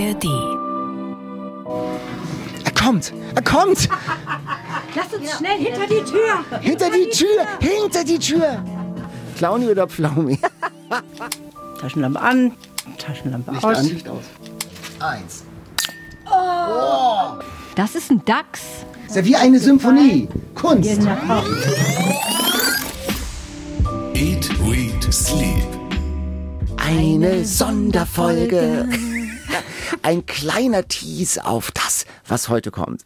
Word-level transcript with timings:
ARD. 0.00 0.24
Er 2.64 2.72
kommt! 2.72 3.12
Er 3.34 3.42
kommt! 3.42 3.88
Lass 4.94 5.12
uns 5.12 5.36
schnell 5.36 5.58
hinter 5.58 5.86
die 5.86 6.02
Tür! 6.10 6.60
Hinter 6.60 6.90
die 6.90 7.10
Tür! 7.10 7.46
Hinter 7.60 8.04
die 8.04 8.18
Tür! 8.18 8.64
Clowny 9.36 9.68
oder 9.68 9.86
Pflaumi? 9.86 10.38
Taschenlampe 11.80 12.20
an, 12.20 12.52
Taschenlampe 12.98 13.52
Licht 13.52 13.64
aus. 13.64 13.76
an, 13.78 13.84
Licht 13.86 14.08
aus. 14.08 14.24
Eins. 15.00 15.44
Das 17.74 17.94
ist 17.94 18.10
ein 18.10 18.24
Dachs. 18.24 18.60
Ist 19.06 19.16
ja 19.16 19.24
wie 19.24 19.36
eine 19.36 19.58
Symphonie. 19.58 20.28
Kunst. 20.54 20.90
Eat, 24.14 24.50
Read, 24.66 25.12
Sleep. 25.12 25.66
Eine 26.76 27.44
Sonderfolge. 27.44 28.88
Ein 30.02 30.24
kleiner 30.24 30.88
Tease 30.88 31.44
auf 31.44 31.70
das, 31.72 32.06
was 32.26 32.48
heute 32.48 32.70
kommt. 32.70 33.02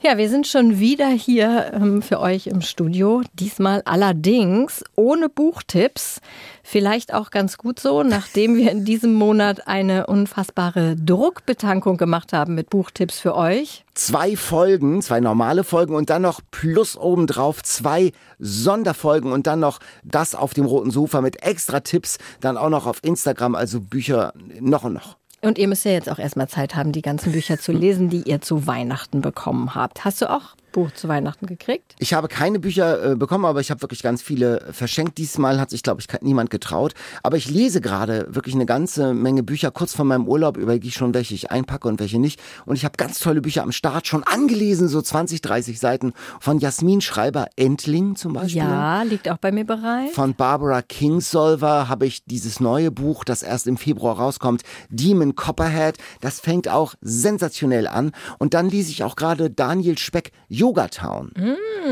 Ja, 0.00 0.16
wir 0.16 0.30
sind 0.30 0.46
schon 0.46 0.78
wieder 0.78 1.08
hier 1.08 1.72
ähm, 1.74 2.00
für 2.00 2.20
euch 2.20 2.46
im 2.46 2.62
Studio. 2.62 3.22
Diesmal 3.34 3.82
allerdings 3.84 4.82
ohne 4.96 5.28
Buchtipps. 5.28 6.22
Vielleicht 6.62 7.12
auch 7.12 7.30
ganz 7.30 7.58
gut 7.58 7.78
so, 7.78 8.02
nachdem 8.02 8.56
wir 8.56 8.72
in 8.72 8.86
diesem 8.86 9.12
Monat 9.12 9.66
eine 9.66 10.06
unfassbare 10.06 10.96
Druckbetankung 10.96 11.98
gemacht 11.98 12.32
haben 12.32 12.54
mit 12.54 12.70
Buchtipps 12.70 13.18
für 13.18 13.34
euch. 13.34 13.84
Zwei 13.92 14.34
Folgen, 14.34 15.02
zwei 15.02 15.20
normale 15.20 15.64
Folgen 15.64 15.94
und 15.94 16.08
dann 16.08 16.22
noch 16.22 16.40
plus 16.50 16.96
obendrauf 16.96 17.62
zwei 17.62 18.12
Sonderfolgen 18.38 19.32
und 19.32 19.46
dann 19.46 19.60
noch 19.60 19.80
das 20.02 20.34
auf 20.34 20.54
dem 20.54 20.64
roten 20.64 20.90
Sofa 20.90 21.20
mit 21.20 21.42
extra 21.42 21.80
Tipps, 21.80 22.16
dann 22.40 22.56
auch 22.56 22.70
noch 22.70 22.86
auf 22.86 23.00
Instagram, 23.02 23.54
also 23.54 23.80
Bücher 23.80 24.32
noch 24.60 24.84
und 24.84 24.94
noch. 24.94 25.18
Und 25.40 25.58
ihr 25.58 25.68
müsst 25.68 25.84
ja 25.84 25.92
jetzt 25.92 26.10
auch 26.10 26.18
erstmal 26.18 26.48
Zeit 26.48 26.74
haben, 26.74 26.92
die 26.92 27.02
ganzen 27.02 27.32
Bücher 27.32 27.58
zu 27.58 27.72
lesen, 27.72 28.10
die 28.10 28.22
ihr 28.22 28.40
zu 28.40 28.66
Weihnachten 28.66 29.20
bekommen 29.20 29.74
habt. 29.74 30.04
Hast 30.04 30.20
du 30.20 30.30
auch 30.30 30.56
Buch 30.72 30.90
zu 30.92 31.08
Weihnachten 31.08 31.46
gekriegt? 31.46 31.94
Ich 31.98 32.14
habe 32.14 32.28
keine 32.28 32.58
Bücher 32.58 33.12
äh, 33.12 33.16
bekommen, 33.16 33.44
aber 33.44 33.60
ich 33.60 33.70
habe 33.70 33.82
wirklich 33.82 34.02
ganz 34.02 34.22
viele 34.22 34.66
verschenkt. 34.72 35.18
Diesmal 35.18 35.60
hat 35.60 35.70
sich, 35.70 35.82
glaube 35.82 36.00
ich, 36.00 36.08
niemand 36.20 36.50
getraut. 36.50 36.94
Aber 37.22 37.36
ich 37.36 37.50
lese 37.50 37.80
gerade 37.80 38.26
wirklich 38.30 38.54
eine 38.54 38.66
ganze 38.66 39.14
Menge 39.14 39.42
Bücher. 39.42 39.70
Kurz 39.70 39.94
vor 39.94 40.04
meinem 40.04 40.26
Urlaub 40.26 40.56
überlege 40.56 40.86
ich 40.88 40.94
schon, 40.94 41.14
welche 41.14 41.34
ich 41.34 41.50
einpacke 41.50 41.88
und 41.88 42.00
welche 42.00 42.18
nicht. 42.18 42.40
Und 42.66 42.76
ich 42.76 42.84
habe 42.84 42.96
ganz 42.96 43.18
tolle 43.18 43.40
Bücher 43.40 43.62
am 43.62 43.72
Start 43.72 44.06
schon 44.06 44.22
angelesen, 44.24 44.88
so 44.88 45.00
20, 45.00 45.40
30 45.40 45.78
Seiten 45.78 46.12
von 46.40 46.58
Jasmin 46.58 47.00
Schreiber, 47.00 47.46
Entling 47.56 48.16
zum 48.16 48.34
Beispiel. 48.34 48.62
Ja, 48.62 49.02
liegt 49.02 49.28
auch 49.28 49.38
bei 49.38 49.52
mir 49.52 49.64
bereit. 49.64 50.10
Von 50.12 50.34
Barbara 50.34 50.82
Kingsolver 50.82 51.88
habe 51.88 52.06
ich 52.06 52.24
dieses 52.24 52.60
neue 52.60 52.90
Buch, 52.90 53.24
das 53.24 53.42
erst 53.42 53.66
im 53.66 53.76
Februar 53.76 54.16
rauskommt, 54.18 54.62
Demon 54.90 55.34
Copperhead. 55.34 55.96
Das 56.20 56.40
fängt 56.40 56.68
auch 56.68 56.94
sensationell 57.00 57.86
an. 57.86 58.12
Und 58.38 58.54
dann 58.54 58.68
lese 58.68 58.90
ich 58.90 59.04
auch 59.04 59.16
gerade 59.16 59.50
Daniel 59.50 59.98
Speck, 59.98 60.32
Yoga 60.58 60.88
Town. 60.88 61.30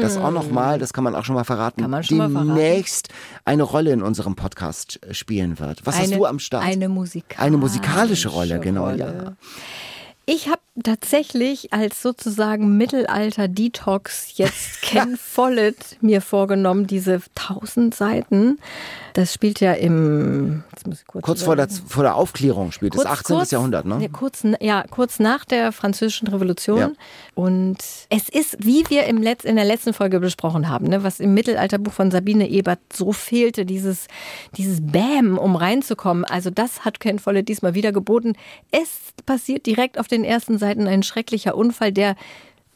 Das 0.00 0.16
auch 0.18 0.30
nochmal, 0.30 0.78
das 0.78 0.92
kann 0.92 1.04
man 1.04 1.14
auch 1.14 1.24
schon 1.24 1.34
mal 1.34 1.44
verraten, 1.44 1.80
Mm. 1.80 1.84
Kann 1.84 1.90
man 1.90 2.04
schon 2.04 2.18
mal 2.18 2.28
verraten. 2.30 2.48
demnächst 2.54 3.08
eine 3.44 3.62
Rolle 3.62 3.92
in 3.92 4.02
unserem 4.02 4.34
Podcast 4.36 4.98
äh, 5.02 5.14
spielen 5.14 5.58
wird. 5.58 5.86
Was 5.86 5.96
hast 5.96 6.08
Eine- 6.08 6.16
du 6.16 6.26
am 6.26 6.38
Start? 6.38 6.64
Eine 6.64 6.88
musikalische, 6.88 7.40
Eine 7.42 7.56
musikalische 7.56 8.28
Rolle, 8.28 8.58
genau, 8.60 8.90
ja. 8.90 9.32
Ich 10.28 10.48
habe 10.48 10.55
tatsächlich 10.82 11.72
als 11.72 12.02
sozusagen 12.02 12.76
Mittelalter-Detox 12.76 14.36
jetzt 14.36 14.82
Ken 14.82 15.16
Follett 15.16 15.96
mir 16.00 16.20
vorgenommen, 16.20 16.86
diese 16.86 17.22
1000 17.36 17.94
Seiten. 17.94 18.58
Das 19.14 19.32
spielt 19.32 19.60
ja 19.60 19.72
im 19.72 20.62
kurz, 21.06 21.22
Kurz 21.22 21.42
vor 21.42 21.56
der, 21.56 21.68
vor 21.68 22.02
der 22.02 22.16
Aufklärung 22.16 22.70
spielt 22.70 22.94
es, 22.94 23.06
18. 23.06 23.44
Jahrhundert, 23.50 23.86
ne? 23.86 23.98
Ja, 24.02 24.08
kurz, 24.08 24.42
ja, 24.60 24.84
kurz 24.90 25.18
nach 25.18 25.46
der 25.46 25.72
Französischen 25.72 26.28
Revolution. 26.28 26.78
Ja. 26.78 26.90
Und 27.34 27.78
es 28.10 28.28
ist, 28.28 28.58
wie 28.60 28.84
wir 28.88 29.04
im 29.04 29.22
Letz-, 29.22 29.46
in 29.46 29.56
der 29.56 29.64
letzten 29.64 29.94
Folge 29.94 30.20
besprochen 30.20 30.68
haben, 30.68 30.88
ne, 30.88 31.02
was 31.02 31.20
im 31.20 31.32
Mittelalterbuch 31.32 31.92
von 31.92 32.10
Sabine 32.10 32.48
Ebert 32.48 32.80
so 32.92 33.12
fehlte, 33.12 33.64
dieses, 33.64 34.06
dieses 34.56 34.80
Bäm, 34.82 35.38
um 35.38 35.56
reinzukommen. 35.56 36.24
Also 36.24 36.50
das 36.50 36.84
hat 36.84 37.00
Ken 37.00 37.18
Follett 37.18 37.48
diesmal 37.48 37.74
wieder 37.74 37.92
geboten. 37.92 38.34
Es 38.70 39.14
passiert 39.24 39.64
direkt 39.64 39.98
auf 39.98 40.08
den 40.08 40.24
ersten 40.24 40.58
Seiten 40.58 40.65
ein 40.66 41.02
schrecklicher 41.02 41.56
Unfall, 41.56 41.92
der 41.92 42.16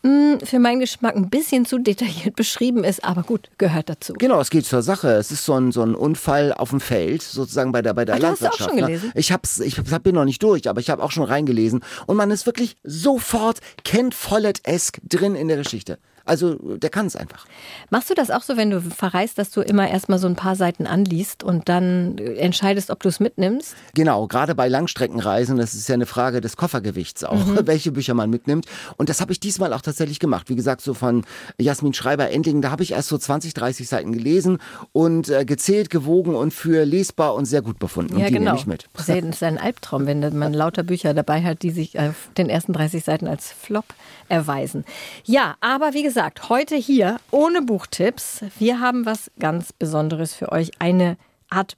mh, 0.03 0.39
für 0.45 0.59
meinen 0.59 0.81
Geschmack 0.81 1.17
ein 1.17 1.31
bisschen 1.31 1.67
zu 1.67 1.79
detailliert 1.79 2.37
beschrieben 2.37 2.85
ist, 2.85 3.05
aber 3.05 3.23
gut, 3.23 3.51
gehört 3.59 3.89
dazu. 3.89 4.15
Genau, 4.15 4.41
es 4.41 4.51
geht 4.51 4.67
zur 4.67 4.83
Sache. 4.83 5.13
Es 5.13 5.31
ist 5.31 5.45
so 5.45 5.55
ein, 5.55 5.73
so 5.73 5.83
ein 5.83 5.95
Unfall 5.95 6.53
auf 6.53 6.71
dem 6.71 6.81
Feld, 6.81 7.23
sozusagen 7.23 7.73
bei 7.73 7.83
der, 7.83 7.95
bei 7.95 8.05
der 8.05 8.17
Ach, 8.17 8.21
du 8.21 8.27
hast 8.27 8.41
Landwirtschaft. 8.41 8.71
auch 8.71 8.75
schon 8.75 8.81
ne? 8.81 8.87
gelesen? 8.87 9.13
Ich 9.15 9.33
hab's, 9.33 9.61
ich 9.61 9.77
hab, 9.79 10.03
bin 10.03 10.15
noch 10.15 10.25
nicht 10.25 10.43
durch, 10.43 10.69
aber 10.69 10.81
ich 10.81 10.91
habe 10.91 11.03
auch 11.03 11.11
schon 11.11 11.25
reingelesen. 11.25 11.85
Und 12.07 12.17
man 12.17 12.31
ist 12.31 12.47
wirklich 12.47 12.77
sofort 12.83 13.61
Ken 13.85 14.13
Follett-esque 14.13 15.01
drin 15.07 15.35
in 15.35 15.49
der 15.49 15.59
Geschichte. 15.59 15.99
Also, 16.25 16.55
der 16.77 16.91
kann 16.91 17.07
es 17.07 17.17
einfach. 17.17 17.47
Machst 17.91 18.11
du 18.11 18.15
das 18.15 18.31
auch 18.31 18.43
so, 18.43 18.57
wenn 18.57 18.71
du 18.71 18.81
verreist, 18.81 19.39
dass 19.39 19.51
du 19.51 19.61
immer 19.63 19.89
erstmal 19.89 20.19
so 20.19 20.27
ein 20.27 20.37
paar 20.37 20.57
Seiten 20.57 20.87
anliest 20.87 21.43
und 21.43 21.69
dann 21.69 22.19
entscheidest, 22.19 22.91
ob 22.91 23.03
du 23.03 23.09
es 23.09 23.21
mitnimmst? 23.21 23.75
Genau, 23.95 24.27
gerade 24.27 24.55
bei 24.55 24.69
Langstreckenreisen, 24.69 25.57
das 25.57 25.75
ist 25.75 25.89
ja 25.89 25.95
eine 25.95 26.07
Frage 26.07 26.41
des 26.41 26.57
Koffergewichts 26.57 27.25
auch, 27.25 27.45
Mhm. 27.47 27.61
welche 27.67 27.93
Bücher 27.93 28.15
man 28.15 28.31
mitnimmt. 28.31 28.67
Und 28.97 29.09
das 29.09 29.21
habe 29.21 29.33
ich 29.33 29.41
diesmal 29.41 29.73
auch 29.73 29.81
tatsächlich 29.81 30.19
gemacht. 30.21 30.49
Wie 30.49 30.57
gesagt, 30.57 30.81
so 30.83 30.95
von 30.95 31.25
Jasmin 31.59 31.95
Schreiber 31.95 32.31
Endlingen, 32.31 32.63
da 32.63 32.71
habe 32.71 32.83
ich 32.83 32.93
erst 32.93 33.09
so 33.09 33.19
20, 33.19 33.55
30 33.55 33.89
Seiten 33.89 34.13
gelesen 34.13 34.59
und 34.93 35.29
äh, 35.29 35.45
gezählt, 35.45 35.91
gewogen 35.91 36.35
und 36.35 36.53
für 36.53 36.85
lesbar 36.85 37.35
und 37.35 37.47
sehr 37.47 37.63
gut 37.63 37.79
befunden. 37.79 38.15
und 38.17 38.27
die 38.29 38.39
nehme 38.39 38.55
ich 38.57 38.67
mit. 38.67 38.87
Das 38.95 39.09
ist 39.09 39.15
ja- 39.15 39.21
das 39.21 39.37
ist 39.37 39.43
ein 39.43 39.59
Albtraum, 39.59 40.07
wenn 40.07 40.21
man 40.39 40.53
lauter 40.53 40.83
Bücher 40.83 41.15
dabei 41.15 41.43
hat, 41.43 41.63
die 41.63 41.71
sich 41.71 41.99
auf 41.99 42.29
den 42.37 42.49
ersten 42.49 42.73
30 42.73 43.05
Seiten 43.05 43.27
als 43.27 43.53
Flop 43.53 43.85
erweisen. 44.31 44.85
Ja, 45.25 45.57
aber 45.61 45.93
wie 45.93 46.03
gesagt, 46.03 46.49
heute 46.49 46.77
hier 46.77 47.19
ohne 47.31 47.63
Buchtipps. 47.63 48.45
Wir 48.59 48.81
haben 48.81 49.05
was 49.05 49.31
ganz 49.39 49.73
Besonderes 49.73 50.35
für 50.35 50.53
euch. 50.53 50.71
Eine 50.79 51.17
Art 51.51 51.77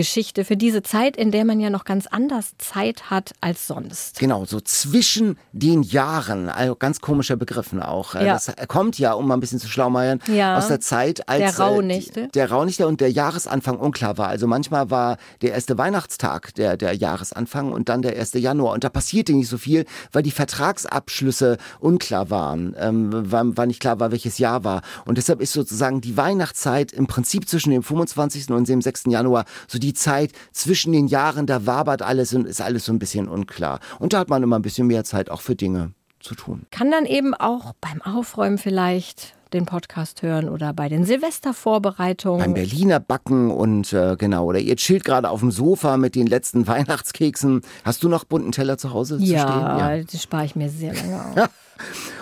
Bonusgeschichte 0.00 0.44
für 0.44 0.56
diese 0.56 0.82
Zeit, 0.82 1.16
in 1.16 1.30
der 1.32 1.44
man 1.44 1.58
ja 1.60 1.68
noch 1.68 1.84
ganz 1.84 2.06
anders 2.06 2.52
Zeit 2.58 3.10
hat 3.10 3.32
als 3.40 3.66
sonst. 3.66 4.18
Genau, 4.20 4.44
so 4.44 4.60
zwischen 4.60 5.36
den 5.52 5.82
Jahren, 5.82 6.48
also 6.48 6.76
ganz 6.76 7.00
komischer 7.00 7.36
Begriffen 7.36 7.82
auch. 7.82 8.14
Äh, 8.14 8.26
Ja. 8.26 8.34
Das 8.34 8.52
kommt 8.68 8.98
ja, 8.98 9.12
um 9.14 9.26
mal 9.26 9.34
ein 9.34 9.40
bisschen 9.40 9.58
zu 9.58 9.68
schlaumeiern, 9.68 10.20
Ja. 10.28 10.56
aus 10.56 10.68
der 10.68 10.80
Zeit, 10.80 11.28
als 11.28 11.38
Der 11.40 11.48
äh, 11.48 11.68
Rauhnächte. 11.68 12.22
die- 12.26 12.30
der 12.32 12.50
Rauhnächte 12.50 12.86
und 12.86 13.00
der 13.00 13.10
Jahresanfang 13.10 13.78
unklar 13.78 14.16
war. 14.18 14.28
Also 14.28 14.46
manchmal 14.46 14.90
war 14.90 15.16
der 15.42 15.52
erste 15.52 15.76
Weihnachtstag 15.76 16.54
der, 16.54 16.76
der 16.76 16.94
Jahresanfang 16.94 17.72
und 17.72 17.88
dann 17.88 18.02
der 18.02 18.14
erste 18.16 18.38
Januar. 18.38 18.74
Und 18.74 18.84
da 18.84 18.88
passierte 18.90 19.32
nicht 19.32 19.48
so 19.48 19.58
viel, 19.58 19.86
weil 20.12 20.22
die 20.22 20.30
Vertragsabschlüsse 20.30 21.58
unklar 21.80 22.30
waren, 22.30 22.74
ähm, 22.78 23.10
war, 23.32 23.56
war 23.56 23.66
nicht 23.66 23.80
klar 23.80 23.98
war, 23.98 24.12
welches 24.12 24.38
Jahr 24.38 24.62
war. 24.64 24.82
Und 25.04 25.18
deshalb 25.18 25.40
ist 25.40 25.52
sozusagen 25.52 26.00
die 26.00 26.16
Weihnachtszeit 26.16 26.92
im 26.92 27.06
Prinzip 27.08 27.48
zwischen 27.48 27.70
dem 27.70 27.82
25. 27.82 28.50
und 28.50 28.68
dem 28.68 28.80
6. 28.82 29.04
Januar 29.10 29.44
so 29.66 29.78
die 29.78 29.89
Zeit 29.94 30.32
zwischen 30.52 30.92
den 30.92 31.06
Jahren, 31.06 31.46
da 31.46 31.66
wabert 31.66 32.02
alles 32.02 32.34
und 32.34 32.46
ist 32.46 32.60
alles 32.60 32.84
so 32.84 32.92
ein 32.92 32.98
bisschen 32.98 33.28
unklar. 33.28 33.80
Und 33.98 34.12
da 34.12 34.18
hat 34.18 34.28
man 34.28 34.42
immer 34.42 34.58
ein 34.58 34.62
bisschen 34.62 34.86
mehr 34.86 35.04
Zeit 35.04 35.30
auch 35.30 35.40
für 35.40 35.56
Dinge 35.56 35.92
zu 36.20 36.34
tun. 36.34 36.66
Kann 36.70 36.90
dann 36.90 37.06
eben 37.06 37.34
auch 37.34 37.72
beim 37.80 38.02
Aufräumen 38.02 38.58
vielleicht 38.58 39.34
den 39.52 39.66
Podcast 39.66 40.22
hören 40.22 40.48
oder 40.48 40.72
bei 40.72 40.88
den 40.88 41.04
Silvestervorbereitungen. 41.04 42.40
Beim 42.40 42.54
Berliner 42.54 43.00
Backen 43.00 43.50
und 43.50 43.92
äh, 43.92 44.16
genau, 44.16 44.44
oder 44.44 44.60
ihr 44.60 44.76
chillt 44.76 45.04
gerade 45.04 45.28
auf 45.28 45.40
dem 45.40 45.50
Sofa 45.50 45.96
mit 45.96 46.14
den 46.14 46.26
letzten 46.26 46.66
Weihnachtskeksen. 46.66 47.62
Hast 47.84 48.02
du 48.02 48.08
noch 48.08 48.24
bunten 48.24 48.52
Teller 48.52 48.78
zu 48.78 48.92
Hause 48.92 49.18
zu 49.18 49.24
stehen? 49.24 49.36
ja, 49.36 49.98
das 50.02 50.22
spare 50.22 50.44
ich 50.44 50.56
mir 50.56 50.68
sehr 50.68 50.94
lange 50.94 51.20
auf. 51.42 51.50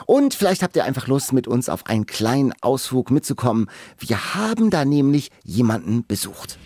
Und 0.07 0.35
vielleicht 0.35 0.63
habt 0.63 0.77
ihr 0.77 0.85
einfach 0.85 1.09
Lust, 1.09 1.33
mit 1.33 1.49
uns 1.49 1.69
auf 1.69 1.87
einen 1.87 2.07
kleinen 2.07 2.53
Ausflug 2.63 3.11
mitzukommen. 3.11 3.69
Wir 3.99 4.35
haben 4.35 4.71
da 4.71 4.85
nämlich 4.85 5.31
jemanden 5.43 6.07
besucht. 6.07 6.59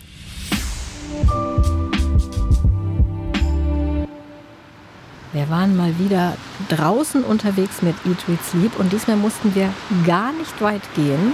Wir 5.33 5.49
waren 5.49 5.75
mal 5.75 5.97
wieder 5.97 6.37
draußen 6.69 7.23
unterwegs 7.23 7.81
mit 7.81 7.95
Eat, 8.05 8.27
Read, 8.27 8.39
Sleep 8.43 8.79
und 8.79 8.93
diesmal 8.93 9.17
mussten 9.17 9.55
wir 9.55 9.73
gar 10.05 10.31
nicht 10.31 10.61
weit 10.61 10.83
gehen. 10.95 11.33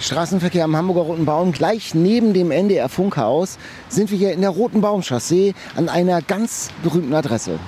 Straßenverkehr 0.00 0.64
am 0.64 0.74
Hamburger 0.74 1.02
Roten 1.02 1.26
Baum, 1.26 1.52
gleich 1.52 1.94
neben 1.94 2.32
dem 2.32 2.50
NDR 2.50 2.88
Funkhaus, 2.88 3.58
sind 3.90 4.10
wir 4.10 4.16
hier 4.16 4.32
in 4.32 4.40
der 4.40 4.48
Roten 4.48 4.80
Baumchaussee 4.80 5.52
an 5.76 5.90
einer 5.90 6.22
ganz 6.22 6.70
berühmten 6.82 7.12
Adresse. 7.12 7.58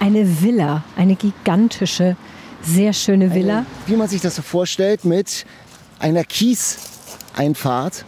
Eine 0.00 0.42
Villa, 0.42 0.82
eine 0.96 1.14
gigantische, 1.14 2.16
sehr 2.62 2.92
schöne 2.92 3.32
Villa. 3.34 3.66
Wie 3.86 3.94
man 3.94 4.08
sich 4.08 4.20
das 4.20 4.34
so 4.34 4.42
vorstellt, 4.42 5.04
mit 5.04 5.46
einer 6.00 6.24
Kieseinfahrt, 6.24 8.04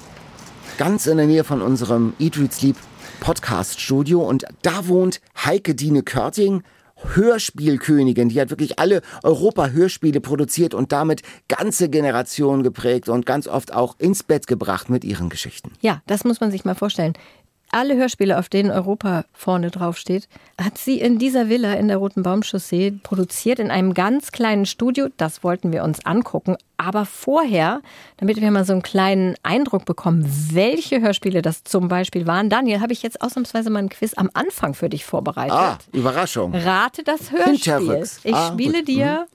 ganz 0.77 1.07
in 1.07 1.19
der 1.19 1.27
Nähe 1.27 1.45
von 1.45 1.63
unserem 1.63 2.15
Eat, 2.19 2.37
Read, 2.37 2.53
Sleep 2.53 2.77
Podcast-Studio. 3.21 4.23
Und 4.23 4.45
da 4.63 4.89
wohnt 4.89 5.21
Heike 5.45 5.75
Dine 5.75 6.03
Körting, 6.03 6.63
Hörspielkönigin. 7.15 8.29
Die 8.29 8.41
hat 8.41 8.51
wirklich 8.51 8.79
alle 8.79 9.03
Europa-Hörspiele 9.23 10.21
produziert 10.21 10.75
und 10.75 10.93
damit 10.93 11.23
ganze 11.49 11.89
Generationen 11.89 12.63
geprägt 12.63 13.09
und 13.09 13.27
ganz 13.27 13.47
oft 13.47 13.73
auch 13.73 13.99
ins 13.99 14.23
Bett 14.23 14.47
gebracht 14.47 14.91
mit 14.91 15.05
ihren 15.05 15.29
Geschichten. 15.29 15.73
Ja, 15.81 16.03
das 16.07 16.25
muss 16.25 16.41
man 16.41 16.51
sich 16.51 16.65
mal 16.65 16.75
vorstellen. 16.75 17.15
Alle 17.73 17.97
Hörspiele, 17.97 18.39
auf 18.39 18.49
denen 18.49 18.71
Europa 18.71 19.25
vorne 19.33 19.71
draufsteht, 19.71 20.29
hat 20.61 20.79
sie 20.79 21.01
in 21.01 21.19
dieser 21.19 21.49
Villa 21.49 21.75
in 21.75 21.89
der 21.89 21.97
Roten 21.99 22.23
Baumchaussee 22.23 22.93
produziert, 23.03 23.59
in 23.59 23.71
einem 23.71 23.95
ganz 23.95 24.33
kleinen 24.33 24.67
Studio. 24.67 25.09
Das 25.17 25.45
wollten 25.45 25.73
wir 25.73 25.85
uns 25.85 26.05
angucken. 26.05 26.57
Aber 26.77 27.05
vorher, 27.07 27.81
damit 28.17 28.41
wir 28.41 28.51
mal 28.51 28.65
so 28.65 28.73
einen 28.73 28.83
kleinen 28.83 29.35
Eindruck 29.43 29.85
bekommen, 29.85 30.25
welche 30.53 31.01
Hörspiele 31.01 31.43
das 31.43 31.65
zum 31.65 31.89
Beispiel 31.89 32.27
waren, 32.27 32.49
Daniel, 32.49 32.81
habe 32.81 32.93
ich 32.93 33.03
jetzt 33.03 33.21
ausnahmsweise 33.23 33.71
mal 33.71 33.81
ein 33.81 33.89
Quiz 33.89 34.15
am 34.15 34.31
Anfang 34.35 34.75
für 34.75 34.89
dich 34.89 35.05
vorbereitet. 35.05 35.53
Ah, 35.57 35.79
Überraschung. 35.93 36.55
Rate 36.55 37.03
das 37.05 37.31
Hörspiel. 37.31 38.05
Ich 38.25 38.35
Ah, 38.35 38.53
spiele 38.53 38.79
gut. 38.79 38.89
dir 38.89 39.27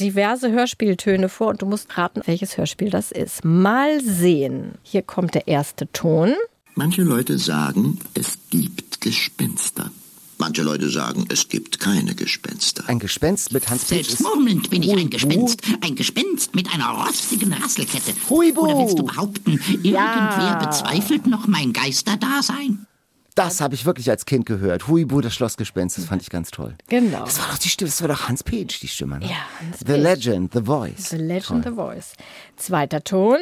diverse 0.00 0.50
Hörspieltöne 0.50 1.28
vor 1.28 1.48
und 1.48 1.62
du 1.62 1.66
musst 1.66 1.96
raten, 1.96 2.22
welches 2.24 2.56
Hörspiel 2.58 2.90
das 2.90 3.12
ist. 3.12 3.44
Mal 3.44 4.00
sehen. 4.00 4.78
Hier 4.82 5.02
kommt 5.02 5.34
der 5.34 5.46
erste 5.46 5.90
Ton. 5.92 6.34
Manche 6.76 7.02
Leute 7.02 7.38
sagen, 7.38 8.00
es 8.14 8.36
gibt 8.50 9.00
Gespenster. 9.00 9.92
Manche 10.38 10.62
Leute 10.62 10.88
sagen, 10.90 11.24
es 11.28 11.48
gibt 11.48 11.78
keine 11.78 12.16
Gespenster. 12.16 12.82
Ein 12.88 12.98
Gespenst 12.98 13.52
mit 13.52 13.68
Hans 13.70 13.86
Selbst 13.86 14.20
murmelnd 14.20 14.70
bin 14.70 14.82
ich 14.82 14.90
ein 14.90 14.98
Huibu. 14.98 15.10
Gespenst. 15.10 15.62
Ein 15.82 15.94
Gespenst 15.94 16.56
mit 16.56 16.68
einer 16.74 16.88
rostigen 16.88 17.52
Rasselkette. 17.52 18.12
Huibu. 18.28 18.62
Oder 18.62 18.78
willst 18.78 18.98
du 18.98 19.04
behaupten, 19.04 19.52
irgendwer 19.84 20.58
bezweifelt 20.66 21.28
noch 21.28 21.46
mein 21.46 21.72
Geisterdasein? 21.72 22.86
Das 23.36 23.60
habe 23.60 23.76
ich 23.76 23.84
wirklich 23.86 24.10
als 24.10 24.26
Kind 24.26 24.44
gehört. 24.44 24.88
Huibu, 24.88 25.20
das 25.20 25.34
Schlossgespenst, 25.34 25.98
das 25.98 26.06
fand 26.06 26.22
ich 26.22 26.30
ganz 26.30 26.50
toll. 26.50 26.74
Genau. 26.88 27.24
Das 27.24 27.38
war 27.38 27.48
doch 27.48 27.58
die 27.58 27.68
Stimme, 27.68 27.90
das 27.90 28.00
war 28.00 28.08
doch 28.08 28.28
Hans 28.28 28.42
Peach, 28.42 28.80
die 28.80 28.88
Stimme. 28.88 29.20
Ne? 29.20 29.26
Ja, 29.26 29.36
Hans 29.60 29.78
The 29.78 29.84
Peach. 29.84 30.02
Legend, 30.02 30.52
The 30.52 30.62
Voice. 30.62 31.10
The 31.10 31.16
Legend, 31.16 31.64
The 31.64 31.70
Voice. 31.70 32.14
Zweiter 32.56 33.04
Ton. 33.04 33.38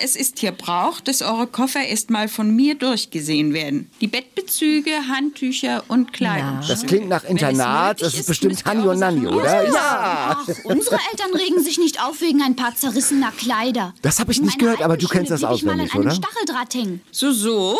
Es 0.00 0.14
ist 0.14 0.38
hier 0.38 0.52
Brauch, 0.52 1.00
dass 1.00 1.22
eure 1.22 1.46
Koffer 1.48 1.80
erstmal 1.80 2.28
von 2.28 2.54
mir 2.54 2.76
durchgesehen 2.76 3.52
werden. 3.52 3.90
Die 4.00 4.06
Bettbezüge, 4.06 4.90
Handtücher 5.08 5.82
und 5.88 6.12
Kleidung. 6.12 6.60
Das 6.68 6.86
klingt 6.86 7.08
nach 7.08 7.24
Internat, 7.24 8.00
das 8.00 8.14
ist 8.14 8.26
bestimmt 8.26 8.64
Hanni 8.64 8.86
und 8.86 9.00
Nanni, 9.00 9.26
oder? 9.26 9.64
Ja. 9.66 10.36
Ach, 10.38 10.48
unsere 10.64 10.98
Eltern 11.10 11.34
regen 11.34 11.62
sich 11.62 11.78
nicht 11.78 12.00
auf 12.02 12.20
wegen 12.20 12.42
ein 12.42 12.54
paar 12.54 12.76
zerrissener 12.76 13.32
Kleider. 13.32 13.92
Das 14.02 14.20
habe 14.20 14.30
ich 14.30 14.40
nicht 14.40 14.58
gehört, 14.58 14.82
aber 14.82 14.96
du 14.96 15.08
kennst 15.08 15.30
das 15.30 15.42
auswendig, 15.42 15.94
oder? 15.94 16.12
Stacheldraht 16.12 16.74
hängen. 16.74 17.00
So, 17.10 17.32
so? 17.32 17.78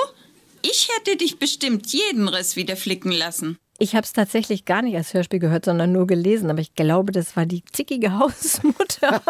Ich 0.63 0.89
hätte 0.97 1.17
dich 1.17 1.39
bestimmt 1.39 1.87
jeden 1.93 2.29
Riss 2.29 2.57
wieder 2.57 2.77
flicken 2.77 3.13
lassen. 3.13 3.59
Ich 3.81 3.95
habe 3.95 4.05
es 4.05 4.13
tatsächlich 4.13 4.65
gar 4.65 4.83
nicht 4.83 4.97
als 4.97 5.15
Hörspiel 5.15 5.39
gehört, 5.39 5.65
sondern 5.65 5.93
nur 5.93 6.09
gelesen. 6.09 6.51
Aber 6.51 6.61
ich 6.61 6.75
glaube, 6.75 7.13
das 7.13 7.37
war 7.37 7.47
die 7.47 7.65
zickige 7.65 8.13
Hausmutter. 8.19 9.23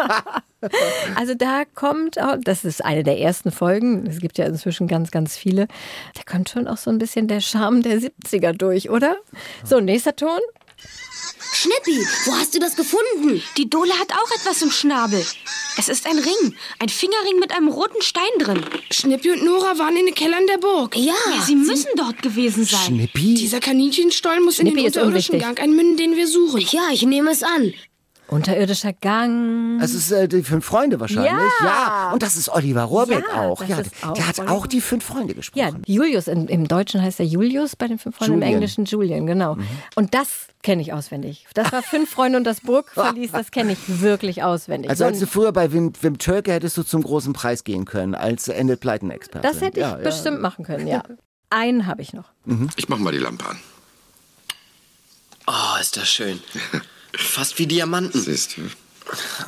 also 1.15 1.35
da 1.35 1.63
kommt, 1.75 2.19
auch, 2.19 2.35
das 2.43 2.65
ist 2.65 2.83
eine 2.83 3.03
der 3.03 3.19
ersten 3.19 3.51
Folgen. 3.51 4.07
Es 4.07 4.19
gibt 4.19 4.39
ja 4.39 4.45
inzwischen 4.45 4.87
ganz, 4.87 5.11
ganz 5.11 5.37
viele. 5.37 5.67
Da 6.15 6.21
kommt 6.25 6.49
schon 6.49 6.67
auch 6.67 6.77
so 6.77 6.89
ein 6.89 6.97
bisschen 6.97 7.27
der 7.27 7.41
Charme 7.41 7.83
der 7.83 7.99
70er 7.99 8.53
durch, 8.53 8.89
oder? 8.89 9.17
So, 9.63 9.79
nächster 9.79 10.15
Ton. 10.15 10.39
Schnippi, 11.61 11.99
wo 12.23 12.35
hast 12.35 12.55
du 12.55 12.59
das 12.59 12.77
gefunden? 12.77 13.43
Die 13.57 13.69
Dole 13.69 13.91
hat 13.99 14.13
auch 14.13 14.31
etwas 14.31 14.61
im 14.61 14.71
Schnabel. 14.71 15.25
Es 15.77 15.89
ist 15.89 16.05
ein 16.05 16.17
Ring, 16.17 16.55
ein 16.79 16.87
Fingerring 16.87 17.37
mit 17.37 17.51
einem 17.51 17.67
roten 17.67 18.01
Stein 18.01 18.29
drin. 18.39 18.63
Schnippi 18.91 19.31
und 19.31 19.43
Nora 19.43 19.77
waren 19.77 19.97
in 19.97 20.05
den 20.05 20.15
Kellern 20.15 20.47
der 20.47 20.57
Burg. 20.57 20.95
Ja, 20.95 21.13
sie 21.45 21.57
müssen 21.57 21.89
dort 21.97 22.21
gewesen 22.21 22.63
sein. 22.63 22.79
Schnippi? 22.85 23.33
Dieser 23.33 23.59
Kaninchenstollen 23.59 24.41
muss 24.45 24.59
in 24.59 24.67
Schnippi 24.67 24.83
den 24.83 24.87
ist 24.87 24.95
unterirdischen. 24.95 25.39
Gang 25.39 25.59
einmünden, 25.59 25.97
den 25.97 26.15
wir 26.15 26.29
suchen. 26.29 26.61
Ja, 26.71 26.91
ich 26.93 27.01
nehme 27.01 27.31
es 27.31 27.43
an. 27.43 27.73
Unterirdischer 28.29 28.93
Gang. 28.93 29.79
Es 29.81 29.93
ist 29.93 30.11
äh, 30.11 30.27
die 30.27 30.43
fünf 30.43 30.63
Freunde 30.65 30.99
wahrscheinlich. 30.99 31.31
Ja. 31.63 32.11
Und 32.13 32.21
das 32.21 32.35
ist 32.35 32.49
Oliver 32.49 32.83
Rohrbeck 32.83 33.23
Ja, 33.33 33.41
auch. 33.41 33.63
Ja, 33.65 33.77
auch 34.03 34.13
der 34.13 34.27
hat 34.27 34.39
Oliver. 34.39 34.53
auch 34.53 34.67
die 34.67 34.81
fünf 34.81 35.03
Freunde 35.03 35.33
Ja, 35.33 35.37
gesprochen. 35.37 35.81
Julius, 35.87 36.27
in, 36.27 36.47
im 36.47 36.67
Deutschen 36.67 37.01
heißt 37.01 37.19
er 37.19 37.25
Julius, 37.25 37.75
bei 37.75 37.87
den 37.87 37.97
fünf 37.97 38.17
Freunden, 38.17 38.33
im 38.35 38.39
Julian. 38.41 38.53
Englischen 38.53 38.85
Julian, 38.85 39.25
genau. 39.25 39.57
Und 39.95 40.13
das 40.13 40.47
kenne 40.61 40.81
ich 40.81 40.93
auswendig. 40.93 41.47
Das 41.53 41.71
war 41.71 41.81
Fünf 41.81 42.09
Freunde 42.11 42.37
und 42.37 42.43
das 42.43 42.61
Burgverlies, 42.61 43.31
das 43.31 43.49
kenne 43.51 43.71
ich 43.73 44.01
wirklich 44.01 44.43
auswendig. 44.43 44.89
Also 44.91 45.03
So 45.03 45.07
als 45.07 45.19
du 45.19 45.25
früher 45.25 45.51
bei 45.51 45.71
Wim, 45.71 45.93
Wim 46.01 46.17
Türke 46.17 46.51
hättest 46.51 46.77
du 46.77 46.83
zum 46.83 47.01
großen 47.01 47.33
Preis 47.33 47.63
gehen 47.63 47.85
können, 47.85 48.13
als 48.13 48.47
Endet 48.47 48.79
Pleiten-Experte. 48.81 49.47
das 49.47 49.61
hätte 49.61 49.79
ich 49.79 49.85
ja, 49.85 49.97
ja. 49.97 50.03
bestimmt 50.03 50.41
machen 50.41 50.65
können, 50.65 50.85
ja. 50.85 51.01
Einen 51.49 51.87
habe 51.87 52.01
ich 52.03 52.13
noch. 52.13 52.25
Ich 52.75 52.89
mach 52.89 52.99
mal 52.99 53.11
die 53.11 53.17
Lampe 53.17 53.45
an. 53.47 53.57
Oh, 55.47 55.81
ist 55.81 55.97
das 55.97 56.07
schön. 56.07 56.39
Fast 57.13 57.59
wie 57.59 57.67
Diamanten. 57.67 58.21
Siehst 58.21 58.57
du? 58.57 58.61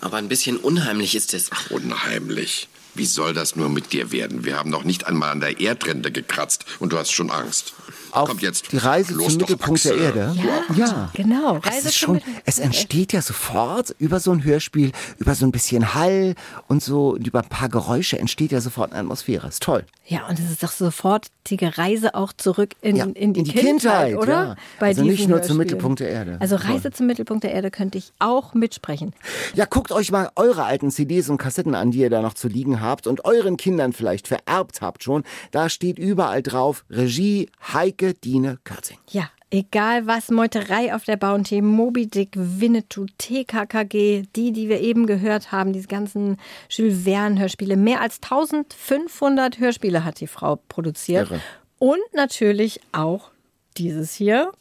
Aber 0.01 0.17
ein 0.17 0.27
bisschen 0.27 0.57
unheimlich 0.57 1.15
ist 1.15 1.33
es. 1.33 1.49
Unheimlich. 1.69 2.67
Wie 2.93 3.05
soll 3.05 3.33
das 3.33 3.55
nur 3.55 3.69
mit 3.69 3.93
dir 3.93 4.11
werden? 4.11 4.43
Wir 4.43 4.57
haben 4.57 4.69
noch 4.69 4.83
nicht 4.83 5.07
einmal 5.07 5.31
an 5.31 5.39
der 5.39 5.59
Erdrinde 5.61 6.11
gekratzt 6.11 6.65
und 6.79 6.91
du 6.91 6.97
hast 6.97 7.11
schon 7.11 7.31
Angst. 7.31 7.73
Auf 8.11 8.29
Kommt 8.29 8.41
jetzt. 8.41 8.71
die 8.71 8.77
Reise 8.77 9.13
Los 9.13 9.29
zum 9.33 9.37
Mittelpunkt 9.41 9.83
der. 9.85 9.95
Erde. 9.97 10.35
Ja. 10.75 11.09
Genau. 11.13 11.57
Es, 11.57 11.65
Reise 11.65 11.87
ist 11.89 11.99
zum 11.99 12.19
schon, 12.19 12.21
es 12.45 12.59
entsteht 12.59 13.13
ja 13.13 13.21
sofort 13.21 13.95
über 13.99 14.19
so 14.19 14.31
ein 14.31 14.43
Hörspiel, 14.43 14.91
über 15.17 15.35
so 15.35 15.45
ein 15.45 15.51
bisschen 15.51 15.93
Hall 15.93 16.35
und 16.67 16.83
so 16.83 17.11
und 17.11 17.27
über 17.27 17.39
ein 17.41 17.49
paar 17.49 17.69
Geräusche 17.69 18.19
entsteht 18.19 18.51
ja 18.51 18.61
sofort 18.61 18.91
eine 18.91 19.01
Atmosphäre. 19.01 19.47
Ist 19.47 19.63
toll. 19.63 19.85
Ja, 20.05 20.27
und 20.27 20.39
es 20.39 20.51
ist 20.51 20.61
doch 20.63 20.71
sofortige 20.71 21.77
Reise 21.77 22.15
auch 22.15 22.33
zurück 22.33 22.73
in, 22.81 22.95
Ja, 22.97 23.05
in, 23.05 23.13
die, 23.13 23.21
in 23.21 23.33
die 23.33 23.43
Kindheit, 23.43 24.09
Kindheit, 24.09 24.17
oder? 24.17 24.33
ja. 24.33 24.55
Also 24.79 25.03
nicht 25.03 25.27
nur 25.29 25.41
zum. 25.41 25.57
Mittelpunkt 25.57 25.99
der 25.99 26.09
Erde. 26.09 26.37
Also 26.39 26.57
Toll. 26.57 26.71
Reise 26.71 26.91
zum 26.91 27.05
Mittelpunkt 27.07 27.43
der 27.43 27.51
Erde 27.53 27.69
könnte 27.71 27.97
ich 27.97 28.11
auch 28.19 28.53
mitsprechen. 28.53 29.13
Ja, 29.53 29.65
guckt 29.65 29.91
euch 29.91 30.11
mal 30.11 30.29
eure 30.35 30.63
alten 30.63 30.89
CDs 30.91 31.29
und 31.29 31.37
Kassetten 31.37 31.75
an, 31.75 31.91
die 31.91 31.99
ihr 31.99 32.09
da 32.09 32.21
noch 32.21 32.33
zu 32.33 32.47
liegen 32.47 32.81
habt 32.81 33.05
und 33.05 33.25
euren 33.25 33.57
Kindern 33.57 33.93
vielleicht 33.93 34.27
vererbt 34.27 34.81
habt 34.81 35.03
schon. 35.03 35.23
Da 35.51 35.69
steht 35.69 35.99
überall 35.99 36.41
drauf 36.41 36.83
Regie 36.89 37.49
Heike 37.73 38.00
Dine 38.01 38.57
Körzing. 38.63 38.97
Ja, 39.09 39.29
egal 39.51 40.07
was, 40.07 40.29
Meuterei 40.29 40.93
auf 40.93 41.03
der 41.05 41.17
Bounty, 41.17 41.61
Moby 41.61 42.07
Dick, 42.07 42.31
Winnetou, 42.35 43.05
TKKG, 43.17 44.23
die, 44.35 44.51
die 44.51 44.69
wir 44.69 44.81
eben 44.81 45.05
gehört 45.05 45.51
haben, 45.51 45.73
diese 45.73 45.87
ganzen 45.87 46.37
Jules 46.69 47.03
Verne-Hörspiele. 47.03 47.77
Mehr 47.77 48.01
als 48.01 48.19
1500 48.23 49.59
Hörspiele 49.59 50.03
hat 50.03 50.19
die 50.19 50.27
Frau 50.27 50.55
produziert. 50.67 51.29
Irre. 51.29 51.41
Und 51.77 52.01
natürlich 52.13 52.79
auch 52.91 53.31
dieses 53.77 54.13
hier. 54.13 54.51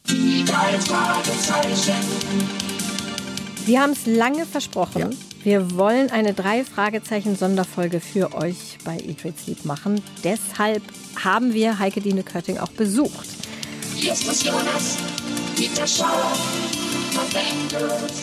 Wir 3.65 3.81
haben 3.81 3.91
es 3.91 4.05
lange 4.05 4.45
versprochen. 4.45 5.15
Wir 5.43 5.75
wollen 5.75 6.11
eine 6.11 6.33
drei 6.33 6.63
Fragezeichen 6.63 7.35
Sonderfolge 7.35 7.99
für 7.99 8.35
euch 8.35 8.77
bei 8.85 8.97
Eat 8.97 9.23
Read 9.23 9.39
Sleep 9.39 9.65
machen. 9.65 9.99
Deshalb 10.23 10.83
haben 11.23 11.53
wir 11.55 11.79
Heike 11.79 11.99
Dine 11.99 12.21
Kötting 12.21 12.59
auch 12.59 12.69
besucht. 12.69 13.27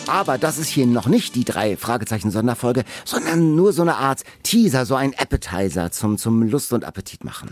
Aber 0.07 0.37
das 0.37 0.57
ist 0.57 0.69
hier 0.69 0.87
noch 0.87 1.07
nicht 1.07 1.35
die 1.35 1.43
drei 1.43 1.75
Fragezeichen 1.75 2.31
Sonderfolge, 2.31 2.85
sondern 3.03 3.53
nur 3.55 3.73
so 3.73 3.81
eine 3.81 3.97
Art 3.97 4.23
Teaser, 4.43 4.85
so 4.85 4.95
ein 4.95 5.13
Appetizer 5.17 5.91
zum, 5.91 6.17
zum 6.17 6.43
Lust 6.43 6.71
und 6.71 6.85
Appetit 6.85 7.25
machen. 7.25 7.49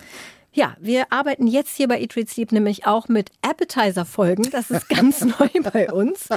Ja, 0.58 0.76
wir 0.80 1.12
arbeiten 1.12 1.46
jetzt 1.46 1.78
hier 1.78 1.88
bei 1.88 2.02
Eat 2.02 2.16
Read 2.16 2.32
Sleep 2.32 2.52
nämlich 2.52 2.88
auch 2.88 3.10
mit 3.10 3.30
Appetizer-Folgen. 3.44 4.50
Das 4.50 4.72
ist 4.72 4.90
ganz 4.90 5.22
neu 5.40 5.50
bei 5.72 5.92
uns. 5.94 6.30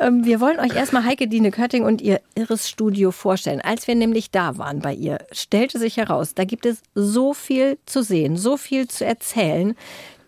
Ähm, 0.00 0.24
wir 0.24 0.40
wollen 0.40 0.58
euch 0.58 0.74
erstmal 0.74 1.04
Heike 1.04 1.28
Dine 1.28 1.52
Kötting 1.52 1.84
und 1.84 2.02
ihr 2.02 2.20
irres 2.34 2.68
Studio 2.68 3.12
vorstellen. 3.12 3.60
Als 3.60 3.86
wir 3.86 3.94
nämlich 3.94 4.32
da 4.32 4.58
waren 4.58 4.80
bei 4.80 4.92
ihr, 4.92 5.18
stellte 5.30 5.78
sich 5.78 5.98
heraus, 5.98 6.34
da 6.34 6.42
gibt 6.42 6.66
es 6.66 6.82
so 6.96 7.32
viel 7.32 7.78
zu 7.86 8.02
sehen, 8.02 8.36
so 8.36 8.56
viel 8.56 8.88
zu 8.88 9.06
erzählen, 9.06 9.76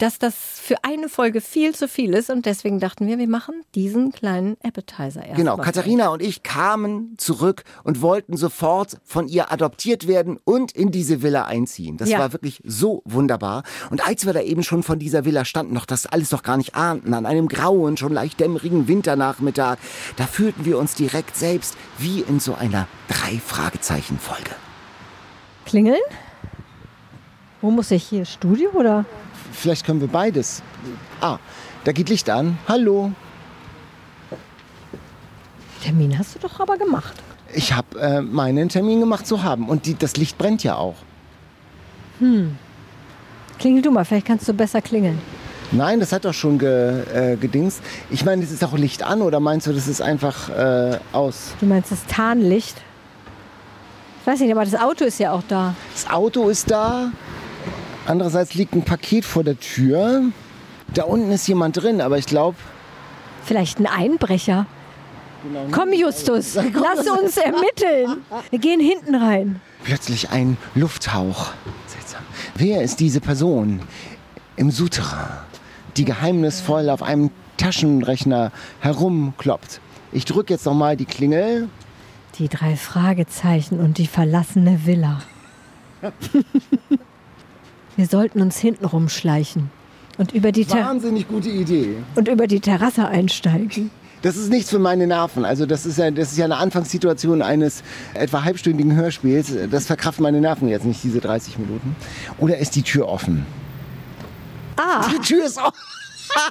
dass 0.03 0.19
das 0.19 0.35
für 0.35 0.83
eine 0.83 1.09
Folge 1.09 1.41
viel 1.41 1.77
zu 1.77 1.87
viel 1.87 2.13
ist. 2.15 2.29
Und 2.29 2.45
deswegen 2.45 2.81
dachten 2.81 3.07
wir, 3.07 3.19
wir 3.19 3.29
machen 3.29 3.55
diesen 3.77 4.11
kleinen 4.11 4.57
Appetizer 4.61 5.25
erst. 5.25 5.37
Genau, 5.37 5.57
mal. 5.57 5.63
Katharina 5.63 6.09
und 6.09 6.21
ich 6.21 6.43
kamen 6.43 7.15
zurück 7.19 7.63
und 7.85 8.03
wollten 8.03 8.37
sofort 8.37 8.99
von 9.05 9.29
ihr 9.29 9.53
adoptiert 9.53 10.09
werden 10.09 10.41
und 10.43 10.73
in 10.73 10.91
diese 10.91 11.23
Villa 11.23 11.45
einziehen. 11.45 11.99
Das 11.99 12.09
Ja. 12.09 12.19
war 12.19 12.33
wirklich 12.33 12.61
so 12.65 13.03
wunderbar. 13.05 13.63
Und 13.91 14.05
als 14.05 14.27
wir 14.27 14.33
da 14.33 14.41
eben 14.41 14.65
schon 14.65 14.83
von 14.83 14.99
dieser 14.99 15.25
Villa 15.25 15.45
standen, 15.45 15.73
noch 15.73 15.87
das 15.87 16.07
alles 16.07 16.33
noch 16.33 16.43
gar 16.43 16.57
nicht 16.57 16.75
ahnten, 16.75 17.15
an 17.15 17.25
einem 17.25 17.47
grauen, 17.47 17.97
schon 17.97 18.13
leicht 18.13 18.41
dämmerigen 18.41 18.89
Winternachmittag, 18.89 19.79
da 20.17 20.27
fühlten 20.27 20.65
wir 20.65 20.79
uns 20.79 20.97
direkt 20.97 21.37
selbst 21.37 21.77
wie 21.99 22.23
in 22.23 22.41
so 22.41 22.55
einer 22.57 22.89
Drei-Fragezeichen-Folge. 23.07 24.51
Klingeln? 25.65 26.01
Wo 27.61 27.71
muss 27.71 27.93
ich 27.93 28.03
hier? 28.03 28.25
Studio 28.25 28.71
oder? 28.71 29.05
Vielleicht 29.53 29.87
können 29.87 30.01
wir 30.01 30.09
beides. 30.09 30.63
Ah, 31.21 31.39
da 31.85 31.93
geht 31.93 32.09
Licht 32.09 32.29
an. 32.31 32.59
Hallo. 32.67 33.13
Termin 35.83 36.19
hast 36.19 36.35
du 36.35 36.39
doch 36.39 36.61
aber 36.61 36.77
gemacht. 36.77 37.15
Ich 37.55 37.73
habe 37.73 38.01
äh, 38.01 38.21
meinen 38.23 38.69
Termin 38.69 39.01
gemacht 39.01 39.27
zu 39.27 39.43
haben. 39.43 39.69
Und 39.69 39.87
die, 39.87 39.95
das 39.95 40.17
Licht 40.17 40.39
brennt 40.39 40.65
ja 40.65 40.77
auch. 40.77 40.97
Klingel 43.59 43.83
du 43.83 43.91
mal, 43.91 44.05
vielleicht 44.05 44.27
kannst 44.27 44.49
du 44.49 44.55
besser 44.55 44.81
klingeln. 44.81 45.21
Nein, 45.73 46.01
das 46.01 46.13
hat 46.13 46.25
doch 46.25 46.35
schon 46.35 46.59
ge, 46.59 47.03
äh, 47.13 47.37
gedingst. 47.37 47.81
Ich 48.11 48.25
meine, 48.25 48.43
das 48.43 48.53
ist 48.53 48.63
auch 48.63 48.75
Licht 48.75 49.03
an 49.03 49.23
oder 49.23 49.41
meinst 49.41 49.67
du, 49.67 49.73
das 49.73 49.89
ist 49.89 50.03
einfach 50.03 50.51
äh, 50.51 50.99
aus? 51.13 51.55
Du 51.61 51.67
meinst 51.67 51.91
das 51.91 52.05
Tarnlicht? 52.07 52.77
Ich 54.21 54.27
weiß 54.27 54.41
nicht, 54.41 54.53
aber 54.53 54.65
das 54.65 54.75
Auto 54.75 55.05
ist 55.05 55.19
ja 55.19 55.33
auch 55.33 55.43
da. 55.49 55.75
Das 55.95 56.09
Auto 56.09 56.49
ist 56.49 56.71
da. 56.71 57.11
Andererseits 58.07 58.55
liegt 58.55 58.75
ein 58.75 58.83
Paket 58.83 59.25
vor 59.25 59.45
der 59.45 59.59
Tür. 59.59 60.25
Da 60.95 61.05
unten 61.05 61.31
ist 61.31 61.47
jemand 61.47 61.77
drin, 61.83 62.01
aber 62.01 62.19
ich 62.19 62.27
glaube, 62.27 62.57
Vielleicht 63.45 63.81
ein 63.81 63.87
Einbrecher. 63.87 64.67
Komm, 65.73 65.93
Justus, 65.93 66.55
lass 66.55 67.09
uns 67.09 67.37
ermitteln. 67.37 68.23
Wir 68.51 68.59
gehen 68.61 68.81
hinten 68.81 69.17
rein. 69.17 69.61
plötzlich 69.83 70.31
ein 70.31 70.57
Lufthauch. 70.77 71.53
Seltsam. 71.89 72.23
Wer 72.55 72.83
ist 72.83 73.01
diese 73.01 73.21
Person 73.21 73.81
im 74.55 74.71
Souterrain, 74.71 75.27
die 75.97 76.05
geheimnisvoll 76.05 76.89
auf 76.89 77.03
einem 77.03 77.31
Taschenrechner 77.57 78.53
herumkloppt? 78.81 79.81
Ich 80.13 80.25
drücke 80.25 80.53
jetzt 80.53 80.67
nochmal 80.67 80.97
die 80.97 81.07
Klingel. 81.07 81.69
Die 82.39 82.49
drei 82.49 82.77
Fragezeichen 82.77 83.81
und 83.81 83.99
die 83.99 84.07
verlassene 84.07 84.87
Villa. 84.87 85.23
Wir 87.97 88.07
sollten 88.07 88.41
uns 88.41 88.59
hinten 88.59 88.85
rumschleichen 88.85 89.71
und 90.19 90.33
über 90.33 90.53
die, 90.53 90.65
Ter 90.65 90.85
Wahnsinnig 90.85 91.29
gute 91.29 91.49
Idee. 91.51 91.97
und 92.15 92.29
über 92.29 92.47
die 92.47 92.61
Terrasse 92.61 93.07
einsteigen. 93.07 93.91
Das 94.23 94.37
ist 94.37 94.51
nichts 94.51 94.71
für 94.71 94.79
meine 94.79 95.07
Nerven. 95.07 95.45
Also 95.45 95.67
das 95.67 95.85
ist 95.85 95.99
ja, 95.99 96.11
das 96.11 96.31
ist 96.33 96.39
ja 96.39 96.45
eine 96.45 96.57
Anfangssituation 96.57 97.43
eines 97.43 97.83
etwa 98.15 98.45
halbstündigen 98.45 98.95
Hörspiels. 98.95 99.53
Das 99.71 99.87
verkraften 99.87 100.23
meine 100.23 100.41
Nerven 100.41 100.69
jetzt 100.69 100.85
nicht, 100.85 101.03
diese 101.03 101.21
30 101.21 101.59
Minuten. 101.59 101.97
Oder 102.39 102.59
ist 102.59 102.77
die 102.77 102.83
Tür 102.83 103.09
offen? 103.09 103.45
Ah, 104.77 105.09
Die 105.13 105.19
Tür 105.21 105.45
ist 105.45 105.59
offen. 105.59 105.73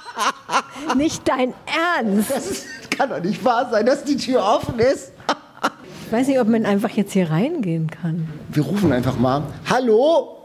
nicht 0.98 1.26
dein 1.26 1.54
Ernst. 1.98 2.30
Das 2.30 2.50
ist, 2.50 2.66
kann 2.90 3.08
doch 3.08 3.20
nicht 3.22 3.42
wahr 3.44 3.68
sein, 3.70 3.86
dass 3.86 4.04
die 4.04 4.16
Tür 4.16 4.44
offen 4.44 4.78
ist. 4.78 5.12
Ich 6.06 6.12
weiß 6.12 6.26
nicht, 6.28 6.40
ob 6.40 6.48
man 6.48 6.66
einfach 6.66 6.90
jetzt 6.90 7.12
hier 7.14 7.30
reingehen 7.30 7.88
kann. 7.90 8.28
Wir 8.50 8.64
rufen 8.64 8.92
einfach 8.92 9.18
mal. 9.18 9.44
Hallo? 9.70 10.41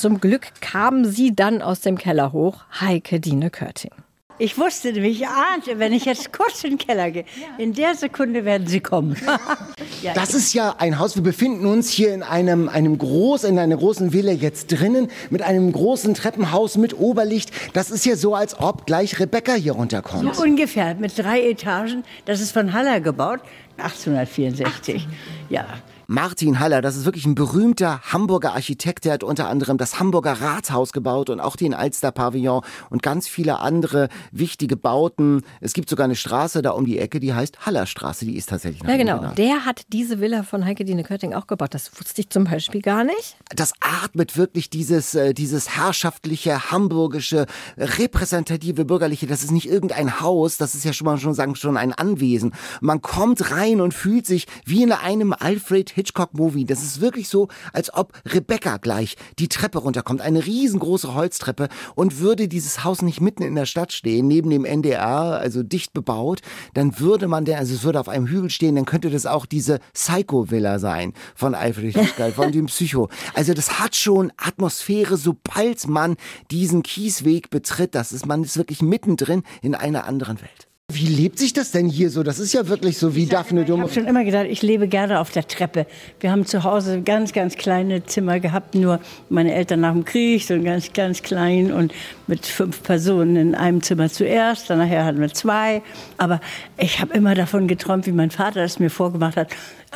Zum 0.00 0.18
Glück 0.18 0.46
kamen 0.62 1.04
sie 1.04 1.36
dann 1.36 1.60
aus 1.60 1.82
dem 1.82 1.98
Keller 1.98 2.32
hoch, 2.32 2.64
Heike 2.80 3.20
Dine 3.20 3.50
Körting. 3.50 3.90
Ich 4.38 4.56
wusste 4.56 4.94
nämlich, 4.94 5.20
ich 5.20 5.28
ahnte, 5.28 5.78
wenn 5.78 5.92
ich 5.92 6.06
jetzt 6.06 6.32
kurz 6.32 6.64
in 6.64 6.70
den 6.70 6.78
Keller 6.78 7.10
gehe, 7.10 7.26
in 7.58 7.74
der 7.74 7.94
Sekunde 7.94 8.46
werden 8.46 8.66
sie 8.66 8.80
kommen. 8.80 9.14
ja, 10.02 10.14
Das 10.14 10.32
ist 10.32 10.54
ja 10.54 10.76
ein 10.78 10.98
Haus. 10.98 11.16
Wir 11.16 11.22
befinden 11.22 11.66
uns 11.66 11.90
hier 11.90 12.14
in 12.14 12.22
einem, 12.22 12.70
einem 12.70 12.96
groß, 12.96 13.44
in 13.44 13.58
einer 13.58 13.76
großen 13.76 14.14
Villa 14.14 14.32
jetzt 14.32 14.68
drinnen 14.68 15.08
mit 15.28 15.42
einem 15.42 15.70
großen 15.70 16.14
Treppenhaus 16.14 16.78
mit 16.78 16.98
Oberlicht. 16.98 17.50
Das 17.74 17.90
ist 17.90 18.06
ja 18.06 18.16
so, 18.16 18.34
als 18.34 18.58
ob 18.58 18.86
gleich 18.86 19.20
Rebecca 19.20 19.52
hier 19.52 19.72
runterkommt. 19.72 20.34
so 20.34 20.42
ungefähr 20.42 20.94
mit 20.94 21.18
drei 21.18 21.42
Etagen. 21.42 22.04
Das 22.24 22.40
ist 22.40 22.52
von 22.52 22.72
Haller 22.72 23.02
gebaut, 23.02 23.40
1864. 23.76 25.06
Ja. 25.50 25.66
Martin 26.12 26.58
Haller, 26.58 26.82
das 26.82 26.96
ist 26.96 27.04
wirklich 27.04 27.24
ein 27.24 27.36
berühmter 27.36 28.00
Hamburger 28.02 28.54
Architekt. 28.54 29.04
Der 29.04 29.12
hat 29.12 29.22
unter 29.22 29.48
anderem 29.48 29.78
das 29.78 30.00
Hamburger 30.00 30.32
Rathaus 30.40 30.92
gebaut 30.92 31.30
und 31.30 31.38
auch 31.38 31.54
den 31.54 31.72
Alster 31.72 32.10
Pavillon 32.10 32.62
und 32.90 33.00
ganz 33.00 33.28
viele 33.28 33.60
andere 33.60 34.08
wichtige 34.32 34.76
Bauten. 34.76 35.42
Es 35.60 35.72
gibt 35.72 35.88
sogar 35.88 36.06
eine 36.06 36.16
Straße 36.16 36.62
da 36.62 36.70
um 36.70 36.84
die 36.84 36.98
Ecke, 36.98 37.20
die 37.20 37.32
heißt 37.32 37.64
Hallerstraße. 37.64 38.24
Die 38.24 38.34
ist 38.34 38.48
tatsächlich 38.48 38.82
nach 38.82 38.90
Ja, 38.90 38.96
genau. 38.96 39.18
benannt. 39.18 39.38
Der 39.38 39.64
hat 39.64 39.82
diese 39.92 40.18
Villa 40.18 40.42
von 40.42 40.64
Heike 40.64 40.84
Dine 40.84 41.04
Körting 41.04 41.32
auch 41.32 41.46
gebaut. 41.46 41.74
Das 41.74 41.92
wusste 41.96 42.22
ich 42.22 42.28
zum 42.28 42.42
Beispiel 42.42 42.82
gar 42.82 43.04
nicht. 43.04 43.36
das 43.54 43.72
atmet 43.78 44.36
wirklich 44.36 44.68
dieses, 44.68 45.14
äh, 45.14 45.32
dieses 45.32 45.76
herrschaftliche, 45.76 46.72
hamburgische, 46.72 47.46
repräsentative, 47.78 48.84
bürgerliche. 48.84 49.28
Das 49.28 49.44
ist 49.44 49.52
nicht 49.52 49.68
irgendein 49.68 50.20
Haus, 50.20 50.56
das 50.56 50.74
ist 50.74 50.84
ja 50.84 50.92
schon 50.92 51.04
mal 51.04 51.18
schon 51.18 51.34
sagen, 51.34 51.54
schon 51.54 51.76
ein 51.76 51.92
Anwesen. 51.92 52.52
Man 52.80 53.00
kommt 53.00 53.52
rein 53.52 53.80
und 53.80 53.94
fühlt 53.94 54.26
sich 54.26 54.48
wie 54.64 54.82
in 54.82 54.90
einem 54.90 55.32
Alfred 55.32 55.99
Hitchcock-Movie. 56.00 56.64
Das 56.64 56.82
ist 56.82 57.00
wirklich 57.00 57.28
so, 57.28 57.48
als 57.72 57.92
ob 57.92 58.12
Rebecca 58.24 58.78
gleich 58.78 59.16
die 59.38 59.48
Treppe 59.48 59.78
runterkommt. 59.78 60.22
Eine 60.22 60.46
riesengroße 60.46 61.14
Holztreppe 61.14 61.68
und 61.94 62.20
würde 62.20 62.48
dieses 62.48 62.84
Haus 62.84 63.02
nicht 63.02 63.20
mitten 63.20 63.42
in 63.42 63.54
der 63.54 63.66
Stadt 63.66 63.92
stehen, 63.92 64.26
neben 64.26 64.48
dem 64.48 64.64
NDR, 64.64 65.38
also 65.38 65.62
dicht 65.62 65.92
bebaut, 65.92 66.40
dann 66.74 66.98
würde 66.98 67.28
man 67.28 67.44
der, 67.44 67.58
also 67.58 67.74
es 67.74 67.84
würde 67.84 68.00
auf 68.00 68.08
einem 68.08 68.26
Hügel 68.26 68.48
stehen, 68.48 68.76
dann 68.76 68.86
könnte 68.86 69.10
das 69.10 69.26
auch 69.26 69.44
diese 69.44 69.80
Psycho-Villa 69.92 70.78
sein 70.78 71.12
von 71.34 71.54
Alfred 71.54 71.94
Hitchcock, 71.94 72.32
von 72.32 72.52
dem 72.52 72.66
Psycho. 72.66 73.08
Also 73.34 73.52
das 73.52 73.78
hat 73.78 73.94
schon 73.94 74.32
Atmosphäre, 74.38 75.16
sobald 75.18 75.86
man 75.86 76.16
diesen 76.50 76.82
Kiesweg 76.82 77.50
betritt. 77.50 77.94
Das 77.94 78.12
ist, 78.12 78.24
man 78.26 78.42
ist 78.42 78.56
wirklich 78.56 78.80
mittendrin 78.80 79.42
in 79.60 79.74
einer 79.74 80.04
anderen 80.04 80.40
Welt. 80.40 80.69
Wie 80.92 81.06
lebt 81.06 81.38
sich 81.38 81.52
das 81.52 81.70
denn 81.70 81.88
hier 81.88 82.10
so? 82.10 82.22
Das 82.22 82.38
ist 82.38 82.52
ja 82.52 82.68
wirklich 82.68 82.98
so 82.98 83.14
wie 83.14 83.26
Daphne 83.26 83.62
Ich 83.62 83.66
Dumme. 83.66 83.84
habe 83.84 83.92
schon 83.92 84.06
immer 84.06 84.24
gesagt, 84.24 84.50
ich 84.50 84.62
lebe 84.62 84.88
gerne 84.88 85.20
auf 85.20 85.30
der 85.30 85.46
Treppe. 85.46 85.86
Wir 86.20 86.30
haben 86.30 86.46
zu 86.46 86.64
Hause 86.64 87.02
ganz, 87.02 87.32
ganz 87.32 87.56
kleine 87.56 88.04
Zimmer 88.04 88.40
gehabt, 88.40 88.74
nur 88.74 89.00
meine 89.28 89.54
Eltern 89.54 89.80
nach 89.80 89.92
dem 89.92 90.04
Krieg, 90.04 90.44
so 90.44 90.60
ganz, 90.60 90.92
ganz 90.92 91.22
klein 91.22 91.72
und 91.72 91.92
mit 92.26 92.46
fünf 92.46 92.82
Personen 92.82 93.36
in 93.36 93.54
einem 93.54 93.82
Zimmer 93.82 94.08
zuerst, 94.08 94.70
dann 94.70 94.78
nachher 94.78 95.04
hatten 95.04 95.20
wir 95.20 95.32
zwei. 95.32 95.82
Aber 96.16 96.40
ich 96.78 97.00
habe 97.00 97.14
immer 97.14 97.34
davon 97.34 97.68
geträumt, 97.68 98.06
wie 98.06 98.12
mein 98.12 98.30
Vater 98.30 98.62
es 98.62 98.78
mir 98.78 98.90
vorgemacht 98.90 99.36
hat, 99.36 99.48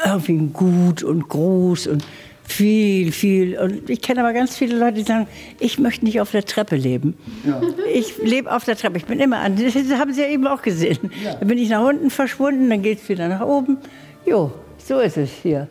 irgendwie 0.04 0.48
gut 0.52 1.02
und 1.02 1.28
groß 1.28 1.86
und 1.86 2.04
viel, 2.46 3.12
viel. 3.12 3.58
Und 3.58 3.88
ich 3.90 4.00
kenne 4.02 4.20
aber 4.20 4.32
ganz 4.32 4.56
viele 4.56 4.76
Leute, 4.76 4.94
die 4.94 5.02
sagen, 5.02 5.26
ich 5.60 5.78
möchte 5.78 6.04
nicht 6.04 6.20
auf 6.20 6.30
der 6.30 6.44
Treppe 6.44 6.76
leben. 6.76 7.16
Ich 7.92 8.18
lebe 8.22 8.52
auf 8.52 8.64
der 8.64 8.76
Treppe. 8.76 8.98
Ich 8.98 9.06
bin 9.06 9.18
immer 9.18 9.38
an. 9.38 9.56
Das 9.56 9.74
haben 9.98 10.12
Sie 10.12 10.20
ja 10.20 10.28
eben 10.28 10.46
auch 10.46 10.62
gesehen. 10.62 11.10
Dann 11.38 11.48
bin 11.48 11.58
ich 11.58 11.68
nach 11.70 11.82
unten 11.82 12.10
verschwunden, 12.10 12.68
dann 12.70 12.82
geht 12.82 13.00
es 13.00 13.08
wieder 13.08 13.28
nach 13.28 13.40
oben. 13.40 13.78
Jo, 14.26 14.52
so 14.78 15.00
ist 15.00 15.16
es 15.16 15.30
hier. 15.42 15.68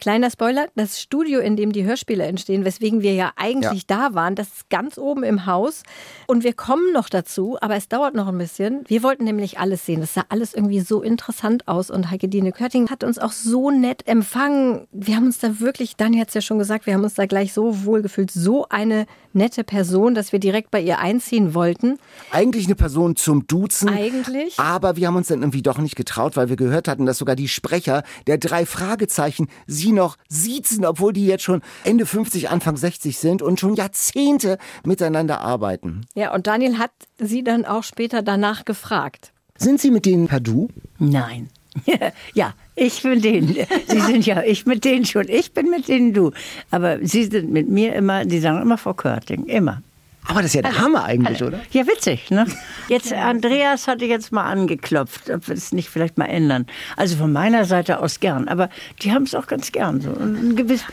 Kleiner 0.00 0.30
Spoiler, 0.30 0.68
das 0.74 1.00
Studio, 1.00 1.40
in 1.40 1.56
dem 1.56 1.72
die 1.72 1.84
Hörspiele 1.84 2.24
entstehen, 2.24 2.64
weswegen 2.64 3.02
wir 3.02 3.14
ja 3.14 3.32
eigentlich 3.36 3.86
da 3.86 4.14
waren, 4.14 4.34
das 4.34 4.48
ist 4.48 4.70
ganz 4.70 4.98
oben 4.98 5.22
im 5.22 5.46
Haus. 5.46 5.82
Und 6.26 6.44
wir 6.44 6.52
kommen 6.52 6.92
noch 6.92 7.08
dazu, 7.08 7.56
aber 7.60 7.76
es 7.76 7.88
dauert 7.88 8.14
noch 8.14 8.28
ein 8.28 8.38
bisschen. 8.38 8.84
Wir 8.86 9.02
wollten 9.02 9.24
nämlich 9.24 9.58
alles 9.58 9.86
sehen. 9.86 10.00
Das 10.00 10.14
sah 10.14 10.24
alles 10.28 10.54
irgendwie 10.54 10.80
so 10.80 11.02
interessant 11.02 11.68
aus. 11.68 11.90
Und 11.90 12.10
Heike 12.10 12.28
Dine 12.28 12.52
Körting 12.52 12.90
hat 12.90 13.04
uns 13.04 13.18
auch 13.18 13.32
so 13.32 13.70
nett 13.70 14.06
empfangen. 14.06 14.86
Wir 14.92 15.16
haben 15.16 15.26
uns 15.26 15.38
da 15.38 15.60
wirklich, 15.60 15.96
Dani 15.96 16.18
hat 16.18 16.28
es 16.28 16.34
ja 16.34 16.40
schon 16.40 16.58
gesagt, 16.58 16.86
wir 16.86 16.94
haben 16.94 17.04
uns 17.04 17.14
da 17.14 17.26
gleich 17.26 17.52
so 17.52 17.84
wohlgefühlt. 17.84 18.30
So 18.30 18.66
eine 18.68 19.06
nette 19.32 19.64
Person, 19.64 20.14
dass 20.14 20.32
wir 20.32 20.40
direkt 20.40 20.70
bei 20.70 20.80
ihr 20.80 20.98
einziehen 20.98 21.54
wollten. 21.54 21.98
Eigentlich 22.30 22.66
eine 22.66 22.74
Person 22.74 23.16
zum 23.16 23.46
Duzen. 23.46 23.88
Eigentlich. 23.88 24.58
Aber 24.58 24.96
wir 24.96 25.06
haben 25.06 25.16
uns 25.16 25.28
dann 25.28 25.40
irgendwie 25.40 25.62
doch 25.62 25.78
nicht 25.78 25.94
getraut, 25.94 26.36
weil 26.36 26.48
wir 26.48 26.56
gehört 26.56 26.88
hatten, 26.88 27.06
dass 27.06 27.18
sogar 27.18 27.36
die 27.36 27.48
Sprecher 27.48 28.02
der 28.26 28.38
drei 28.38 28.66
Fragezeichen 28.66 29.48
sie 29.66 29.92
noch 29.92 30.16
siezen, 30.28 30.84
obwohl 30.84 31.12
die 31.12 31.26
jetzt 31.26 31.44
schon 31.44 31.62
Ende 31.84 32.06
50, 32.06 32.50
Anfang 32.50 32.76
60 32.76 33.18
sind 33.18 33.42
und 33.42 33.60
schon 33.60 33.74
Jahrzehnte 33.74 34.58
miteinander 34.84 35.40
arbeiten. 35.40 36.06
Ja, 36.14 36.34
und 36.34 36.46
Daniel 36.46 36.78
hat 36.78 36.92
sie 37.18 37.44
dann 37.44 37.64
auch 37.64 37.84
später 37.84 38.22
danach 38.22 38.64
gefragt. 38.64 39.32
Sind 39.58 39.80
Sie 39.80 39.90
mit 39.90 40.04
denen 40.04 40.28
per 40.28 40.40
Du? 40.40 40.68
Nein. 40.98 41.48
Ja, 42.34 42.54
ich 42.74 43.04
mit 43.04 43.24
denen. 43.24 43.54
Sie 43.86 44.00
sind 44.00 44.24
ja, 44.26 44.42
ich 44.42 44.66
mit 44.66 44.84
denen 44.84 45.04
schon. 45.04 45.28
Ich 45.28 45.52
bin 45.52 45.68
mit 45.70 45.88
denen 45.88 46.12
du. 46.12 46.32
Aber 46.70 46.98
Sie 47.02 47.24
sind 47.24 47.50
mit 47.50 47.68
mir 47.68 47.94
immer, 47.94 48.24
die 48.24 48.38
sagen 48.38 48.62
immer 48.62 48.78
Frau 48.78 48.94
Körting. 48.94 49.44
Immer. 49.46 49.82
Aber 50.28 50.42
das 50.42 50.46
ist 50.46 50.54
ja 50.54 50.62
der 50.62 50.78
Hammer 50.78 51.04
eigentlich, 51.04 51.42
oder? 51.42 51.60
Ja, 51.70 51.86
witzig, 51.86 52.30
ne? 52.30 52.46
Jetzt, 52.88 53.12
Andreas 53.12 53.88
hatte 53.88 54.04
jetzt 54.04 54.30
mal 54.30 54.44
angeklopft, 54.44 55.30
ob 55.30 55.48
wir 55.48 55.56
es 55.56 55.72
nicht 55.72 55.88
vielleicht 55.88 56.18
mal 56.18 56.26
ändern. 56.26 56.66
Also 56.96 57.16
von 57.16 57.32
meiner 57.32 57.64
Seite 57.64 58.00
aus 58.00 58.20
gern. 58.20 58.46
Aber 58.46 58.68
die 59.02 59.12
haben 59.12 59.24
es 59.24 59.34
auch 59.34 59.48
ganz 59.48 59.72
gern 59.72 60.00
so. 60.00 60.10
Und 60.10 60.36
ein, 60.36 60.56
gewiss, 60.56 60.84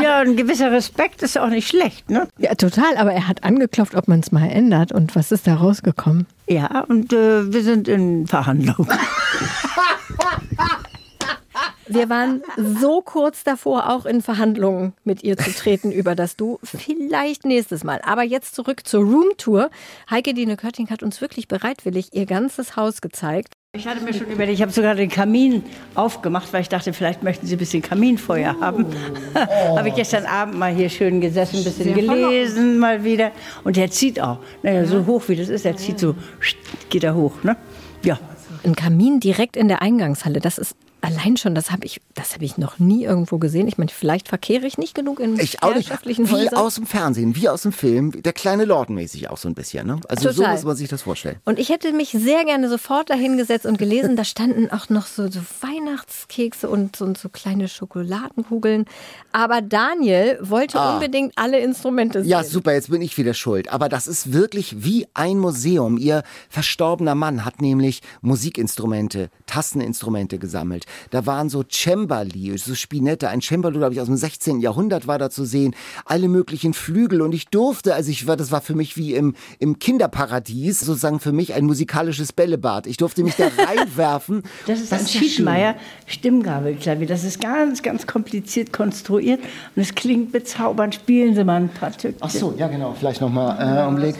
ja, 0.00 0.20
ein 0.20 0.36
gewisser 0.36 0.72
Respekt 0.72 1.22
ist 1.22 1.38
auch 1.38 1.48
nicht 1.48 1.68
schlecht, 1.68 2.08
ne? 2.10 2.26
Ja, 2.38 2.54
total. 2.54 2.96
Aber 2.96 3.12
er 3.12 3.28
hat 3.28 3.44
angeklopft, 3.44 3.94
ob 3.94 4.08
man 4.08 4.20
es 4.20 4.32
mal 4.32 4.48
ändert. 4.48 4.92
Und 4.92 5.14
was 5.14 5.30
ist 5.30 5.46
da 5.46 5.56
rausgekommen? 5.56 6.26
Ja, 6.48 6.84
und 6.88 7.12
äh, 7.12 7.52
wir 7.52 7.62
sind 7.62 7.88
in 7.88 8.26
Verhandlung. 8.26 8.88
Wir 11.92 12.08
waren 12.08 12.42
so 12.56 13.02
kurz 13.02 13.44
davor, 13.44 13.90
auch 13.90 14.06
in 14.06 14.22
Verhandlungen 14.22 14.94
mit 15.04 15.22
ihr 15.22 15.36
zu 15.36 15.52
treten 15.52 15.92
über 15.92 16.14
das 16.14 16.36
Du. 16.36 16.58
Vielleicht 16.62 17.44
nächstes 17.44 17.84
Mal. 17.84 18.00
Aber 18.04 18.22
jetzt 18.22 18.54
zurück 18.54 18.86
zur 18.86 19.04
Roomtour. 19.04 19.70
Heike 20.10 20.32
Dine 20.32 20.56
Kötting 20.56 20.88
hat 20.88 21.02
uns 21.02 21.20
wirklich 21.20 21.48
bereitwillig 21.48 22.08
ihr 22.12 22.24
ganzes 22.24 22.76
Haus 22.76 23.02
gezeigt. 23.02 23.52
Ich 23.74 23.86
hatte 23.86 24.02
mir 24.02 24.12
schon 24.12 24.26
überlegt, 24.26 24.54
ich 24.54 24.62
habe 24.62 24.72
sogar 24.72 24.94
den 24.94 25.08
Kamin 25.08 25.64
aufgemacht, 25.94 26.52
weil 26.52 26.60
ich 26.60 26.68
dachte, 26.68 26.92
vielleicht 26.92 27.22
möchten 27.22 27.46
Sie 27.46 27.56
ein 27.56 27.58
bisschen 27.58 27.82
Kaminfeuer 27.82 28.56
haben. 28.60 28.86
habe 29.34 29.88
ich 29.88 29.94
gestern 29.94 30.26
Abend 30.26 30.58
mal 30.58 30.74
hier 30.74 30.90
schön 30.90 31.20
gesessen, 31.20 31.58
ein 31.58 31.64
bisschen 31.64 31.94
gelesen 31.94 32.78
mal 32.78 33.02
wieder. 33.02 33.32
Und 33.64 33.76
der 33.76 33.90
zieht 33.90 34.20
auch. 34.20 34.38
Naja, 34.62 34.84
so 34.84 35.06
hoch 35.06 35.22
wie 35.28 35.36
das 35.36 35.48
ist, 35.48 35.64
der 35.64 35.76
zieht 35.76 35.98
so, 35.98 36.14
geht 36.90 37.04
er 37.04 37.14
hoch, 37.14 37.42
ne? 37.44 37.56
Ja. 38.02 38.18
Ein 38.64 38.76
Kamin 38.76 39.20
direkt 39.20 39.56
in 39.56 39.68
der 39.68 39.80
Eingangshalle, 39.80 40.40
das 40.40 40.58
ist 40.58 40.76
allein 41.02 41.36
schon, 41.36 41.54
das 41.54 41.70
habe 41.70 41.84
ich, 41.84 42.00
das 42.14 42.34
habe 42.34 42.44
ich 42.44 42.56
noch 42.58 42.78
nie 42.78 43.04
irgendwo 43.04 43.38
gesehen. 43.38 43.68
Ich 43.68 43.76
meine, 43.76 43.90
vielleicht 43.90 44.28
verkehre 44.28 44.66
ich 44.66 44.78
nicht 44.78 44.94
genug 44.94 45.20
in 45.20 45.38
Ich 45.38 45.62
auch 45.62 45.74
nicht. 45.74 45.90
Wie 46.06 46.14
Häusern. 46.26 46.54
aus 46.54 46.76
dem 46.76 46.86
Fernsehen, 46.86 47.36
wie 47.36 47.48
aus 47.48 47.62
dem 47.62 47.72
Film. 47.72 48.22
Der 48.22 48.32
kleine 48.32 48.64
Lorden 48.64 48.94
mäßig 48.94 49.28
auch 49.30 49.36
so 49.36 49.48
ein 49.48 49.54
bisschen. 49.54 49.86
Ne? 49.86 50.00
Also 50.08 50.30
so 50.30 50.36
Total. 50.42 50.54
muss 50.54 50.64
man 50.64 50.76
sich 50.76 50.88
das 50.88 51.02
vorstellen. 51.02 51.36
Und 51.44 51.58
ich 51.58 51.68
hätte 51.68 51.92
mich 51.92 52.10
sehr 52.10 52.44
gerne 52.44 52.68
sofort 52.68 53.10
dahingesetzt 53.10 53.66
und 53.66 53.78
gelesen, 53.78 54.16
da 54.16 54.24
standen 54.24 54.70
auch 54.70 54.88
noch 54.88 55.06
so, 55.06 55.30
so 55.30 55.40
Weihnachtskekse 55.60 56.68
und 56.70 56.96
so, 56.96 57.12
so 57.14 57.28
kleine 57.28 57.68
Schokoladenkugeln. 57.68 58.86
Aber 59.32 59.60
Daniel 59.60 60.38
wollte 60.40 60.78
Ah. 60.78 60.94
unbedingt 60.94 61.32
alle 61.36 61.58
Instrumente 61.60 62.22
sehen. 62.22 62.30
Ja, 62.30 62.44
super, 62.44 62.72
jetzt 62.72 62.90
bin 62.90 63.02
ich 63.02 63.18
wieder 63.18 63.34
schuld. 63.34 63.72
Aber 63.72 63.88
das 63.88 64.06
ist 64.06 64.32
wirklich 64.32 64.84
wie 64.84 65.06
ein 65.14 65.38
Museum. 65.38 65.98
Ihr 65.98 66.22
verstorbener 66.48 67.14
Mann 67.14 67.44
hat 67.44 67.60
nämlich 67.60 68.02
Musikinstrumente, 68.20 69.30
Tasteninstrumente 69.46 70.38
gesammelt. 70.38 70.86
Da 71.10 71.26
waren 71.26 71.48
so 71.48 71.62
Cembali, 71.62 72.56
so 72.58 72.74
Spinette. 72.74 73.28
Ein 73.28 73.40
Cembalo, 73.40 73.78
glaube 73.78 73.94
ich, 73.94 74.00
aus 74.00 74.06
dem 74.06 74.16
16. 74.16 74.60
Jahrhundert 74.60 75.06
war 75.06 75.18
da 75.18 75.30
zu 75.30 75.44
sehen. 75.44 75.74
Alle 76.04 76.28
möglichen 76.28 76.74
Flügel. 76.74 77.22
Und 77.22 77.32
ich 77.34 77.48
durfte, 77.48 77.94
also 77.94 78.10
ich 78.10 78.26
war, 78.26 78.36
das 78.36 78.50
war 78.50 78.60
für 78.60 78.74
mich 78.74 78.96
wie 78.96 79.14
im, 79.14 79.34
im 79.58 79.78
Kinderparadies, 79.78 80.80
sozusagen 80.80 81.20
für 81.20 81.32
mich 81.32 81.54
ein 81.54 81.64
musikalisches 81.64 82.32
Bällebad. 82.32 82.86
Ich 82.86 82.96
durfte 82.96 83.22
mich 83.22 83.36
da 83.36 83.48
reinwerfen. 83.58 84.42
Das 84.66 84.80
ist 84.80 84.92
Das 84.92 85.02
ein. 85.02 85.08
Schiedmeier 85.08 85.74
Stimmgabelklavier. 86.06 87.06
Das 87.06 87.24
ist 87.24 87.40
ganz, 87.40 87.82
ganz 87.82 88.06
kompliziert 88.06 88.72
konstruiert 88.72 89.40
und 89.76 89.82
es 89.82 89.94
klingt 89.94 90.32
bezaubernd. 90.32 90.94
Spielen 90.94 91.34
Sie 91.34 91.44
mal 91.44 91.56
ein 91.56 91.68
paar 91.68 91.92
Tücken. 91.92 92.18
Ach 92.20 92.30
so, 92.30 92.54
ja 92.56 92.68
genau. 92.68 92.94
Vielleicht 92.98 93.20
nochmal 93.20 93.56
äh, 93.58 93.80
einen 93.82 93.96
Blick. 93.96 94.16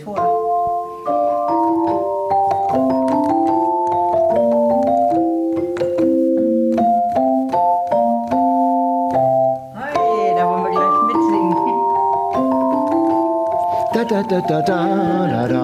Da 14.13 14.21
da 14.21 14.41
da 14.41 14.61
da 14.61 14.67
da 14.67 15.27
da 15.33 15.49
da. 15.49 15.63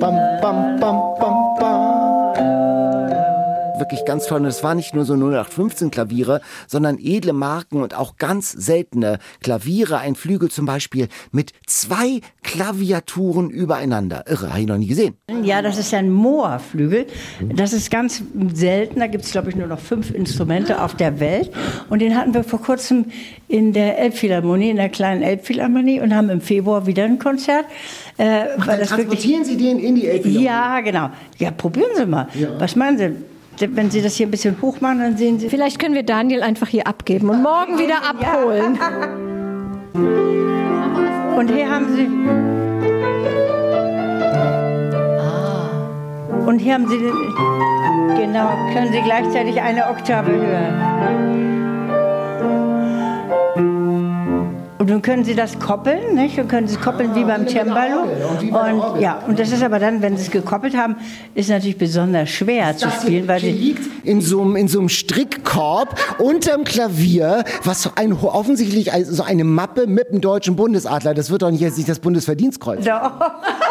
Bam 0.00 0.14
bam 0.42 0.78
bam 0.80 0.80
bam 0.80 0.80
bam. 0.80 1.09
Wirklich 3.90 4.06
ganz 4.06 4.26
toll. 4.26 4.42
Und 4.42 4.46
es 4.46 4.62
war 4.62 4.76
nicht 4.76 4.94
nur 4.94 5.04
so 5.04 5.14
0815 5.14 5.90
Klaviere, 5.90 6.40
sondern 6.68 6.96
edle 7.00 7.32
Marken 7.32 7.82
und 7.82 7.96
auch 7.96 8.18
ganz 8.18 8.52
seltene 8.52 9.18
Klaviere. 9.42 9.98
Ein 9.98 10.14
Flügel 10.14 10.48
zum 10.48 10.64
Beispiel 10.64 11.08
mit 11.32 11.52
zwei 11.66 12.20
Klaviaturen 12.44 13.50
übereinander. 13.50 14.26
Irre, 14.28 14.50
habe 14.50 14.60
ich 14.60 14.68
noch 14.68 14.78
nie 14.78 14.86
gesehen. 14.86 15.16
Ja, 15.42 15.60
das 15.60 15.76
ist 15.76 15.92
ein 15.92 16.08
Moorflügel. 16.08 17.08
Das 17.52 17.72
ist 17.72 17.90
ganz 17.90 18.22
selten. 18.54 19.00
Da 19.00 19.08
gibt 19.08 19.24
es, 19.24 19.32
glaube 19.32 19.50
ich, 19.50 19.56
nur 19.56 19.66
noch 19.66 19.80
fünf 19.80 20.12
Instrumente 20.12 20.80
auf 20.80 20.94
der 20.94 21.18
Welt. 21.18 21.50
Und 21.88 21.98
den 21.98 22.16
hatten 22.16 22.32
wir 22.32 22.44
vor 22.44 22.62
kurzem 22.62 23.06
in 23.48 23.72
der 23.72 23.98
Elbphilharmonie, 23.98 24.70
in 24.70 24.76
der 24.76 24.90
kleinen 24.90 25.22
Elbphilharmonie 25.22 26.00
und 26.00 26.14
haben 26.14 26.30
im 26.30 26.40
Februar 26.40 26.86
wieder 26.86 27.02
ein 27.02 27.18
Konzert. 27.18 27.64
Äh, 28.18 28.44
weil 28.58 28.78
das 28.78 28.96
wirklich 28.96 29.20
Sie 29.20 29.56
den 29.56 29.80
in 29.80 29.96
die 29.96 30.06
Elbphilharmonie? 30.06 30.46
Ja, 30.46 30.80
genau. 30.80 31.10
Ja, 31.38 31.50
probieren 31.50 31.90
Sie 31.96 32.06
mal. 32.06 32.28
Was 32.60 32.76
meinen 32.76 32.96
Sie? 32.96 33.29
Wenn 33.60 33.90
Sie 33.90 34.02
das 34.02 34.14
hier 34.16 34.26
ein 34.26 34.30
bisschen 34.30 34.56
hoch 34.62 34.80
machen, 34.80 35.00
dann 35.00 35.16
sehen 35.16 35.38
Sie. 35.38 35.48
Vielleicht 35.48 35.78
können 35.78 35.94
wir 35.94 36.02
Daniel 36.02 36.42
einfach 36.42 36.68
hier 36.68 36.86
abgeben 36.86 37.28
und 37.30 37.42
morgen 37.42 37.78
wieder 37.78 38.02
abholen. 38.02 38.78
Und 41.40 41.48
hier 41.50 41.70
haben 41.70 41.86
Sie. 41.96 42.06
Ah. 45.18 46.46
Und 46.46 46.58
hier 46.58 46.74
haben 46.74 46.86
Sie. 46.86 46.98
Genau, 48.16 48.50
können 48.74 48.92
Sie 48.92 49.00
gleichzeitig 49.00 49.58
eine 49.58 49.88
Oktave 49.88 50.32
hören. 50.32 51.69
Und 54.80 54.88
nun 54.88 55.02
können 55.02 55.24
Sie 55.24 55.34
das 55.34 55.58
koppeln, 55.58 56.14
nicht? 56.14 56.38
Und 56.38 56.48
können 56.48 56.66
Sie 56.66 56.74
es 56.74 56.80
koppeln 56.80 57.14
wie 57.14 57.22
beim 57.22 57.46
Cembalo. 57.46 58.04
Und 58.30 58.98
ja, 58.98 59.22
und 59.28 59.38
das 59.38 59.52
ist 59.52 59.62
aber 59.62 59.78
dann, 59.78 60.00
wenn 60.00 60.16
Sie 60.16 60.22
es 60.22 60.30
gekoppelt 60.30 60.74
haben, 60.74 60.96
ist 61.34 61.50
natürlich 61.50 61.76
besonders 61.76 62.30
schwer 62.30 62.74
zu 62.74 62.90
spielen, 62.90 63.28
weil 63.28 63.40
Sie 63.40 63.50
liegt 63.50 63.82
in 64.06 64.22
so 64.22 64.40
einem, 64.40 64.56
in 64.56 64.68
so 64.68 64.78
einem 64.78 64.88
Strickkorb 64.88 66.00
unterm 66.18 66.64
Klavier, 66.64 67.44
was 67.62 67.82
so 67.82 67.90
ein, 67.94 68.14
offensichtlich 68.14 68.90
so 69.04 69.22
eine 69.22 69.44
Mappe 69.44 69.86
mit 69.86 70.12
dem 70.12 70.22
deutschen 70.22 70.56
Bundesadler. 70.56 71.12
Das 71.12 71.30
wird 71.30 71.42
doch 71.42 71.50
nicht 71.50 71.60
jetzt 71.60 71.76
nicht 71.76 71.90
das 71.90 71.98
Bundesverdienstkreuz. 71.98 72.82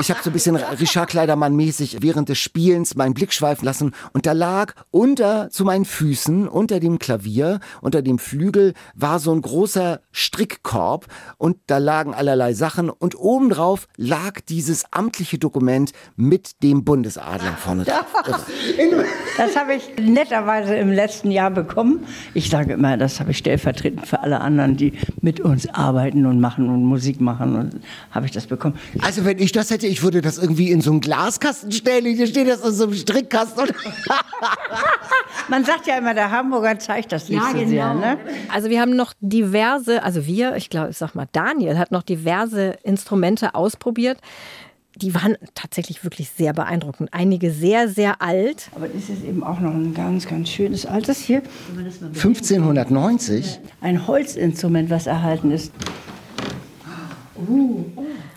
Ich 0.00 0.10
habe 0.10 0.20
so 0.22 0.30
ein 0.30 0.32
bisschen 0.32 0.56
Richard 0.56 1.10
Kleidermann-mäßig 1.10 1.98
während 2.00 2.28
des 2.28 2.38
Spielens 2.38 2.94
meinen 2.94 3.14
Blick 3.14 3.32
schweifen 3.32 3.64
lassen 3.64 3.92
und 4.12 4.26
da 4.26 4.32
lag 4.32 4.74
unter 4.90 5.50
zu 5.50 5.64
meinen 5.64 5.84
Füßen, 5.84 6.48
unter 6.48 6.80
dem 6.80 6.98
Klavier, 6.98 7.60
unter 7.80 8.02
dem 8.02 8.18
Flügel, 8.18 8.74
war 8.94 9.18
so 9.18 9.32
ein 9.32 9.42
großer 9.42 10.00
Strickkorb 10.10 11.06
und 11.38 11.58
da 11.66 11.78
lagen 11.78 12.14
allerlei 12.14 12.54
Sachen 12.54 12.90
und 12.90 13.18
obendrauf 13.18 13.88
lag 13.96 14.40
dieses 14.48 14.84
amtliche 14.92 15.38
Dokument 15.38 15.92
mit 16.16 16.62
dem 16.62 16.84
Bundesadler 16.84 17.56
vorne 17.56 17.84
drauf. 17.84 18.46
Irre. 18.78 19.04
Das 19.36 19.56
habe 19.56 19.74
ich 19.74 19.90
netterweise 20.00 20.74
im 20.74 20.92
letzten 20.92 21.30
Jahr 21.30 21.50
bekommen. 21.50 22.04
Ich 22.34 22.50
sage 22.50 22.74
immer, 22.74 22.96
das 22.96 23.20
habe 23.20 23.30
ich 23.30 23.38
stellvertretend 23.38 24.06
für 24.06 24.20
alle 24.20 24.40
anderen, 24.40 24.76
die 24.76 24.92
mit 25.20 25.40
uns 25.40 25.68
arbeiten 25.68 26.26
und 26.26 26.40
machen 26.40 26.68
und 26.68 26.84
Musik 26.84 27.20
machen. 27.20 27.56
Und 27.56 27.80
habe 28.10 28.26
ich 28.26 28.32
das 28.32 28.46
bekommen. 28.46 28.78
Also 29.00 29.24
wenn 29.24 29.38
ich 29.38 29.52
das 29.52 29.70
hätte, 29.70 29.81
ich 29.88 30.02
würde 30.02 30.20
das 30.22 30.38
irgendwie 30.38 30.70
in 30.70 30.80
so 30.80 30.90
einen 30.90 31.00
Glaskasten 31.00 31.72
stellen. 31.72 32.04
Hier 32.14 32.26
steht 32.26 32.48
das 32.48 32.64
in 32.64 32.72
so 32.72 32.84
einem 32.84 32.94
Strickkasten. 32.94 33.70
Man 35.48 35.64
sagt 35.64 35.86
ja 35.86 35.98
immer, 35.98 36.14
der 36.14 36.30
Hamburger 36.30 36.78
zeigt 36.78 37.12
das 37.12 37.28
nicht 37.28 37.40
Ja, 37.40 37.48
so 37.52 37.58
genau. 37.58 37.68
sehr. 37.68 37.94
Ne? 37.94 38.18
Also 38.52 38.70
wir 38.70 38.80
haben 38.80 38.94
noch 38.96 39.12
diverse, 39.20 40.02
also 40.02 40.26
wir, 40.26 40.56
ich 40.56 40.70
glaube, 40.70 40.90
ich 40.90 40.96
sag 40.98 41.14
mal, 41.14 41.26
Daniel 41.32 41.78
hat 41.78 41.90
noch 41.92 42.02
diverse 42.02 42.76
Instrumente 42.82 43.54
ausprobiert. 43.54 44.18
Die 44.96 45.14
waren 45.14 45.36
tatsächlich 45.54 46.04
wirklich 46.04 46.28
sehr 46.30 46.52
beeindruckend. 46.52 47.08
Einige 47.12 47.50
sehr, 47.50 47.88
sehr 47.88 48.20
alt. 48.20 48.68
Aber 48.74 48.88
das 48.88 49.08
ist 49.08 49.24
eben 49.24 49.42
auch 49.42 49.58
noch 49.58 49.72
ein 49.72 49.94
ganz, 49.94 50.28
ganz 50.28 50.50
schönes 50.50 50.84
altes 50.84 51.18
hier. 51.18 51.42
Wenn 51.68 51.76
man 51.76 51.84
das 51.86 52.00
mal 52.00 52.08
1590. 52.08 53.58
Ein 53.80 54.06
Holzinstrument, 54.06 54.90
was 54.90 55.06
erhalten 55.06 55.50
ist. 55.50 55.72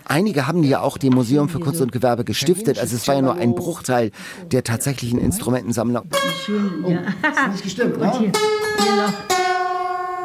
Einige 0.08 0.46
haben 0.46 0.62
ja 0.62 0.80
auch 0.82 0.98
dem 0.98 1.14
Museum 1.14 1.48
für 1.48 1.58
Kunst 1.58 1.80
und 1.80 1.90
Gewerbe 1.90 2.24
gestiftet. 2.24 2.78
Also 2.78 2.94
es 2.94 3.08
war 3.08 3.16
ja 3.16 3.22
nur 3.22 3.34
ein 3.34 3.56
Bruchteil 3.56 4.12
der 4.52 4.62
tatsächlichen 4.62 5.18
Instrumentensammlung. 5.18 6.08
Schön, 6.44 6.84
ja. 6.86 7.00
ist 7.00 7.52
nicht 7.52 7.64
gestimmt, 7.64 7.98
noch. 7.98 8.22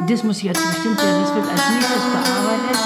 Das 0.07 0.23
muss 0.23 0.43
jetzt 0.43 0.63
bestimmt 0.67 1.01
werden. 1.01 1.21
Das 1.23 1.35
wird 1.35 1.45
als 1.49 1.69
nächstes 1.71 2.03
bearbeitet. 2.11 2.77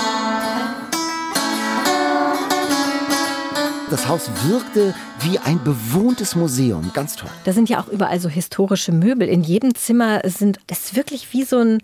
Das 3.90 4.08
Haus 4.08 4.30
wirkte 4.48 4.96
wie 5.20 5.38
ein 5.40 5.62
bewohntes 5.64 6.36
Museum. 6.36 6.92
Ganz 6.94 7.18
toll. 7.18 7.30
Da 7.44 7.52
sind 7.52 7.70
ja 7.70 7.82
auch 7.82 7.90
überall 7.90 8.22
so 8.22 8.30
historische 8.30 8.94
Möbel. 8.94 9.28
In 9.28 9.44
jedem 9.44 9.76
Zimmer 9.76 10.22
sind 10.24 10.60
ist 10.72 10.96
wirklich 10.96 11.34
wie 11.34 11.44
so 11.44 11.58
ein, 11.58 11.80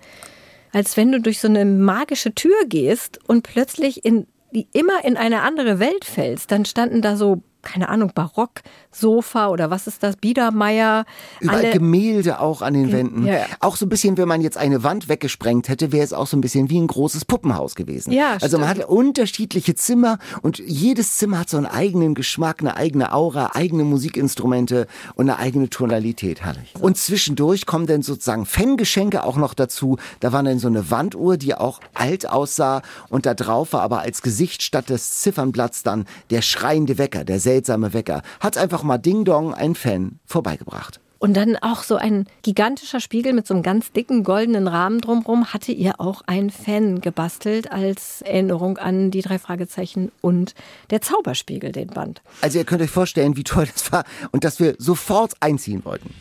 als 0.71 0.95
wenn 0.95 1.11
du 1.11 1.19
durch 1.19 1.39
so 1.39 1.49
eine 1.49 1.65
magische 1.65 2.33
Tür 2.33 2.55
gehst 2.65 3.19
und 3.27 3.43
plötzlich 3.43 4.05
in 4.05 4.25
die 4.51 4.67
immer 4.73 5.03
in 5.03 5.17
eine 5.17 5.41
andere 5.41 5.79
Welt 5.79 6.05
fällst. 6.05 6.51
Dann 6.51 6.65
standen 6.65 7.01
da 7.01 7.15
so 7.15 7.43
keine 7.61 7.89
Ahnung, 7.89 8.11
Barock-Sofa 8.13 9.47
oder 9.49 9.69
was 9.69 9.87
ist 9.87 10.03
das, 10.03 10.15
Biedermeier. 10.17 11.05
Überall 11.39 11.59
alle- 11.65 11.71
Gemälde 11.71 12.39
auch 12.39 12.61
an 12.61 12.73
den 12.73 12.91
Wänden. 12.91 13.25
ja, 13.25 13.33
ja. 13.39 13.45
Auch 13.59 13.75
so 13.75 13.85
ein 13.85 13.89
bisschen, 13.89 14.17
wenn 14.17 14.27
man 14.27 14.41
jetzt 14.41 14.57
eine 14.57 14.83
Wand 14.83 15.07
weggesprengt 15.09 15.69
hätte, 15.69 15.91
wäre 15.91 16.03
es 16.03 16.13
auch 16.13 16.27
so 16.27 16.37
ein 16.37 16.41
bisschen 16.41 16.69
wie 16.69 16.79
ein 16.79 16.87
großes 16.87 17.25
Puppenhaus 17.25 17.75
gewesen. 17.75 18.11
Ja, 18.11 18.37
also 18.41 18.57
man 18.57 18.69
stimmt. 18.69 18.83
hat 18.83 18.89
unterschiedliche 18.89 19.75
Zimmer 19.75 20.19
und 20.41 20.59
jedes 20.59 21.15
Zimmer 21.15 21.39
hat 21.39 21.49
so 21.49 21.57
einen 21.57 21.65
eigenen 21.65 22.15
Geschmack, 22.15 22.61
eine 22.61 22.75
eigene 22.77 23.13
Aura, 23.13 23.51
eigene 23.53 23.83
Musikinstrumente 23.83 24.87
und 25.15 25.29
eine 25.29 25.39
eigene 25.39 25.69
Tonalität. 25.69 26.41
Herrlich. 26.43 26.73
Und 26.79 26.97
zwischendurch 26.97 27.65
kommen 27.65 27.87
dann 27.87 28.01
sozusagen 28.01 28.45
Fangeschenke 28.45 29.23
auch 29.23 29.37
noch 29.37 29.53
dazu. 29.53 29.97
Da 30.19 30.31
war 30.31 30.43
dann 30.43 30.59
so 30.59 30.67
eine 30.67 30.89
Wanduhr, 30.91 31.37
die 31.37 31.55
auch 31.55 31.79
alt 31.93 32.27
aussah 32.29 32.81
und 33.09 33.25
da 33.25 33.33
drauf 33.33 33.73
war 33.73 33.81
aber 33.81 33.99
als 34.01 34.21
Gesicht 34.21 34.63
statt 34.63 34.89
des 34.89 35.19
Ziffernblatts 35.21 35.83
dann 35.83 36.05
der 36.29 36.41
schreiende 36.41 36.97
Wecker, 36.97 37.23
der 37.23 37.39
seltsame 37.51 37.93
Wecker. 37.93 38.21
Hat 38.39 38.57
einfach 38.57 38.83
mal 38.83 38.97
Ding 38.97 39.25
Dong, 39.25 39.53
ein 39.53 39.75
Fan, 39.75 40.19
vorbeigebracht. 40.25 41.01
Und 41.19 41.35
dann 41.35 41.55
auch 41.57 41.83
so 41.83 41.97
ein 41.97 42.25
gigantischer 42.41 42.99
Spiegel 42.99 43.33
mit 43.33 43.45
so 43.45 43.53
einem 43.53 43.61
ganz 43.61 43.91
dicken 43.91 44.23
goldenen 44.23 44.67
Rahmen 44.67 45.01
drumherum 45.01 45.53
hatte 45.53 45.71
ihr 45.71 46.01
auch 46.01 46.23
ein 46.25 46.49
Fan 46.49 46.99
gebastelt 46.99 47.71
als 47.71 48.23
Erinnerung 48.23 48.79
an 48.79 49.11
die 49.11 49.21
drei 49.21 49.37
Fragezeichen 49.37 50.11
und 50.21 50.55
der 50.89 51.01
Zauberspiegel, 51.01 51.73
den 51.73 51.89
Band. 51.89 52.23
Also 52.41 52.57
ihr 52.57 52.65
könnt 52.65 52.81
euch 52.81 52.89
vorstellen, 52.89 53.37
wie 53.37 53.43
toll 53.43 53.67
das 53.71 53.91
war 53.91 54.03
und 54.31 54.43
dass 54.43 54.59
wir 54.59 54.73
sofort 54.79 55.33
einziehen 55.41 55.85
wollten. 55.85 56.11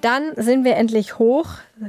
Dann 0.00 0.32
sind 0.36 0.64
wir 0.64 0.76
endlich 0.76 1.18
hoch 1.18 1.46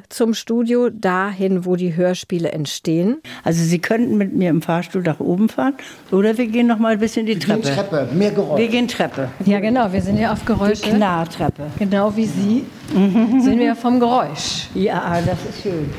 zum 0.09 0.33
Studio, 0.33 0.89
dahin, 0.89 1.65
wo 1.65 1.75
die 1.75 1.95
Hörspiele 1.95 2.51
entstehen. 2.51 3.21
Also 3.43 3.63
Sie 3.63 3.79
könnten 3.79 4.17
mit 4.17 4.33
mir 4.33 4.49
im 4.49 4.61
Fahrstuhl 4.61 5.01
nach 5.01 5.19
oben 5.19 5.49
fahren 5.49 5.75
oder 6.11 6.37
wir 6.37 6.47
gehen 6.47 6.67
noch 6.67 6.79
mal 6.79 6.93
ein 6.93 6.99
bisschen 6.99 7.25
die 7.25 7.37
Treppe. 7.39 7.61
gehen 7.61 7.73
Treppe, 7.73 8.09
mehr 8.13 8.31
Geräusch. 8.31 8.59
Wir 8.59 8.67
gehen 8.67 8.87
Treppe. 8.87 9.29
Ja, 9.45 9.59
genau, 9.59 9.91
wir 9.91 10.01
sind 10.01 10.17
ja 10.17 10.31
auf 10.31 10.45
Geräusche. 10.45 10.83
Die 10.83 10.91
Knarrtreppe. 10.91 11.63
Genau 11.77 12.15
wie 12.15 12.25
Sie 12.25 12.65
sind 12.93 13.59
wir 13.59 13.75
vom 13.75 13.99
Geräusch. 13.99 14.67
Ja, 14.73 15.19
das 15.25 15.37
ist 15.49 15.63
schön. 15.63 15.89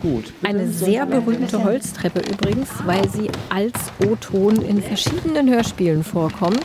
Gut. 0.00 0.32
Eine 0.42 0.68
sehr 0.68 1.06
berühmte 1.06 1.62
Holztreppe 1.62 2.20
übrigens, 2.28 2.68
weil 2.84 3.08
sie 3.08 3.30
als 3.50 3.72
O-Ton 4.04 4.60
in 4.62 4.82
verschiedenen 4.82 5.48
Hörspielen 5.48 6.02
vorkommt. 6.02 6.64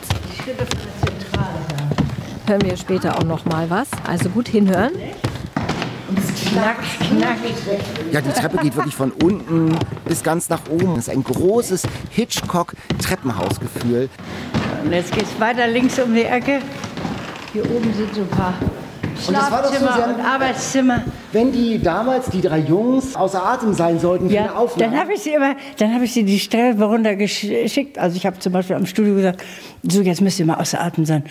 Hören 2.48 2.62
wir 2.62 2.76
später 2.78 3.18
auch 3.18 3.24
noch 3.24 3.44
mal 3.44 3.68
was. 3.68 3.88
Also 4.06 4.30
gut 4.30 4.48
hinhören. 4.48 4.92
Knack, 6.50 6.78
knack. 6.98 7.36
Ja, 8.10 8.22
die 8.22 8.30
Treppe 8.30 8.56
geht 8.62 8.74
wirklich 8.74 8.94
von 8.94 9.12
unten 9.12 9.76
bis 10.06 10.22
ganz 10.22 10.48
nach 10.48 10.62
oben. 10.70 10.94
Das 10.94 11.08
ist 11.08 11.10
ein 11.10 11.22
großes 11.22 11.82
Hitchcock-Treppenhausgefühl. 12.08 14.08
Und 14.82 14.92
jetzt 14.92 15.12
geht's 15.12 15.38
weiter 15.38 15.66
links 15.66 15.98
um 15.98 16.14
die 16.14 16.22
Ecke. 16.22 16.62
Hier 17.52 17.70
oben 17.70 17.92
sind 17.92 18.14
so 18.14 18.22
ein 18.22 18.28
paar 18.28 18.54
Und 19.26 19.36
das 19.36 19.50
war 19.50 19.62
doch 19.62 19.68
so, 19.68 19.76
Schlafzimmer 19.76 19.92
Sie 19.92 20.02
haben- 20.02 20.14
und 20.14 20.24
Arbeitszimmer. 20.24 21.02
Wenn 21.30 21.52
die 21.52 21.78
damals, 21.82 22.30
die 22.30 22.40
drei 22.40 22.58
Jungs, 22.60 23.14
außer 23.14 23.44
Atem 23.44 23.74
sein 23.74 24.00
sollten 24.00 24.30
für 24.30 24.38
eine 24.38 24.46
Ja, 24.48 24.54
Aufnahme. 24.54 24.90
dann 24.92 24.98
habe 25.00 25.12
ich 25.12 25.20
sie 25.20 25.34
immer, 25.34 25.56
dann 25.78 25.94
habe 25.94 26.04
ich 26.04 26.12
sie 26.14 26.24
die 26.24 26.38
Stelle 26.38 26.82
runtergeschickt. 26.82 27.98
Also 27.98 28.16
ich 28.16 28.24
habe 28.24 28.38
zum 28.38 28.54
Beispiel 28.54 28.76
am 28.76 28.86
Studio 28.86 29.14
gesagt, 29.14 29.44
so 29.82 30.00
jetzt 30.00 30.22
müsst 30.22 30.40
ihr 30.40 30.46
mal 30.46 30.54
außer 30.54 30.80
Atem 30.80 31.04
sein. 31.04 31.24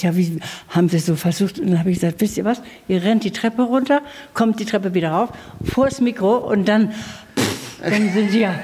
Ja, 0.00 0.16
wie 0.16 0.40
haben 0.70 0.90
wir 0.90 1.00
so 1.00 1.16
versucht? 1.16 1.58
Und 1.58 1.68
dann 1.70 1.78
habe 1.78 1.90
ich 1.90 2.00
gesagt, 2.00 2.18
wisst 2.22 2.38
ihr 2.38 2.46
was? 2.46 2.62
Ihr 2.88 3.02
rennt 3.02 3.24
die 3.24 3.30
Treppe 3.30 3.62
runter, 3.62 4.00
kommt 4.32 4.58
die 4.58 4.64
Treppe 4.64 4.94
wieder 4.94 5.10
rauf, 5.10 5.28
vors 5.64 6.00
Mikro 6.00 6.36
und 6.38 6.66
dann, 6.66 6.92
pff, 7.38 7.80
dann 7.82 8.10
sind 8.14 8.30
sie 8.30 8.40
ja 8.40 8.54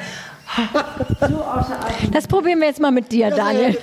so 1.21 1.27
außer 1.37 1.81
Atem. 1.81 2.11
Das 2.13 2.27
probieren 2.27 2.61
wir 2.61 2.69
jetzt 2.69 2.81
mal 2.81 2.91
mit 2.91 3.13
dir, 3.13 3.29
Daniel. 3.31 3.77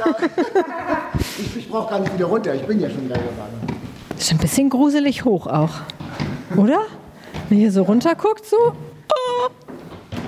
Ich, 1.37 1.55
ich 1.57 1.69
brauche 1.69 1.91
gar 1.91 1.99
nicht 1.99 2.13
wieder 2.15 2.25
runter, 2.25 2.55
ich 2.55 2.63
bin 2.63 2.79
ja 2.79 2.89
schon 2.89 3.05
gleich 3.07 3.19
gefahren. 3.21 3.49
Ist 4.17 4.31
ein 4.31 4.37
bisschen 4.39 4.69
gruselig 4.71 5.23
hoch 5.23 5.45
auch. 5.45 5.69
Oder? 6.55 6.85
Wenn 7.47 7.57
ihr 7.57 7.65
hier 7.65 7.71
so 7.71 7.83
runter 7.83 8.15
guckt, 8.15 8.45
so. 8.45 8.57
Oh. 8.57 9.49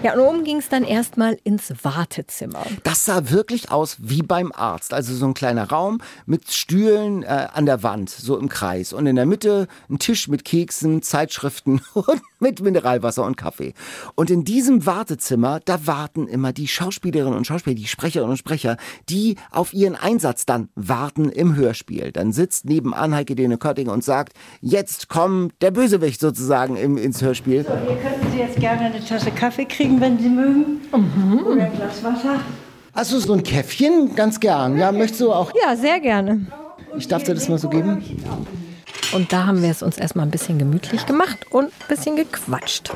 Ja, 0.04 0.14
und 0.14 0.20
oben 0.22 0.44
ging 0.44 0.58
es 0.58 0.68
dann 0.68 0.84
erstmal 0.84 1.38
ins 1.44 1.72
Wartezimmer. 1.84 2.66
Das 2.84 3.06
sah 3.06 3.30
wirklich 3.30 3.72
aus 3.72 3.98
wie 4.00 4.24
beim 4.24 4.52
Arzt. 4.52 4.94
Also 4.94 5.14
so 5.14 5.28
ein 5.28 5.36
kleiner 5.36 5.70
Raum 5.70 6.02
mit 6.26 6.52
Stühlen 6.52 7.22
äh, 7.22 7.48
an 7.54 7.68
der 7.68 7.84
Wand, 7.84 8.10
so 8.10 8.38
im 8.38 8.50
Kreis. 8.50 8.94
Und 8.94 9.06
in 9.06 9.16
der 9.16 9.28
Mitte 9.28 9.68
ein 9.90 10.00
Tisch 10.00 10.28
mit 10.28 10.44
Keksen, 10.44 11.04
Zeitschriften 11.04 11.82
und 11.94 12.22
mit 12.42 12.62
Mineralwasser 12.62 13.24
und 13.24 13.38
Kaffee. 13.38 13.74
Und 14.16 14.30
in 14.30 14.44
diesem 14.44 14.86
Wartezimmer, 14.86 15.60
da 15.64 15.88
warten 15.88 16.28
immer 16.28 16.54
die 16.54 16.68
Schauspielerinnen 16.68 17.38
und 17.38 17.48
Schauspieler, 17.48 17.76
die 17.76 17.88
Sprecherinnen 17.88 18.32
und 18.32 18.38
Sprecher, 18.38 18.78
die 19.10 19.36
auf 19.52 19.74
ihren 19.74 19.96
Einsatz 19.96 20.46
dann 20.46 20.70
warten 20.76 21.30
im 21.30 21.56
Hörspiel. 21.56 22.12
Dann 22.12 22.34
sitzt 22.34 22.66
nebenan 22.66 23.16
Heike 23.16 23.36
Dene 23.36 23.58
Kötting 23.58 23.90
und 23.90 24.04
sagt, 24.04 24.34
jetzt 24.60 25.10
kommt 25.10 25.54
der 25.62 25.72
Bösewicht 25.72 26.20
sozusagen 26.20 26.76
im, 26.76 26.98
ins 26.98 27.22
Hörspiel. 27.22 27.64
So, 27.64 27.72
hier 27.88 27.98
könnten 27.98 28.32
Sie 28.32 28.40
jetzt 28.40 28.60
gerne 28.60 28.82
eine 28.82 29.04
Tasse 29.04 29.32
Kaffee 29.32 29.66
kriegen, 29.66 30.02
wenn 30.02 30.20
Sie 30.20 30.30
mögen. 30.30 30.82
Oder 31.46 31.66
ein 31.66 31.74
Glas 31.74 32.04
Wasser. 32.04 32.40
Hast 32.94 33.14
du 33.14 33.20
so 33.20 33.34
ein 33.34 33.44
Käffchen? 33.44 34.16
Ganz 34.16 34.40
gern. 34.40 34.78
Ja, 34.78 34.92
möchtest 34.92 35.22
du 35.22 35.32
auch? 35.32 35.52
Ja, 35.64 35.76
sehr 35.76 36.00
gerne. 36.02 36.46
Ich 36.98 37.08
darf 37.08 37.24
dir 37.24 37.34
das 37.34 37.48
mal 37.48 37.58
so 37.58 37.70
geben. 37.70 38.04
Und 39.14 39.34
da 39.34 39.46
haben 39.46 39.62
wir 39.62 39.70
es 39.70 39.84
uns 39.84 39.98
erstmal 39.98 40.26
ein 40.26 40.32
bisschen 40.32 40.58
gemütlich 40.58 41.06
gemacht 41.06 41.38
und 41.50 41.66
ein 41.66 41.88
bisschen 41.88 42.16
gequatscht. 42.16 42.92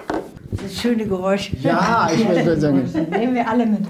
Das 0.52 0.82
schöne 0.82 1.06
Geräusch. 1.06 1.52
Ja, 1.62 2.10
ich 2.14 2.28
würde 2.28 2.60
sagen. 2.60 2.90
Nehmen 3.10 3.36
wir 3.36 3.50
alle 3.50 3.66
mit. 3.66 3.82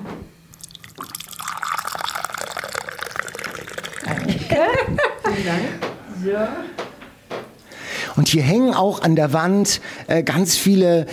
Und 8.15 8.27
hier 8.29 8.43
hängen 8.43 8.73
auch 8.73 9.01
an 9.01 9.15
der 9.15 9.33
Wand 9.33 9.81
äh, 10.07 10.23
ganz 10.23 10.55
viele 10.55 11.05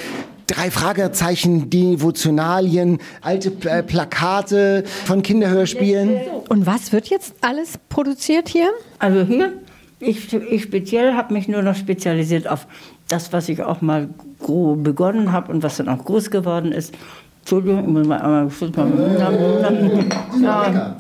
drei 0.47 0.71
Fragezeichen, 0.71 1.71
Devotionalien, 1.71 2.99
alte 3.21 3.53
äh, 3.69 3.83
Plakate 3.83 4.85
von 5.05 5.23
Kinderhörspielen. 5.23 6.21
Und 6.49 6.67
was 6.67 6.93
wird 6.93 7.09
jetzt 7.09 7.35
alles 7.41 7.79
produziert 7.89 8.49
hier? 8.49 8.71
Also 8.99 9.23
hier, 9.23 9.53
ich, 10.03 10.33
ich 10.33 10.63
speziell 10.65 11.15
habe 11.15 11.33
mich 11.33 11.49
nur 11.49 11.63
noch 11.63 11.75
spezialisiert 11.77 12.49
auf 12.49 12.67
das, 13.09 13.33
was 13.33 13.49
ich 13.49 13.63
auch 13.63 13.81
mal 13.81 14.09
gro- 14.41 14.75
begonnen 14.77 15.33
habe 15.33 15.53
und 15.53 15.63
was 15.63 15.77
dann 15.79 15.89
auch 15.89 16.05
groß 16.05 16.31
geworden 16.31 16.73
ist. 16.73 16.95
Entschuldigung, 17.41 17.81
ich 17.81 17.87
muss 17.89 18.07
mal 18.07 18.21
einmal 18.21 18.49
kurz 18.57 18.77
mal. 18.77 18.93
Ja, 20.41 20.97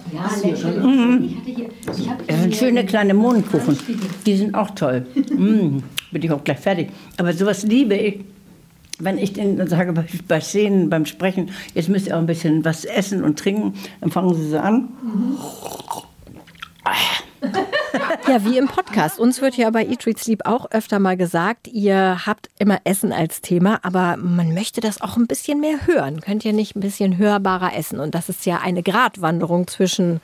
das 2.27 2.41
sind 2.43 2.57
schöne 2.57 2.85
kleine 2.85 3.15
Mohnkuchen. 3.15 3.79
Die 4.27 4.37
sind 4.37 4.55
auch 4.55 4.71
toll. 4.71 5.07
Mm, 5.15 5.79
bin 6.11 6.23
ich 6.23 6.31
auch 6.33 6.43
gleich 6.43 6.59
fertig. 6.59 6.89
Aber 7.17 7.33
sowas 7.33 7.63
liebe 7.65 7.95
ich. 7.95 8.21
Wenn 8.99 9.19
ich 9.19 9.33
denen 9.33 9.67
sage 9.69 9.93
bei- 9.93 10.05
bei 10.29 10.41
Szenen, 10.41 10.89
beim 10.91 11.07
Sprechen, 11.07 11.51
jetzt 11.75 11.89
müsst 11.89 12.07
ihr 12.07 12.15
auch 12.15 12.21
ein 12.21 12.27
bisschen 12.27 12.65
was 12.65 12.85
essen 12.85 13.25
und 13.25 13.39
trinken, 13.39 13.75
dann 14.01 14.11
fangen 14.11 14.35
sie 14.35 14.49
so 14.49 14.59
an. 14.59 14.89
Ja, 18.29 18.45
wie 18.45 18.59
im 18.59 18.69
Podcast. 18.69 19.19
Uns 19.19 19.41
wird 19.41 19.57
ja 19.57 19.71
bei 19.71 19.85
Eat, 19.85 20.07
Read, 20.07 20.19
Sleep 20.19 20.47
auch 20.47 20.71
öfter 20.71 20.99
mal 20.99 21.17
gesagt, 21.17 21.69
ihr 21.69 22.27
habt 22.27 22.49
immer 22.59 22.79
Essen 22.85 23.13
als 23.13 23.41
Thema, 23.41 23.81
aber 23.83 24.17
man 24.17 24.55
möchte 24.55 24.81
das 24.81 25.01
auch 25.01 25.17
ein 25.17 25.27
bisschen 25.27 25.61
mehr 25.61 25.87
hören. 25.87 26.21
Könnt 26.21 26.45
ihr 26.45 26.53
nicht 26.53 26.77
ein 26.77 26.81
bisschen 26.81 27.19
hörbarer 27.19 27.75
essen? 27.77 28.01
Und 28.01 28.15
das 28.15 28.29
ist 28.29 28.47
ja 28.47 28.61
eine 28.61 28.83
Gratwanderung 28.83 29.67
zwischen 29.67 30.21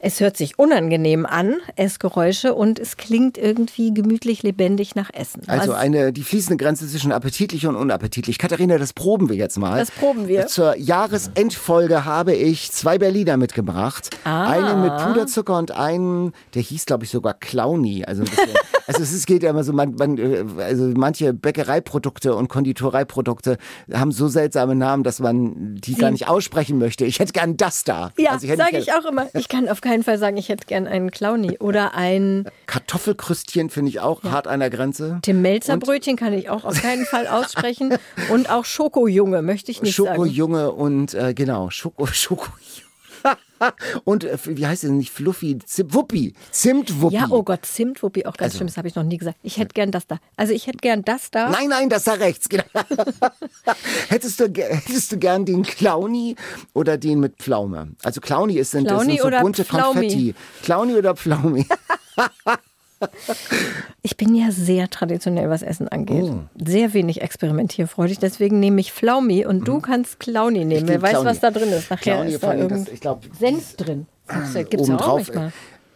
es 0.00 0.20
hört 0.20 0.36
sich 0.36 0.58
unangenehm 0.58 1.26
an, 1.26 1.56
Essgeräusche, 1.74 2.54
und 2.54 2.78
es 2.78 2.96
klingt 2.96 3.36
irgendwie 3.36 3.92
gemütlich 3.92 4.44
lebendig 4.44 4.94
nach 4.94 5.10
Essen. 5.12 5.42
Also 5.48 5.72
eine, 5.72 6.12
die 6.12 6.22
fließende 6.22 6.62
Grenze 6.62 6.86
zwischen 6.86 7.10
appetitlich 7.10 7.66
und 7.66 7.74
unappetitlich. 7.74 8.38
Katharina, 8.38 8.78
das 8.78 8.92
proben 8.92 9.28
wir 9.28 9.34
jetzt 9.34 9.58
mal. 9.58 9.78
Das 9.80 9.90
proben 9.90 10.28
wir. 10.28 10.46
Zur 10.46 10.76
Jahresendfolge 10.76 12.04
habe 12.04 12.34
ich 12.34 12.70
zwei 12.70 12.98
Berliner 12.98 13.36
mitgebracht. 13.36 14.10
Ah. 14.22 14.48
Einen 14.48 14.82
mit 14.82 14.96
Puderzucker 14.98 15.58
und 15.58 15.72
einen, 15.72 16.32
der 16.54 16.62
hieß, 16.62 16.86
glaube 16.86 17.04
ich, 17.04 17.10
sogar 17.10 17.34
Clowny. 17.34 18.04
Also, 18.04 18.22
bisschen, 18.22 18.50
also 18.86 19.02
es 19.02 19.26
geht 19.26 19.42
ja 19.42 19.50
immer 19.50 19.64
so, 19.64 19.72
man, 19.72 19.96
man, 19.96 20.16
äh, 20.16 20.44
also 20.62 20.92
manche 20.96 21.34
Bäckereiprodukte 21.34 22.36
und 22.36 22.48
Konditoreiprodukte 22.48 23.58
haben 23.92 24.12
so 24.12 24.28
seltsame 24.28 24.76
Namen, 24.76 25.02
dass 25.02 25.18
man 25.18 25.74
die 25.74 25.94
gar 25.94 26.12
nicht 26.12 26.28
aussprechen 26.28 26.78
möchte. 26.78 27.04
Ich 27.04 27.18
hätte 27.18 27.32
gern 27.32 27.56
das 27.56 27.82
da. 27.82 28.12
ja, 28.16 28.30
Also 28.30 28.46
sage 28.46 28.78
ich 28.78 28.92
auch 28.92 29.04
immer. 29.04 29.26
Ich 29.34 29.48
kann 29.48 29.68
auf 29.68 29.80
keinen 29.88 30.02
Fall 30.02 30.18
sagen, 30.18 30.36
ich 30.36 30.50
hätte 30.50 30.66
gern 30.66 30.86
einen 30.86 31.10
Clowny 31.10 31.58
oder 31.58 31.94
ein 31.94 32.44
Kartoffelkrüstchen 32.66 33.70
finde 33.70 33.88
ich 33.88 34.00
auch 34.00 34.22
hart 34.22 34.46
an 34.46 34.60
der 34.60 34.68
Grenze. 34.68 35.18
Tim 35.22 35.40
Melzer 35.40 35.78
Brötchen 35.78 36.16
kann 36.16 36.34
ich 36.34 36.50
auch 36.50 36.64
auf 36.64 36.80
keinen 36.82 37.06
Fall 37.06 37.26
aussprechen 37.26 37.96
und 38.30 38.50
auch 38.50 38.66
Schokojunge 38.66 39.40
möchte 39.40 39.70
ich 39.70 39.80
nicht 39.80 39.96
sagen. 39.96 40.14
Schokojunge 40.16 40.72
und 40.72 41.14
äh, 41.14 41.32
genau, 41.32 41.70
Schoko, 41.70 42.06
Schoko. 42.12 42.48
und 44.04 44.24
äh, 44.24 44.38
wie 44.44 44.66
heißt 44.66 44.84
es 44.84 44.90
nicht? 44.90 45.10
Fluffy, 45.10 45.58
Zim, 45.58 45.92
Wuppi, 45.92 46.34
Zimtwuppi. 46.50 47.14
Ja, 47.14 47.26
oh 47.30 47.42
Gott, 47.42 47.66
Zimtwuppi, 47.66 48.24
auch 48.26 48.36
ganz 48.36 48.52
Also- 48.52 48.58
schlimm, 48.58 48.68
das 48.68 48.76
habe 48.76 48.88
ich 48.88 48.94
noch 48.94 49.02
nie 49.02 49.18
gesagt. 49.18 49.38
Ich 49.42 49.58
hätte 49.58 49.74
gern 49.74 49.90
das 49.90 50.06
da. 50.06 50.18
Also 50.36 50.52
ich 50.52 50.66
hätte 50.66 50.78
gern 50.78 51.02
das 51.02 51.30
da. 51.30 51.48
Nein, 51.50 51.68
nein, 51.68 51.88
das 51.88 52.04
da 52.04 52.12
rechts. 52.14 52.48
Genau. 52.48 52.64
hättest, 54.08 54.40
du, 54.40 54.44
hättest 54.44 55.12
du 55.12 55.18
gern 55.18 55.44
den 55.44 55.62
Clowny 55.62 56.36
oder 56.74 56.98
den 56.98 57.20
mit 57.20 57.36
Pflaume? 57.36 57.88
Also 58.02 58.20
Clowny 58.20 58.58
ist, 58.58 58.70
sind, 58.70 58.84
das 58.84 58.92
Clowny 58.98 59.12
sind 59.12 59.20
so 59.22 59.26
oder 59.26 59.40
bunte 59.40 59.64
Pflaumi? 59.64 60.00
Konfetti. 60.00 60.34
Clowny 60.62 60.94
oder 60.94 61.14
Pflaumi? 61.16 61.66
Ich 64.02 64.16
bin 64.16 64.34
ja 64.34 64.50
sehr 64.50 64.88
traditionell, 64.88 65.50
was 65.50 65.62
Essen 65.62 65.88
angeht. 65.88 66.24
Oh. 66.24 66.40
Sehr 66.62 66.94
wenig 66.94 67.20
experimentierfreudig, 67.20 68.18
deswegen 68.18 68.60
nehme 68.60 68.80
ich 68.80 68.92
Flaumi 68.92 69.46
und 69.46 69.66
du 69.66 69.80
kannst 69.80 70.18
Clowny 70.20 70.64
nehmen. 70.64 70.86
nehm 70.86 70.88
Wer 70.88 71.02
weiß, 71.02 71.24
was 71.24 71.40
da 71.40 71.50
drin 71.50 71.70
ist. 71.70 71.90
Nachher 71.90 72.14
Clowny 72.16 72.32
ist 72.32 72.42
da 72.42 72.54
irgend 72.54 72.88
ich 72.88 73.00
glaub, 73.00 73.24
Senf 73.38 73.76
drin. 73.76 74.06
Gibt 74.28 74.44
es 74.44 74.54
ja 74.54 74.62
auch 74.62 74.80
Obendrauf 74.80 75.26
manchmal. 75.26 75.48
äh, 75.48 75.50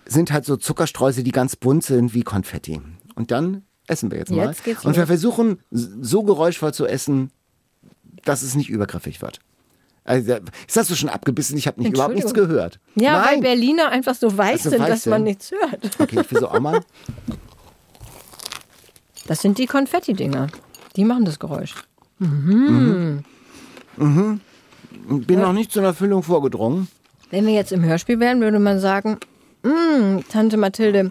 sind 0.06 0.32
halt 0.32 0.44
so 0.44 0.56
Zuckerstreusel, 0.56 1.24
die 1.24 1.32
ganz 1.32 1.56
bunt 1.56 1.84
sind 1.84 2.14
wie 2.14 2.22
Konfetti. 2.22 2.80
Und 3.14 3.30
dann 3.30 3.62
essen 3.86 4.10
wir 4.10 4.18
jetzt 4.18 4.30
mal. 4.30 4.54
Jetzt 4.64 4.84
Und 4.84 4.96
wir 4.96 5.06
versuchen 5.06 5.60
so 5.70 6.22
geräuschvoll 6.22 6.74
zu 6.74 6.86
essen, 6.86 7.30
dass 8.24 8.42
es 8.42 8.54
nicht 8.54 8.70
übergriffig 8.70 9.22
wird. 9.22 9.40
Also, 10.04 10.32
jetzt 10.32 10.76
hast 10.76 10.90
du 10.90 10.94
schon 10.96 11.08
abgebissen, 11.08 11.56
ich 11.56 11.66
habe 11.66 11.80
nicht 11.80 11.92
überhaupt 11.94 12.14
nichts 12.14 12.34
gehört. 12.34 12.80
Ja, 12.96 13.14
weil 13.24 13.34
Nein. 13.34 13.40
Berliner 13.40 13.88
einfach 13.90 14.14
so 14.14 14.36
weiß 14.36 14.66
Also 14.66 14.70
sind, 14.70 14.80
weiß 14.80 14.88
dass 14.88 15.06
man 15.06 15.22
nichts 15.22 15.50
hört. 15.52 15.90
Okay, 16.00 16.20
ich 16.20 16.26
versuche 16.26 16.50
auch 16.50 16.60
mal. 16.60 16.80
Das 19.26 19.40
sind 19.40 19.58
die 19.58 19.66
Konfetti-Dinger. 19.66 20.48
Die 20.96 21.04
machen 21.04 21.24
das 21.24 21.38
Geräusch. 21.38 21.74
Bin 22.18 23.22
noch 25.40 25.52
nicht 25.52 25.72
zu 25.72 25.78
einer 25.80 25.94
Füllung 25.94 26.22
vorgedrungen. 26.22 26.88
Wenn 27.30 27.46
wir 27.46 27.54
jetzt 27.54 27.72
im 27.72 27.84
Hörspiel 27.84 28.20
wären, 28.20 28.40
würde 28.40 28.58
man 28.58 28.78
sagen, 28.78 29.18
"Mm, 29.62 30.18
Tante 30.28 30.56
Mathilde, 30.56 31.10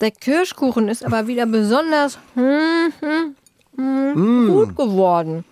Der 0.00 0.10
Kirschkuchen 0.10 0.88
ist 0.88 1.04
aber 1.04 1.28
wieder 1.28 1.46
besonders 1.46 2.18
hm, 2.34 2.92
hm, 3.00 3.36
hm, 3.76 4.48
gut 4.48 4.76
geworden. 4.76 5.44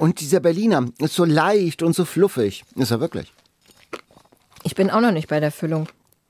Und 0.00 0.20
dieser 0.20 0.40
Berliner 0.40 0.86
ist 0.98 1.14
so 1.14 1.26
leicht 1.26 1.82
und 1.82 1.94
so 1.94 2.06
fluffig. 2.06 2.64
Ist 2.74 2.90
er 2.90 3.00
wirklich. 3.00 3.34
Ich 4.62 4.74
bin 4.74 4.90
auch 4.90 5.02
noch 5.02 5.12
nicht 5.12 5.28
bei 5.28 5.40
der 5.40 5.52
Füllung. 5.52 5.88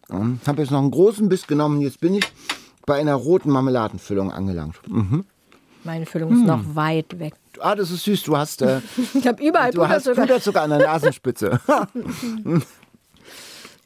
Ich 0.08 0.48
habe 0.48 0.62
jetzt 0.62 0.72
noch 0.72 0.80
einen 0.80 0.90
großen 0.90 1.28
Biss 1.28 1.46
genommen. 1.46 1.80
Jetzt 1.80 2.00
bin 2.00 2.14
ich 2.14 2.24
bei 2.84 2.98
einer 2.98 3.14
roten 3.14 3.50
Marmeladenfüllung 3.50 4.32
angelangt. 4.32 4.76
Mhm. 4.88 5.24
Meine 5.84 6.04
Füllung 6.04 6.32
ist 6.32 6.44
noch 6.44 6.74
weit 6.74 7.20
weg. 7.20 7.34
Ah, 7.60 7.76
das 7.76 7.92
ist 7.92 8.02
süß. 8.04 8.24
Du 8.24 8.36
hast, 8.36 8.60
äh, 8.62 8.80
Ich 9.14 9.26
habe 9.26 9.42
überall 9.42 9.70
du 9.70 9.86
hast 9.86 10.02
Puderzucker. 10.04 10.26
Puderzucker 10.26 10.62
an 10.62 10.70
der 10.70 10.78
Nasenspitze. 10.80 11.60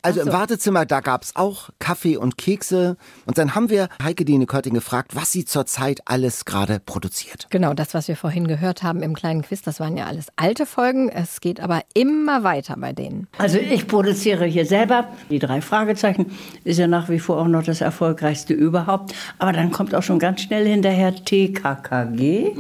Also 0.05 0.21
im 0.21 0.33
Wartezimmer, 0.33 0.85
da 0.85 1.01
gab's 1.01 1.33
auch 1.35 1.71
Kaffee 1.79 2.19
und 2.19 2.37
Kekse. 2.37 2.99
Und 3.25 3.39
dann 3.39 3.55
haben 3.55 3.71
wir 3.71 3.89
Heike 4.03 4.27
Dine 4.27 4.45
Körting 4.45 4.75
gefragt, 4.75 5.17
was 5.17 5.33
sie 5.33 5.47
zurzeit 5.47 6.03
alles 6.05 6.45
gerade 6.45 6.79
produziert. 6.79 7.47
Genau, 7.49 7.73
das, 7.73 7.95
was 7.95 8.07
wir 8.07 8.17
vorhin 8.17 8.47
gehört 8.47 8.83
haben 8.83 9.03
im 9.03 9.15
kleinen 9.15 9.41
Quiz, 9.41 9.63
das 9.63 9.81
waren 9.81 9.97
ja 9.97 10.05
alles 10.05 10.27
alte 10.37 10.67
Folgen. 10.67 11.09
Es 11.09 11.41
geht 11.41 11.59
aber 11.59 11.81
immer 11.95 12.45
weiter 12.45 12.77
bei 12.79 12.93
denen. 12.93 13.29
Also 13.39 13.57
ich 13.57 13.87
produziere 13.87 14.45
hier 14.45 14.67
selber. 14.67 15.09
Die 15.31 15.39
drei 15.39 15.63
Fragezeichen 15.63 16.33
ist 16.65 16.79
ja 16.79 16.87
nach 16.87 17.09
wie 17.09 17.19
vor 17.19 17.39
auch 17.39 17.49
noch 17.49 17.63
das 17.63 17.81
erfolgreichste 17.81 18.53
überhaupt. 18.53 19.15
Aber 19.39 19.53
dann 19.53 19.71
kommt 19.71 19.95
auch 19.95 20.03
schon 20.03 20.19
ganz 20.19 20.43
schnell 20.43 20.67
hinterher 20.67 21.15
TKKG. 21.15 22.53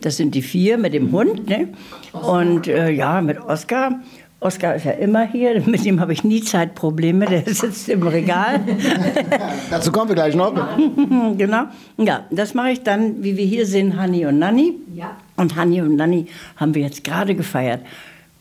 Das 0.00 0.16
sind 0.16 0.34
die 0.34 0.42
vier 0.42 0.76
mit 0.76 0.92
dem 0.92 1.12
Hund. 1.12 1.48
Ne? 1.48 1.68
Und 2.12 2.66
äh, 2.66 2.90
ja, 2.90 3.20
mit 3.20 3.38
Oscar. 3.38 4.00
Oscar 4.40 4.74
ist 4.74 4.84
ja 4.84 4.92
immer 4.92 5.26
hier, 5.26 5.62
mit 5.66 5.84
dem 5.84 6.00
habe 6.00 6.12
ich 6.12 6.24
nie 6.24 6.42
Zeitprobleme, 6.42 7.26
der 7.26 7.42
sitzt 7.46 7.88
im 7.88 8.06
Regal. 8.06 8.60
Dazu 9.70 9.92
kommen 9.92 10.08
wir 10.08 10.14
gleich 10.14 10.34
noch. 10.34 10.54
genau. 11.36 11.64
Ja, 11.98 12.24
das 12.30 12.54
mache 12.54 12.70
ich 12.70 12.82
dann, 12.82 13.22
wie 13.22 13.36
wir 13.36 13.44
hier 13.44 13.66
sehen, 13.66 13.96
Hanni 14.00 14.26
und 14.26 14.38
Nanni. 14.38 14.74
Ja. 14.94 15.16
Und 15.36 15.56
Hanni 15.56 15.80
und 15.82 15.96
Nanni 15.96 16.26
haben 16.56 16.74
wir 16.74 16.82
jetzt 16.82 17.04
gerade 17.04 17.34
gefeiert. 17.34 17.82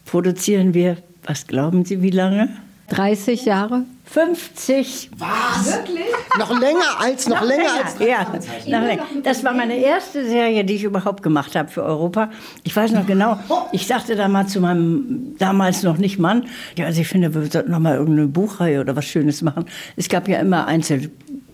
Produzieren 0.05 0.73
wir, 0.73 0.97
was 1.23 1.45
glauben 1.45 1.85
Sie, 1.85 2.01
wie 2.01 2.09
lange? 2.09 2.49
30 2.89 3.45
Jahre? 3.45 3.84
50. 4.06 5.12
Noch 6.39 6.60
länger 6.60 6.99
als, 6.99 7.28
noch, 7.28 7.43
länger, 7.43 7.69
als. 7.84 7.99
Ja, 7.99 8.23
noch 8.23 8.88
länger. 8.88 9.04
Das 9.23 9.43
war 9.43 9.54
meine 9.54 9.75
erste 9.75 10.28
Serie, 10.28 10.63
die 10.63 10.75
ich 10.75 10.84
überhaupt 10.84 11.21
gemacht 11.21 11.56
habe 11.56 11.69
für 11.69 11.84
Europa. 11.84 12.32
Ich 12.63 12.75
weiß 12.75 12.91
noch 12.91 13.06
genau, 13.06 13.38
ich 13.71 13.86
sagte 13.86 14.15
da 14.15 14.28
mal 14.28 14.47
zu 14.47 14.62
meinem 14.62 15.36
damals 15.38 15.84
noch 15.84 15.97
nicht 15.97 16.17
Mann, 16.17 16.47
ja, 16.75 16.88
also 16.88 17.02
ich 17.02 17.08
finde, 17.08 17.36
wir 17.36 17.45
sollten 17.52 17.71
noch 17.71 17.80
mal 17.80 17.95
irgendeine 17.95 18.28
Buchreihe 18.28 18.82
oder 18.82 18.95
was 18.95 19.06
Schönes 19.06 19.43
machen. 19.43 19.65
Es 19.95 20.10
gab 20.10 20.28
ja 20.28 20.39
immer 20.39 20.65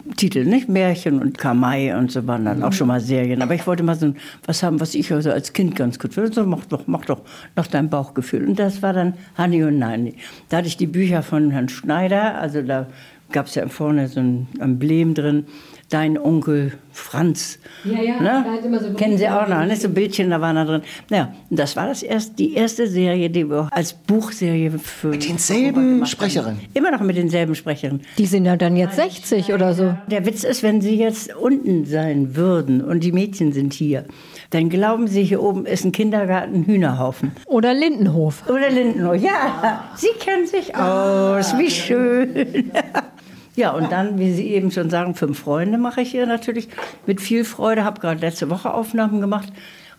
Einzeltitel, 0.05 0.45
nicht? 0.45 0.69
Märchen 0.69 1.19
und 1.19 1.37
Kamai 1.37 1.97
und 1.97 2.11
so 2.11 2.25
waren 2.27 2.45
dann 2.45 2.63
auch 2.63 2.73
schon 2.73 2.87
mal 2.87 3.01
Serien. 3.01 3.41
Aber 3.41 3.55
ich 3.55 3.65
wollte 3.65 3.83
mal 3.83 3.95
so 3.95 4.13
was 4.45 4.61
haben, 4.61 4.79
was 4.79 4.93
ich 4.93 5.11
also 5.11 5.31
als 5.31 5.53
Kind 5.53 5.75
ganz 5.75 5.97
gut 5.97 6.13
finde. 6.13 6.31
So, 6.31 6.45
mach 6.45 6.65
doch, 6.65 6.87
mach 6.87 7.05
doch 7.05 7.21
nach 7.55 7.67
deinem 7.67 7.89
Bauchgefühl. 7.89 8.47
Und 8.47 8.59
das 8.59 8.81
war 8.81 8.93
dann 8.93 9.15
Honey 9.37 9.63
und 9.63 9.79
Nani. 9.79 10.15
Da 10.49 10.57
hatte 10.57 10.67
ich 10.67 10.77
die 10.77 10.87
Bücher 10.87 11.23
von 11.23 11.51
Herrn 11.51 11.69
Schneider, 11.69 12.35
also 12.39 12.61
da 12.61 12.87
gab 13.31 13.47
es 13.47 13.55
ja 13.55 13.67
vorne 13.67 14.07
so 14.07 14.19
ein 14.19 14.47
Emblem 14.59 15.15
drin. 15.15 15.45
Dein 15.89 16.17
Onkel 16.17 16.73
Franz. 16.91 17.59
Ja, 17.83 18.01
ja, 18.01 18.19
ne? 18.19 18.79
so 18.81 18.93
Kennen 18.93 19.17
Sie 19.17 19.27
auch 19.29 19.47
noch, 19.47 19.63
ne? 19.65 19.75
So 19.75 19.89
Bildchen, 19.89 20.31
da 20.31 20.41
waren 20.41 20.55
da 20.55 20.65
drin. 20.65 20.81
Naja, 21.09 21.33
das 21.51 21.75
war 21.75 21.87
das 21.87 22.01
erst, 22.01 22.39
die 22.39 22.55
erste 22.55 22.87
Serie, 22.87 23.29
die 23.29 23.47
wir 23.47 23.61
auch 23.61 23.71
als 23.71 23.93
Buchserie 23.93 24.71
für. 24.79 25.09
Mit 25.09 25.27
denselben 25.29 26.05
Sprecherinnen? 26.05 26.61
Immer 26.73 26.91
noch 26.91 27.01
mit 27.01 27.17
denselben 27.17 27.53
Sprecherinnen. 27.53 28.01
Die 28.17 28.25
sind 28.25 28.45
ja 28.45 28.55
dann 28.55 28.77
jetzt 28.77 28.95
60 28.95 29.53
oder 29.53 29.73
so. 29.73 29.95
Der 30.07 30.25
Witz 30.25 30.43
ist, 30.43 30.63
wenn 30.63 30.81
Sie 30.81 30.95
jetzt 30.95 31.35
unten 31.35 31.85
sein 31.85 32.35
würden 32.35 32.81
und 32.81 33.03
die 33.03 33.11
Mädchen 33.11 33.51
sind 33.51 33.73
hier, 33.73 34.05
dann 34.49 34.69
glauben 34.69 35.07
Sie, 35.07 35.23
hier 35.23 35.43
oben 35.43 35.65
ist 35.65 35.85
ein 35.85 35.91
Kindergarten, 35.91 36.63
Hühnerhaufen. 36.63 37.33
Oder 37.45 37.73
Lindenhof. 37.73 38.49
Oder 38.49 38.69
Lindenhof, 38.71 39.17
ja. 39.17 39.83
Sie 39.95 40.07
kennen 40.19 40.47
sich 40.47 40.75
aus, 40.75 41.57
wie 41.59 41.69
schön. 41.69 42.71
Ja, 43.55 43.71
und 43.71 43.91
dann, 43.91 44.19
wie 44.19 44.33
Sie 44.33 44.49
eben 44.49 44.71
schon 44.71 44.89
sagen, 44.89 45.15
fünf 45.15 45.39
Freunde 45.39 45.77
mache 45.77 46.01
ich 46.01 46.11
hier 46.11 46.25
natürlich 46.25 46.67
mit 47.05 47.21
viel 47.21 47.45
Freude. 47.45 47.83
Habe 47.83 48.01
gerade 48.01 48.19
letzte 48.19 48.49
Woche 48.49 48.73
Aufnahmen 48.73 49.21
gemacht 49.21 49.51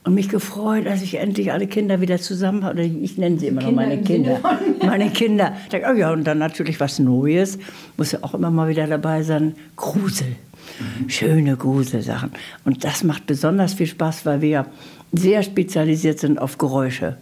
und 0.05 0.15
mich 0.15 0.29
gefreut, 0.29 0.87
dass 0.87 1.03
ich 1.03 1.17
endlich 1.17 1.53
alle 1.53 1.67
Kinder 1.67 2.01
wieder 2.01 2.19
zusammen 2.19 2.65
habe. 2.65 2.83
Ich 2.83 3.19
nenne 3.19 3.39
sie 3.39 3.49
immer 3.49 3.63
noch 3.63 3.73
meine 3.73 4.03
Kinder. 4.03 4.39
Meine 4.85 5.11
Kinder. 5.11 5.57
Ich 5.65 5.71
denke, 5.71 5.89
oh 5.91 5.97
ja, 5.97 6.13
und 6.13 6.25
dann 6.25 6.39
natürlich 6.39 6.79
was 6.79 6.99
Neues. 6.99 7.59
Muss 7.97 8.13
ja 8.13 8.21
auch 8.23 8.35
immer 8.35 8.51
mal 8.51 8.69
wieder 8.69 8.87
dabei 8.87 9.23
sein. 9.23 9.55
Grusel. 9.75 10.37
Schöne 11.09 11.57
Gruselsachen. 11.57 12.31
Und 12.65 12.85
das 12.85 13.05
macht 13.05 13.27
besonders 13.27 13.75
viel 13.75 13.87
Spaß, 13.87 14.27
weil 14.27 14.43
wir 14.43 14.49
ja 14.49 14.67
sehr 15.17 15.43
spezialisiert 15.43 16.19
sind 16.19 16.39
auf 16.39 16.59
Geräusche. 16.59 17.17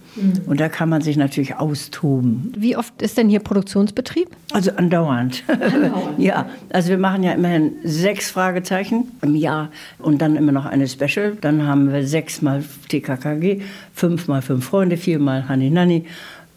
Und 0.46 0.60
da 0.60 0.68
kann 0.68 0.88
man 0.88 1.02
sich 1.02 1.16
natürlich 1.16 1.56
austoben. 1.56 2.52
Wie 2.56 2.76
oft 2.76 3.00
ist 3.02 3.18
denn 3.18 3.28
hier 3.28 3.40
Produktionsbetrieb? 3.40 4.28
Also 4.52 4.72
andauernd. 4.72 5.44
ja, 6.18 6.48
also 6.70 6.90
wir 6.90 6.98
machen 6.98 7.22
ja 7.22 7.32
immerhin 7.32 7.72
sechs 7.84 8.30
Fragezeichen 8.30 9.08
im 9.22 9.34
Jahr 9.34 9.70
und 9.98 10.20
dann 10.22 10.36
immer 10.36 10.52
noch 10.52 10.66
eine 10.66 10.88
Special. 10.88 11.36
Dann 11.40 11.66
haben 11.66 11.92
wir 11.92 12.06
sechsmal 12.06 12.64
TKKG, 12.88 13.62
fünfmal 13.94 14.42
fünf 14.42 14.64
Freunde, 14.64 14.96
viermal 14.96 15.48
Hanni 15.48 15.70
Nanni, 15.70 16.04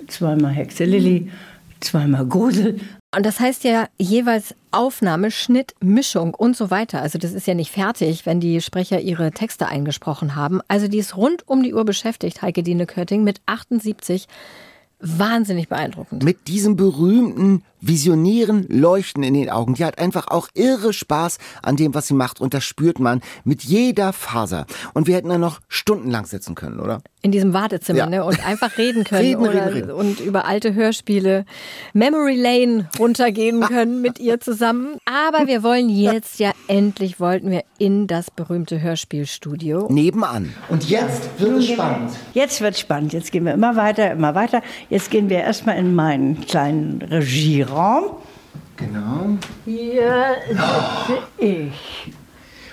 zweimal 0.07 0.51
Hexe 0.51 0.85
Lilly, 0.85 1.29
zweimal 1.79 2.25
Grusel. 2.25 2.79
Und 3.15 3.25
das 3.25 3.39
heißt 3.39 3.63
ja 3.63 3.87
jeweils 3.97 4.53
Aufnahme, 4.71 5.31
Schnitt, 5.31 5.75
Mischung 5.79 6.33
und 6.33 6.57
so 6.57 6.69
weiter. 6.69 7.01
Also 7.01 7.17
das 7.17 7.33
ist 7.33 7.47
ja 7.47 7.53
nicht 7.53 7.71
fertig, 7.71 8.25
wenn 8.25 8.39
die 8.39 8.61
Sprecher 8.61 8.99
ihre 8.99 9.31
Texte 9.31 9.67
eingesprochen 9.67 10.35
haben. 10.35 10.59
Also 10.67 10.87
die 10.87 10.97
ist 10.97 11.15
rund 11.15 11.47
um 11.47 11.63
die 11.63 11.73
Uhr 11.73 11.85
beschäftigt, 11.85 12.41
Heike 12.41 12.63
Dine 12.63 12.85
Körting, 12.85 13.23
mit 13.23 13.41
78. 13.45 14.27
Wahnsinnig 14.99 15.69
beeindruckend. 15.69 16.23
Mit 16.23 16.47
diesem 16.47 16.75
berühmten, 16.75 17.63
visionären 17.81 18.65
Leuchten 18.69 19.23
in 19.23 19.33
den 19.33 19.49
Augen. 19.49 19.73
Die 19.75 19.85
hat 19.85 19.99
einfach 19.99 20.27
auch 20.29 20.47
irre 20.53 20.93
Spaß 20.93 21.37
an 21.61 21.75
dem, 21.75 21.93
was 21.93 22.07
sie 22.07 22.13
macht. 22.13 22.41
Und 22.41 22.53
das 22.53 22.63
spürt 22.63 22.99
man 22.99 23.21
mit 23.43 23.63
jeder 23.63 24.13
Faser. 24.13 24.65
Und 24.93 25.07
wir 25.07 25.15
hätten 25.15 25.29
da 25.29 25.37
noch 25.37 25.59
stundenlang 25.67 26.25
sitzen 26.25 26.55
können, 26.55 26.79
oder? 26.79 27.01
In 27.21 27.31
diesem 27.31 27.53
Wartezimmer 27.53 27.99
Ja. 27.99 28.05
ne? 28.07 28.23
und 28.23 28.45
einfach 28.45 28.77
reden 28.77 29.03
können 29.03 29.21
Reden, 29.21 29.41
oder, 29.41 29.65
reden, 29.67 29.73
reden. 29.73 29.91
und 29.91 30.19
über 30.19 30.45
alte 30.45 30.73
Hörspiele 30.73 31.45
Memory 31.93 32.35
Lane 32.35 32.89
runtergehen 32.97 33.59
können 33.67 34.01
mit 34.01 34.19
ihr 34.19 34.39
zusammen. 34.39 34.97
Aber 35.05 35.47
wir 35.47 35.63
wollen 35.63 35.89
jetzt 35.89 36.39
ja 36.39 36.51
endlich, 36.67 37.19
wollten 37.19 37.49
wir 37.51 37.63
in 37.79 38.07
das 38.07 38.31
berühmte 38.31 38.81
Hörspielstudio. 38.81 39.87
Nebenan. 39.91 40.53
Und 40.69 40.89
jetzt 40.89 41.29
wird 41.39 41.57
es 41.59 41.67
spannend. 41.69 42.11
Jetzt 42.33 42.61
wird 42.61 42.77
spannend. 42.77 43.13
Jetzt 43.13 43.31
gehen 43.31 43.45
wir 43.45 43.53
immer 43.53 43.75
weiter, 43.75 44.11
immer 44.11 44.35
weiter. 44.35 44.61
Jetzt 44.89 45.11
gehen 45.11 45.29
wir 45.29 45.39
erstmal 45.39 45.77
in 45.77 45.93
meinen 45.95 46.41
kleinen 46.45 47.01
Regieraum. 47.67 48.17
Genau. 48.77 49.37
Hier 49.65 50.35
sitze 50.47 51.21
ich. 51.37 52.13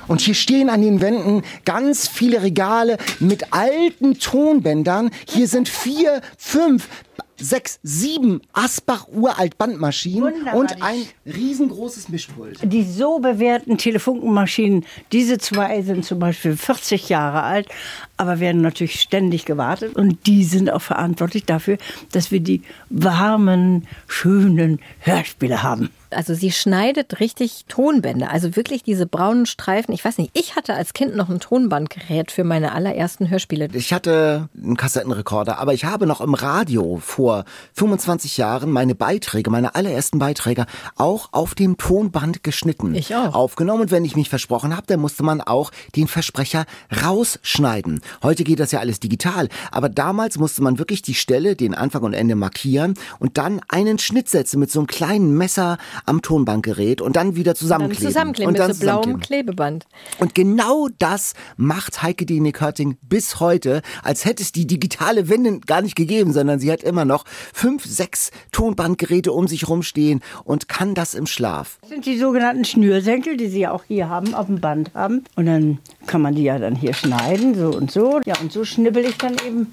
Und 0.07 0.21
hier 0.21 0.35
stehen 0.35 0.69
an 0.69 0.83
den 0.83 1.01
Wänden 1.01 1.43
ganz 1.65 2.07
viele 2.07 2.43
Regale 2.43 2.99
mit 3.21 3.55
alten 3.55 4.19
Tonbändern. 4.19 5.11
Hier 5.27 5.49
sind 5.49 5.69
vier, 5.69 6.21
fünf, 6.37 6.89
sechs, 7.37 7.79
sieben 7.83 8.41
Asbach 8.53 9.09
uralt 9.09 9.59
Bandmaschinen 9.59 10.35
Wunderbar, 10.35 10.55
und 10.55 10.83
ein 10.83 11.05
riesengroßes 11.27 12.09
Mischpult. 12.09 12.61
Die 12.63 12.85
so 12.85 13.19
bewährten 13.19 13.79
Telefunkenmaschinen, 13.79 14.85
diese 15.13 15.39
zwei 15.39 15.83
sind 15.83 16.05
zum 16.05 16.19
Beispiel 16.19 16.57
40 16.57 17.09
Jahre 17.09 17.43
alt, 17.43 17.69
aber 18.17 18.41
werden 18.41 18.63
natürlich 18.63 19.01
ständig 19.01 19.45
gewartet. 19.45 19.97
Und 19.97 20.27
die 20.27 20.45
sind 20.45 20.71
auch 20.71 20.83
verantwortlich 20.83 21.45
dafür, 21.45 21.79
dass 22.13 22.31
wir 22.31 22.41
die 22.41 22.63
warmen, 22.91 23.87
schönen 24.07 24.81
Hörspiele 25.01 25.63
haben. 25.63 25.91
Also 26.15 26.35
sie 26.35 26.53
schneidet 26.53 27.21
richtig 27.21 27.65
Tonbänder, 27.69 28.31
also 28.31 28.57
wirklich 28.57 28.83
diese 28.83 29.07
braunen 29.07 29.47
Streifen. 29.47 29.93
Ich 29.93 30.05
weiß 30.05 30.19
nicht, 30.19 30.31
ich 30.35 30.57
hatte 30.57 30.75
als 30.75 30.93
Kind 30.93 31.17
noch 31.17 31.29
ein 31.29 31.41
Tonbandgerät 31.41 32.31
für 32.31 32.45
meine 32.45 32.73
allerersten 32.73 33.31
Hörspiele. 33.31 33.69
Ich 33.73 33.93
hatte 33.93 34.49
einen 34.57 34.77
Kassettenrekorder, 34.77 35.59
aber 35.59 35.75
ich 35.75 35.85
habe 35.85 36.07
noch 36.07 36.21
im 36.21 36.35
Radio 36.35 36.99
vor 37.03 37.45
25 37.75 38.37
Jahren 38.37 38.71
meine 38.71 38.95
Beiträge, 38.95 39.51
meine 39.51 39.75
allerersten 39.75 40.19
Beiträge 40.19 40.67
auch 40.97 41.29
auf 41.33 41.55
dem 41.55 41.77
Tonband 41.77 42.43
geschnitten. 42.43 42.95
Ich 42.95 43.15
auch. 43.15 43.35
Aufgenommen 43.35 43.83
und 43.83 43.91
wenn 43.91 44.05
ich 44.05 44.17
mich 44.17 44.29
versprochen 44.29 44.77
habe, 44.77 44.87
dann 44.87 45.01
musste 45.01 45.23
man 45.23 45.41
auch 45.41 45.71
den 45.97 46.09
Versprecher 46.09 46.65
rausschneiden. 47.05 48.01
Heute 48.23 48.45
geht 48.45 48.61
das 48.61 48.73
ja 48.73 48.81
alles 48.81 49.01
digital, 49.01 49.49
aber 49.71 49.89
damals 49.89 50.39
musste 50.39 50.63
man 50.63 50.79
wirklich 50.79 51.03
die 51.03 51.15
Stelle, 51.15 51.57
den 51.57 51.75
Anfang 51.75 52.03
und 52.03 52.15
Ende 52.15 52.35
markieren 52.35 52.95
und 53.19 53.39
dann 53.39 53.61
einen 53.69 53.99
Schnitt 53.99 54.29
setzen 54.29 54.61
mit 54.61 54.71
so 54.71 54.81
einem 54.81 54.87
kleinen 54.87 55.37
Messer 55.37 55.79
am 56.07 56.23
Tonbandgerät 56.23 57.01
und 57.01 57.17
dann 57.17 57.37
wieder 57.37 57.53
Dann 57.53 57.57
zusammenkleben. 57.57 58.07
zusammenkleben 58.07 58.49
und 58.49 58.53
mit 58.53 58.61
dann 58.61 58.73
so 58.73 58.81
blauem 58.81 59.03
zusammenkleben. 59.03 59.35
Klebeband. 59.35 59.87
Und 60.19 60.35
genau 60.35 60.89
das 60.99 61.35
macht 61.57 62.03
Heike 62.03 62.27
Dine 62.27 62.53
Körting 62.53 62.97
bis 63.03 63.41
heute, 63.41 63.83
als 64.03 64.25
hätte 64.25 64.43
es 64.43 64.53
die 64.53 64.67
digitale 64.67 65.29
Wende 65.29 65.61
gar 65.61 65.83
nicht 65.83 65.97
gegeben, 65.97 66.33
sondern 66.33 66.59
sie 66.59 66.71
hat 66.71 66.83
immer 66.83 67.05
noch 67.05 67.25
fünf, 67.53 67.85
sechs 67.85 68.31
Tonbandgeräte 68.53 69.33
um 69.33 69.49
sich 69.49 69.69
rumstehen 69.69 70.21
und 70.45 70.69
kann 70.69 70.95
das 70.95 71.15
im 71.15 71.27
Schlaf. 71.27 71.79
Das 71.81 71.91
sind 71.91 72.07
die 72.07 72.19
sogenannten 72.19 72.65
Schnürsenkel, 72.65 73.37
die 73.37 73.49
Sie 73.49 73.61
ja 73.61 73.73
auch 73.73 73.85
hier 73.85 74.09
haben, 74.09 74.35
auf 74.35 74.47
dem 74.47 74.61
Band 74.61 74.93
haben. 74.95 75.25
Und 75.37 75.47
dann 75.47 75.79
kann 76.07 76.23
man 76.23 76.35
die 76.35 76.45
ja 76.45 76.59
dann 76.59 76.75
hier 76.77 76.95
schneiden, 76.95 77.55
so 77.55 77.69
und 77.69 77.91
so. 77.91 78.21
Ja, 78.25 78.35
und 78.41 78.53
so 78.53 78.65
schnibbel 78.65 79.05
ich 79.05 79.17
dann 79.17 79.37
eben 79.47 79.73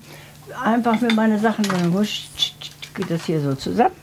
einfach 0.63 0.99
mit 1.01 1.15
meinen 1.15 1.39
Sachen. 1.39 1.65
Dann 1.65 1.93
geht 1.93 3.09
das 3.09 3.25
hier 3.25 3.41
so 3.41 3.53
zusammen. 3.55 3.95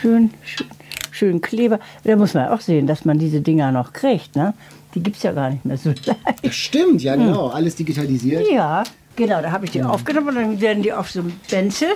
Schön, 0.00 0.30
schön, 0.44 0.66
schön 1.10 1.40
Kleber. 1.40 1.80
Da 2.04 2.16
muss 2.16 2.34
man 2.34 2.48
auch 2.48 2.60
sehen, 2.60 2.86
dass 2.86 3.04
man 3.04 3.18
diese 3.18 3.40
Dinger 3.40 3.72
noch 3.72 3.92
kriegt. 3.92 4.36
Ne? 4.36 4.54
Die 4.94 5.02
gibt 5.02 5.16
es 5.16 5.22
ja 5.22 5.32
gar 5.32 5.50
nicht 5.50 5.64
mehr 5.64 5.76
so 5.76 5.90
leicht. 5.90 6.54
Stimmt, 6.54 7.02
ja 7.02 7.16
genau, 7.16 7.48
alles 7.48 7.74
digitalisiert. 7.76 8.46
Ja, 8.50 8.84
genau, 9.16 9.42
da 9.42 9.50
habe 9.50 9.64
ich 9.64 9.72
die 9.72 9.82
aufgenommen 9.82 10.28
und 10.28 10.34
dann 10.36 10.60
werden 10.60 10.82
die 10.82 10.92
auf 10.92 11.10
so 11.10 11.20
einem 11.20 11.32
Benzel 11.50 11.88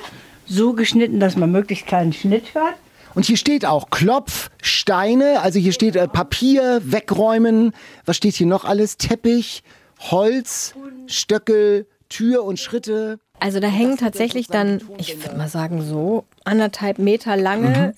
so 0.46 0.72
geschnitten, 0.72 1.20
dass 1.20 1.36
man 1.36 1.52
möglichst 1.52 1.86
keinen 1.86 2.12
Schnitt 2.12 2.54
hört. 2.54 2.74
Und 3.14 3.26
hier 3.26 3.36
steht 3.36 3.66
auch 3.66 3.90
Klopf, 3.90 4.50
Steine, 4.62 5.40
also 5.42 5.58
hier 5.58 5.72
steht 5.72 5.96
äh, 5.96 6.08
Papier, 6.08 6.80
wegräumen. 6.84 7.72
Was 8.06 8.16
steht 8.16 8.34
hier 8.34 8.46
noch 8.46 8.64
alles? 8.64 8.96
Teppich, 8.96 9.62
Holz, 10.10 10.74
Stöckel, 11.06 11.86
Tür 12.08 12.44
und 12.44 12.58
Schritte. 12.58 13.18
Also 13.42 13.58
da 13.58 13.66
hängen 13.66 13.96
tatsächlich 13.96 14.46
dann, 14.46 14.80
ich 14.98 15.20
würde 15.20 15.36
mal 15.36 15.48
sagen 15.48 15.82
so, 15.82 16.24
anderthalb 16.44 17.00
Meter 17.00 17.36
lange 17.36 17.94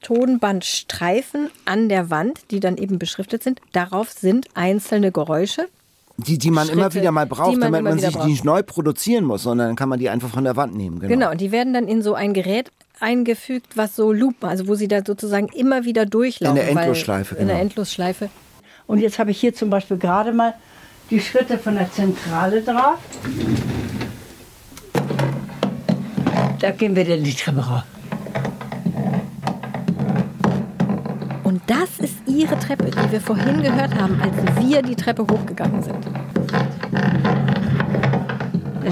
Tonbandstreifen 0.00 1.50
an 1.66 1.90
der 1.90 2.08
Wand, 2.08 2.50
die 2.50 2.60
dann 2.60 2.78
eben 2.78 2.98
beschriftet 2.98 3.42
sind. 3.42 3.60
Darauf 3.72 4.10
sind 4.10 4.46
einzelne 4.54 5.12
Geräusche. 5.12 5.68
Die, 6.16 6.38
die 6.38 6.50
man 6.50 6.68
immer 6.70 6.84
Schritte, 6.84 7.00
wieder 7.00 7.12
mal 7.12 7.26
die 7.26 7.30
braucht, 7.30 7.52
man 7.52 7.60
damit 7.60 7.80
immer 7.80 7.90
man 7.90 7.98
sich 7.98 8.14
braucht. 8.14 8.26
nicht 8.26 8.42
neu 8.42 8.62
produzieren 8.62 9.24
muss, 9.26 9.42
sondern 9.42 9.66
dann 9.68 9.76
kann 9.76 9.90
man 9.90 9.98
die 9.98 10.08
einfach 10.08 10.30
von 10.30 10.44
der 10.44 10.56
Wand 10.56 10.74
nehmen. 10.74 10.98
Genau. 11.00 11.12
Genau, 11.12 11.30
und 11.30 11.42
die 11.42 11.52
werden 11.52 11.74
dann 11.74 11.88
in 11.88 12.00
so 12.00 12.14
ein 12.14 12.32
Gerät 12.32 12.72
eingefügt, 12.98 13.76
was 13.76 13.96
so 13.96 14.12
Loop, 14.12 14.42
also 14.44 14.66
wo 14.66 14.76
sie 14.76 14.88
da 14.88 15.02
sozusagen 15.06 15.48
immer 15.48 15.84
wieder 15.84 16.06
durchlaufen. 16.06 16.56
In 16.56 16.64
der 16.64 16.74
weil- 16.74 16.84
Endlosschleife, 16.84 17.34
In 17.34 17.48
der 17.48 17.56
genau. 17.56 17.60
Endlosschleife. 17.66 18.30
Und 18.86 19.00
jetzt 19.00 19.18
habe 19.18 19.30
ich 19.30 19.38
hier 19.38 19.54
zum 19.54 19.68
Beispiel 19.68 19.98
gerade 19.98 20.32
mal 20.32 20.54
die 21.10 21.20
Schritte 21.20 21.58
von 21.58 21.74
der 21.74 21.92
Zentrale 21.92 22.62
drauf. 22.62 22.98
Da 26.58 26.70
gehen 26.70 26.96
wir 26.96 27.04
dann 27.04 27.22
die 27.22 27.34
Treppe 27.34 27.60
rauf. 27.60 27.82
Und 31.44 31.60
das 31.66 31.98
ist 31.98 32.16
ihre 32.26 32.58
Treppe, 32.58 32.90
die 32.90 33.12
wir 33.12 33.20
vorhin 33.20 33.62
gehört 33.62 33.94
haben, 33.94 34.20
als 34.20 34.34
wir 34.64 34.82
die 34.82 34.96
Treppe 34.96 35.22
hochgegangen 35.22 35.82
sind. 35.82 36.06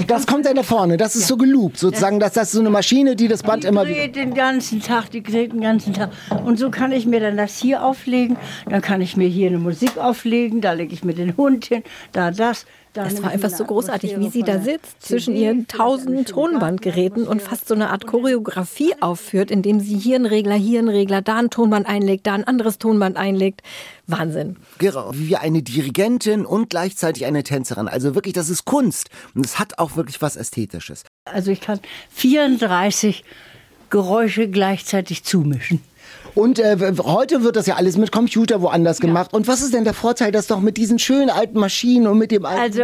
Das 0.07 0.27
kommt 0.27 0.45
dann 0.45 0.55
da 0.55 0.63
vorne, 0.63 0.97
das 0.97 1.15
ist 1.15 1.27
so 1.27 1.37
geloopt, 1.37 1.77
sozusagen, 1.77 2.19
dass 2.19 2.33
das 2.33 2.49
ist 2.49 2.51
so 2.51 2.59
eine 2.59 2.69
Maschine, 2.69 3.15
die 3.15 3.27
das 3.27 3.43
Band 3.43 3.63
Die 3.63 3.67
immer 3.67 3.85
dreht 3.85 4.15
den 4.15 4.33
ganzen 4.33 4.81
Tag, 4.81 5.09
die 5.09 5.23
dreht 5.23 5.53
den 5.53 5.61
ganzen 5.61 5.93
Tag. 5.93 6.11
Und 6.43 6.59
so 6.59 6.69
kann 6.69 6.91
ich 6.91 7.05
mir 7.05 7.19
dann 7.19 7.37
das 7.37 7.57
hier 7.57 7.83
auflegen, 7.83 8.37
dann 8.69 8.81
kann 8.81 9.01
ich 9.01 9.15
mir 9.15 9.27
hier 9.27 9.47
eine 9.47 9.57
Musik 9.57 9.97
auflegen, 9.97 10.61
da 10.61 10.73
lege 10.73 10.93
ich 10.93 11.03
mir 11.03 11.13
den 11.13 11.35
Hund 11.37 11.65
hin, 11.65 11.83
da 12.11 12.31
das. 12.31 12.65
Es 12.97 13.21
war 13.21 13.31
einfach 13.31 13.49
so 13.49 13.65
großartig, 13.65 14.19
wie 14.19 14.29
sie 14.29 14.43
da 14.43 14.59
sitzt, 14.59 15.01
zwischen 15.01 15.35
ihren 15.35 15.67
tausenden 15.67 16.25
Tonbandgeräten 16.25 17.27
und 17.27 17.41
fast 17.41 17.67
so 17.67 17.73
eine 17.73 17.89
Art 17.89 18.07
Choreografie 18.07 18.93
aufführt, 19.01 19.51
indem 19.51 19.79
sie 19.79 19.97
hier 19.97 20.15
einen 20.15 20.25
Regler, 20.25 20.55
hier 20.55 20.79
einen 20.79 20.89
Regler, 20.89 21.21
da 21.21 21.37
ein 21.37 21.49
Tonband 21.49 21.87
einlegt, 21.87 22.27
da 22.27 22.33
ein 22.33 22.45
anderes 22.45 22.79
Tonband 22.79 23.17
einlegt. 23.17 23.61
Wahnsinn. 24.07 24.55
Genau, 24.77 25.11
wie 25.13 25.35
eine 25.35 25.63
Dirigentin 25.63 26.45
und 26.45 26.69
gleichzeitig 26.69 27.25
eine 27.25 27.43
Tänzerin. 27.43 27.87
Also 27.87 28.15
wirklich, 28.15 28.33
das 28.33 28.49
ist 28.49 28.65
Kunst. 28.65 29.09
Und 29.33 29.45
es 29.45 29.59
hat 29.59 29.79
auch 29.79 29.95
wirklich 29.95 30.21
was 30.21 30.35
Ästhetisches. 30.35 31.03
Also 31.25 31.51
ich 31.51 31.61
kann 31.61 31.79
34 32.11 33.23
Geräusche 33.89 34.49
gleichzeitig 34.49 35.23
zumischen. 35.23 35.81
Und 36.35 36.59
äh, 36.59 36.77
heute 37.01 37.43
wird 37.43 37.55
das 37.55 37.65
ja 37.65 37.75
alles 37.75 37.97
mit 37.97 38.11
Computer 38.11 38.61
woanders 38.61 38.99
gemacht. 38.99 39.33
Und 39.33 39.47
was 39.47 39.61
ist 39.61 39.73
denn 39.73 39.85
der 39.85 39.93
Vorteil, 39.93 40.31
dass 40.33 40.47
doch 40.47 40.59
mit 40.59 40.75
diesen 40.75 40.99
schönen 40.99 41.29
alten 41.29 41.57
Maschinen 41.57 42.07
und 42.07 42.17
mit 42.17 42.31
dem 42.31 42.45
alten... 42.45 42.61
Also 42.61 42.83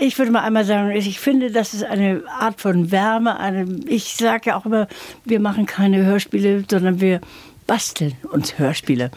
ich 0.00 0.18
würde 0.18 0.30
mal 0.30 0.42
einmal 0.42 0.66
sagen, 0.66 0.90
ich 0.90 1.18
finde, 1.18 1.50
das 1.50 1.72
ist 1.72 1.82
eine 1.82 2.22
Art 2.38 2.60
von 2.60 2.90
Wärme. 2.90 3.40
Eine, 3.40 3.66
ich 3.86 4.16
sage 4.16 4.50
ja 4.50 4.58
auch 4.58 4.66
immer, 4.66 4.86
wir 5.24 5.40
machen 5.40 5.64
keine 5.64 6.04
Hörspiele, 6.04 6.64
sondern 6.70 7.00
wir 7.00 7.20
basteln 7.66 8.14
uns 8.32 8.58
Hörspiele. 8.58 9.10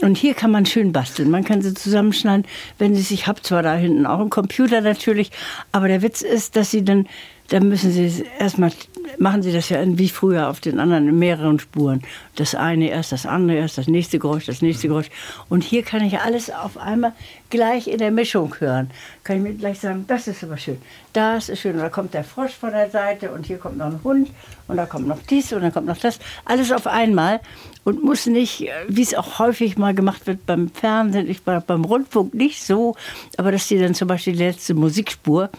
Und 0.00 0.16
hier 0.16 0.34
kann 0.34 0.52
man 0.52 0.64
schön 0.64 0.92
basteln. 0.92 1.28
Man 1.28 1.44
kann 1.44 1.60
sie 1.60 1.74
zusammenschneiden, 1.74 2.46
wenn 2.78 2.94
sie 2.94 3.02
sich, 3.02 3.22
ich 3.22 3.26
habe 3.26 3.42
zwar 3.42 3.62
da 3.62 3.74
hinten 3.74 4.06
auch 4.06 4.20
einen 4.20 4.30
Computer 4.30 4.80
natürlich, 4.80 5.30
aber 5.72 5.88
der 5.88 6.02
Witz 6.02 6.22
ist, 6.22 6.56
dass 6.56 6.70
sie 6.70 6.84
dann, 6.84 7.06
dann 7.48 7.68
müssen 7.68 7.92
sie 7.92 8.24
erstmal, 8.38 8.72
machen 9.18 9.42
sie 9.42 9.52
das 9.52 9.68
ja 9.68 9.78
wie 9.84 10.08
früher 10.08 10.48
auf 10.48 10.60
den 10.60 10.80
anderen 10.80 11.08
in 11.08 11.18
mehreren 11.18 11.58
Spuren. 11.58 12.02
Das 12.34 12.54
eine 12.54 12.88
erst, 12.88 13.12
das 13.12 13.26
andere 13.26 13.58
erst, 13.58 13.78
das 13.78 13.86
nächste 13.86 14.18
Geräusch, 14.18 14.46
das 14.46 14.62
nächste 14.62 14.88
Geräusch. 14.88 15.10
Und 15.48 15.62
hier 15.62 15.82
kann 15.82 16.02
ich 16.02 16.18
alles 16.18 16.50
auf 16.50 16.76
einmal 16.76 17.12
gleich 17.50 17.86
in 17.86 17.98
der 17.98 18.10
Mischung 18.10 18.54
hören. 18.58 18.90
Kann 19.22 19.36
ich 19.36 19.42
mir 19.42 19.54
gleich 19.54 19.78
sagen, 19.78 20.04
das 20.08 20.26
ist 20.26 20.42
aber 20.42 20.56
schön, 20.56 20.78
das 21.12 21.48
ist 21.48 21.60
schön. 21.60 21.74
Und 21.74 21.82
da 21.82 21.88
kommt 21.88 22.14
der 22.14 22.24
Frosch 22.24 22.52
von 22.52 22.70
der 22.70 22.90
Seite 22.90 23.30
und 23.30 23.46
hier 23.46 23.58
kommt 23.58 23.78
noch 23.78 23.86
ein 23.86 24.00
Hund 24.02 24.30
und 24.66 24.76
da 24.76 24.86
kommt 24.86 25.06
noch 25.06 25.22
dies 25.30 25.52
und 25.52 25.62
dann 25.62 25.72
kommt 25.72 25.86
noch 25.86 25.98
das. 25.98 26.18
Alles 26.44 26.72
auf 26.72 26.86
einmal 26.86 27.40
und 27.84 28.02
muss 28.02 28.26
nicht, 28.26 28.62
äh, 28.62 28.70
wie 28.88 29.02
es 29.02 29.14
auch 29.14 29.38
häufig 29.38 29.78
mal 29.78 29.94
gemacht 29.94 30.26
wird 30.26 30.46
beim 30.46 30.68
Fernsehen, 30.70 31.30
ich 31.30 31.42
beim 31.42 31.84
Rundfunk 31.84 32.34
nicht 32.34 32.64
so, 32.64 32.96
aber 33.36 33.52
dass 33.52 33.68
die 33.68 33.78
dann 33.78 33.94
zum 33.94 34.08
Beispiel 34.08 34.32
die 34.32 34.42
letzte 34.42 34.74
Musikspur, 34.74 35.50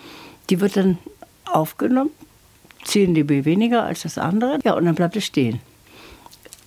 die 0.50 0.60
wird 0.60 0.76
dann 0.76 0.98
aufgenommen, 1.54 2.12
10 2.86 3.16
dB 3.16 3.46
weniger 3.46 3.84
als 3.84 4.04
das 4.04 4.18
andere, 4.18 4.60
ja, 4.64 4.74
und 4.74 4.86
dann 4.86 4.96
bleibt 4.96 5.16
es 5.16 5.26
stehen. 5.26 5.60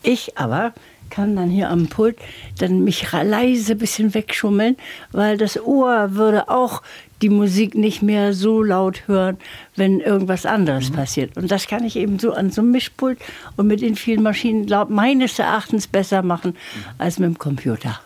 Ich 0.03 0.39
aber 0.39 0.73
kann 1.11 1.37
dann 1.37 1.51
hier 1.51 1.69
am 1.69 1.89
Pult 1.89 2.17
dann 2.59 2.85
mich 2.85 3.11
leise 3.13 3.73
ein 3.73 3.79
bisschen 3.79 4.15
wegschummeln, 4.15 4.77
weil 5.13 5.37
das 5.37 5.61
Ohr 5.61 6.15
würde 6.15 6.49
auch 6.49 6.83
die 7.21 7.29
Musik 7.29 7.75
nicht 7.75 8.01
mehr 8.01 8.33
so 8.33 8.63
laut 8.63 9.07
hören, 9.07 9.37
wenn 9.77 10.01
irgendwas 10.01 10.47
anderes 10.47 10.91
passiert. 10.91 11.37
Und 11.37 11.51
das 11.51 11.67
kann 11.67 11.85
ich 11.85 11.97
eben 11.97 12.19
so 12.19 12.33
an 12.33 12.51
so 12.51 12.63
einem 12.63 12.71
Mischpult 12.71 13.19
und 13.57 13.67
mit 13.67 13.83
den 13.83 13.97
vielen 13.97 14.23
Maschinen 14.23 14.67
glaub, 14.67 14.89
meines 14.89 15.39
Erachtens 15.39 15.87
besser 15.87 16.23
machen 16.23 16.57
als 16.97 17.19
mit 17.19 17.29
dem 17.29 17.39
Computer. 17.39 18.01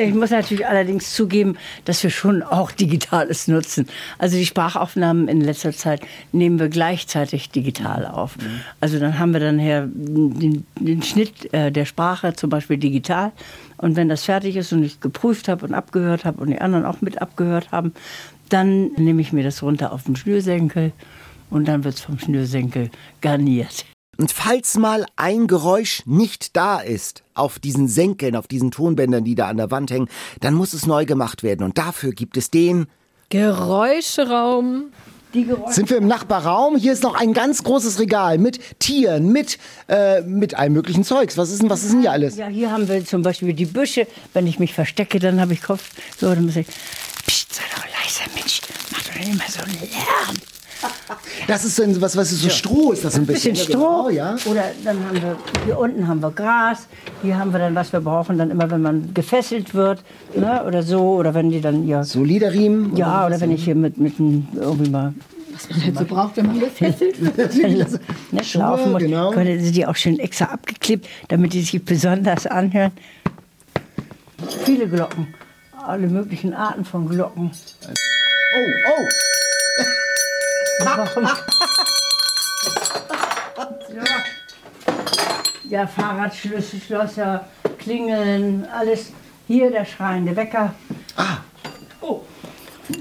Ich 0.00 0.14
muss 0.14 0.30
natürlich 0.30 0.66
allerdings 0.66 1.12
zugeben, 1.12 1.56
dass 1.84 2.02
wir 2.02 2.10
schon 2.10 2.42
auch 2.42 2.70
Digitales 2.70 3.48
nutzen. 3.48 3.86
Also 4.18 4.36
die 4.36 4.46
Sprachaufnahmen 4.46 5.26
in 5.26 5.40
letzter 5.40 5.72
Zeit 5.72 6.02
nehmen 6.30 6.60
wir 6.60 6.68
gleichzeitig 6.68 7.50
digital 7.50 8.06
auf. 8.06 8.36
Also 8.80 9.00
dann 9.00 9.18
haben 9.18 9.32
wir 9.32 9.40
dann 9.40 9.58
her 9.58 9.88
den, 9.90 10.64
den 10.78 11.02
Schnitt 11.02 11.52
äh, 11.52 11.72
der 11.72 11.84
Sprache 11.84 12.34
zum 12.34 12.48
Beispiel 12.48 12.78
digital. 12.78 13.32
Und 13.76 13.96
wenn 13.96 14.08
das 14.08 14.24
fertig 14.24 14.56
ist 14.56 14.72
und 14.72 14.84
ich 14.84 15.00
geprüft 15.00 15.48
habe 15.48 15.66
und 15.66 15.74
abgehört 15.74 16.24
habe 16.24 16.40
und 16.40 16.50
die 16.50 16.60
anderen 16.60 16.84
auch 16.84 17.00
mit 17.00 17.20
abgehört 17.20 17.72
haben, 17.72 17.92
dann 18.48 18.92
nehme 18.96 19.20
ich 19.20 19.32
mir 19.32 19.44
das 19.44 19.62
runter 19.62 19.92
auf 19.92 20.04
den 20.04 20.16
Schnürsenkel 20.16 20.92
und 21.50 21.66
dann 21.66 21.84
wird 21.84 21.94
es 21.94 22.00
vom 22.02 22.18
Schnürsenkel 22.18 22.90
garniert. 23.20 23.84
Und 24.20 24.32
falls 24.32 24.76
mal 24.76 25.06
ein 25.14 25.46
Geräusch 25.46 26.02
nicht 26.04 26.56
da 26.56 26.80
ist, 26.80 27.22
auf 27.34 27.60
diesen 27.60 27.86
Senkeln, 27.86 28.34
auf 28.34 28.48
diesen 28.48 28.72
Tonbändern, 28.72 29.22
die 29.22 29.36
da 29.36 29.46
an 29.46 29.58
der 29.58 29.70
Wand 29.70 29.92
hängen, 29.92 30.08
dann 30.40 30.54
muss 30.54 30.72
es 30.72 30.86
neu 30.86 31.06
gemacht 31.06 31.44
werden. 31.44 31.62
Und 31.62 31.78
dafür 31.78 32.10
gibt 32.10 32.36
es 32.36 32.50
den. 32.50 32.88
Geräuscheraum. 33.28 34.86
Die 35.34 35.44
Geräusche 35.44 35.72
Sind 35.72 35.90
wir 35.90 35.98
im 35.98 36.08
Nachbarraum? 36.08 36.76
Hier 36.76 36.94
ist 36.94 37.04
noch 37.04 37.14
ein 37.14 37.32
ganz 37.32 37.62
großes 37.62 38.00
Regal 38.00 38.38
mit 38.38 38.58
Tieren, 38.80 39.30
mit, 39.30 39.58
äh, 39.86 40.22
mit 40.22 40.54
allem 40.54 40.72
möglichen 40.72 41.04
Zeugs. 41.04 41.38
Was 41.38 41.52
ist 41.52 41.62
denn, 41.62 41.70
was 41.70 41.84
ist 41.84 41.92
denn 41.92 42.00
hier 42.00 42.10
alles? 42.10 42.36
Ja, 42.36 42.48
hier 42.48 42.72
haben 42.72 42.88
wir 42.88 43.04
zum 43.04 43.22
Beispiel 43.22 43.52
die 43.52 43.66
Büsche. 43.66 44.08
Wenn 44.32 44.48
ich 44.48 44.58
mich 44.58 44.74
verstecke, 44.74 45.20
dann 45.20 45.40
habe 45.40 45.52
ich 45.52 45.62
Kopf. 45.62 45.90
So, 46.18 46.34
dann 46.34 46.44
muss 46.44 46.56
ich. 46.56 46.66
Psst, 47.24 47.54
sei 47.54 47.62
doch 47.72 47.84
leiser, 47.84 48.28
Mensch. 48.34 48.62
Mach 48.90 49.02
doch 49.02 49.14
nicht 49.14 49.28
immer 49.28 49.44
so 49.48 49.62
einen 49.62 49.78
Lärm. 49.78 50.47
Das 51.46 51.64
ist 51.64 51.76
so 51.76 51.82
ein, 51.82 52.00
was, 52.00 52.16
was 52.16 52.30
ist 52.32 52.42
so 52.42 52.50
Stroh 52.50 52.92
ist 52.92 53.04
das 53.04 53.14
ein 53.14 53.22
Ein 53.22 53.26
bisschen 53.26 53.52
bisschen. 53.52 53.72
Stroh. 53.72 54.10
Ja, 54.10 54.32
genau, 54.36 54.44
ja. 54.44 54.50
Oder 54.50 54.64
dann 54.84 55.04
haben 55.06 55.14
wir, 55.22 55.36
hier 55.64 55.78
unten 55.78 56.06
haben 56.06 56.20
wir 56.22 56.30
Gras. 56.30 56.86
Hier 57.22 57.38
haben 57.38 57.52
wir 57.52 57.58
dann, 57.58 57.74
was 57.74 57.92
wir 57.92 58.00
brauchen, 58.00 58.38
dann 58.38 58.50
immer, 58.50 58.70
wenn 58.70 58.82
man 58.82 59.14
gefesselt 59.14 59.74
wird. 59.74 60.02
Ne? 60.36 60.62
Oder 60.64 60.82
so. 60.82 61.00
Oder 61.16 61.34
wenn 61.34 61.50
die 61.50 61.60
dann, 61.60 61.86
ja. 61.88 62.04
So 62.04 62.22
Liederriemen. 62.22 62.96
Ja, 62.96 63.26
oder 63.26 63.40
wenn 63.40 63.50
ich 63.50 63.64
hier 63.64 63.74
mit, 63.74 63.98
mit 63.98 64.18
einem, 64.20 64.46
irgendwie 64.54 64.90
mal. 64.90 65.14
Was 65.52 65.70
man 65.70 65.84
halt 65.84 65.98
so 65.98 66.04
braucht, 66.04 66.36
wenn 66.36 66.46
man 66.46 66.60
gefesselt 66.60 67.36
wird. 67.36 67.56
ne, 68.32 68.44
Schuhe, 68.44 68.62
laufen 68.62 68.92
muss. 68.92 69.02
genau. 69.02 69.30
Können 69.32 69.58
Sie 69.60 69.72
die 69.72 69.86
auch 69.86 69.96
schön 69.96 70.18
extra 70.20 70.46
abgeklebt, 70.46 71.08
damit 71.28 71.52
die 71.52 71.62
sich 71.62 71.84
besonders 71.84 72.46
anhören. 72.46 72.92
Viele 74.64 74.86
Glocken. 74.86 75.34
Alle 75.84 76.06
möglichen 76.06 76.52
Arten 76.52 76.84
von 76.84 77.08
Glocken. 77.08 77.50
Oh, 77.50 78.60
oh. 78.90 79.08
Warum? 80.84 81.28
Ja, 85.68 85.86
Fahrradschlüssel, 85.86 86.80
Schlosser, 86.80 87.44
Klingeln, 87.78 88.66
alles. 88.72 89.12
Hier 89.46 89.70
der 89.70 89.84
schreiende 89.84 90.36
Wecker. 90.36 90.74
Ah. 91.16 91.38
Oh. 92.00 92.20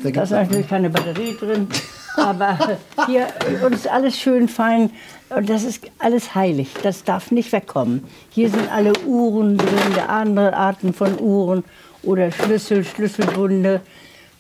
Da 0.03 0.23
ist 0.23 0.31
natürlich 0.31 0.67
keine 0.67 0.89
Batterie 0.89 1.35
drin. 1.37 1.67
Aber 2.15 2.57
hier 3.05 3.27
und 3.63 3.73
ist 3.73 3.87
alles 3.87 4.17
schön 4.17 4.47
fein. 4.47 4.89
Und 5.29 5.49
das 5.49 5.63
ist 5.63 5.83
alles 5.99 6.35
heilig. 6.35 6.69
Das 6.83 7.03
darf 7.03 7.31
nicht 7.31 7.51
wegkommen. 7.51 8.05
Hier 8.29 8.49
sind 8.49 8.71
alle 8.71 8.97
Uhren 9.05 9.57
drin, 9.57 9.93
der 9.95 10.09
andere 10.09 10.55
Arten 10.55 10.93
von 10.93 11.19
Uhren 11.19 11.63
oder 12.01 12.31
Schlüssel, 12.31 12.85
Schlüsselbunde, 12.85 13.81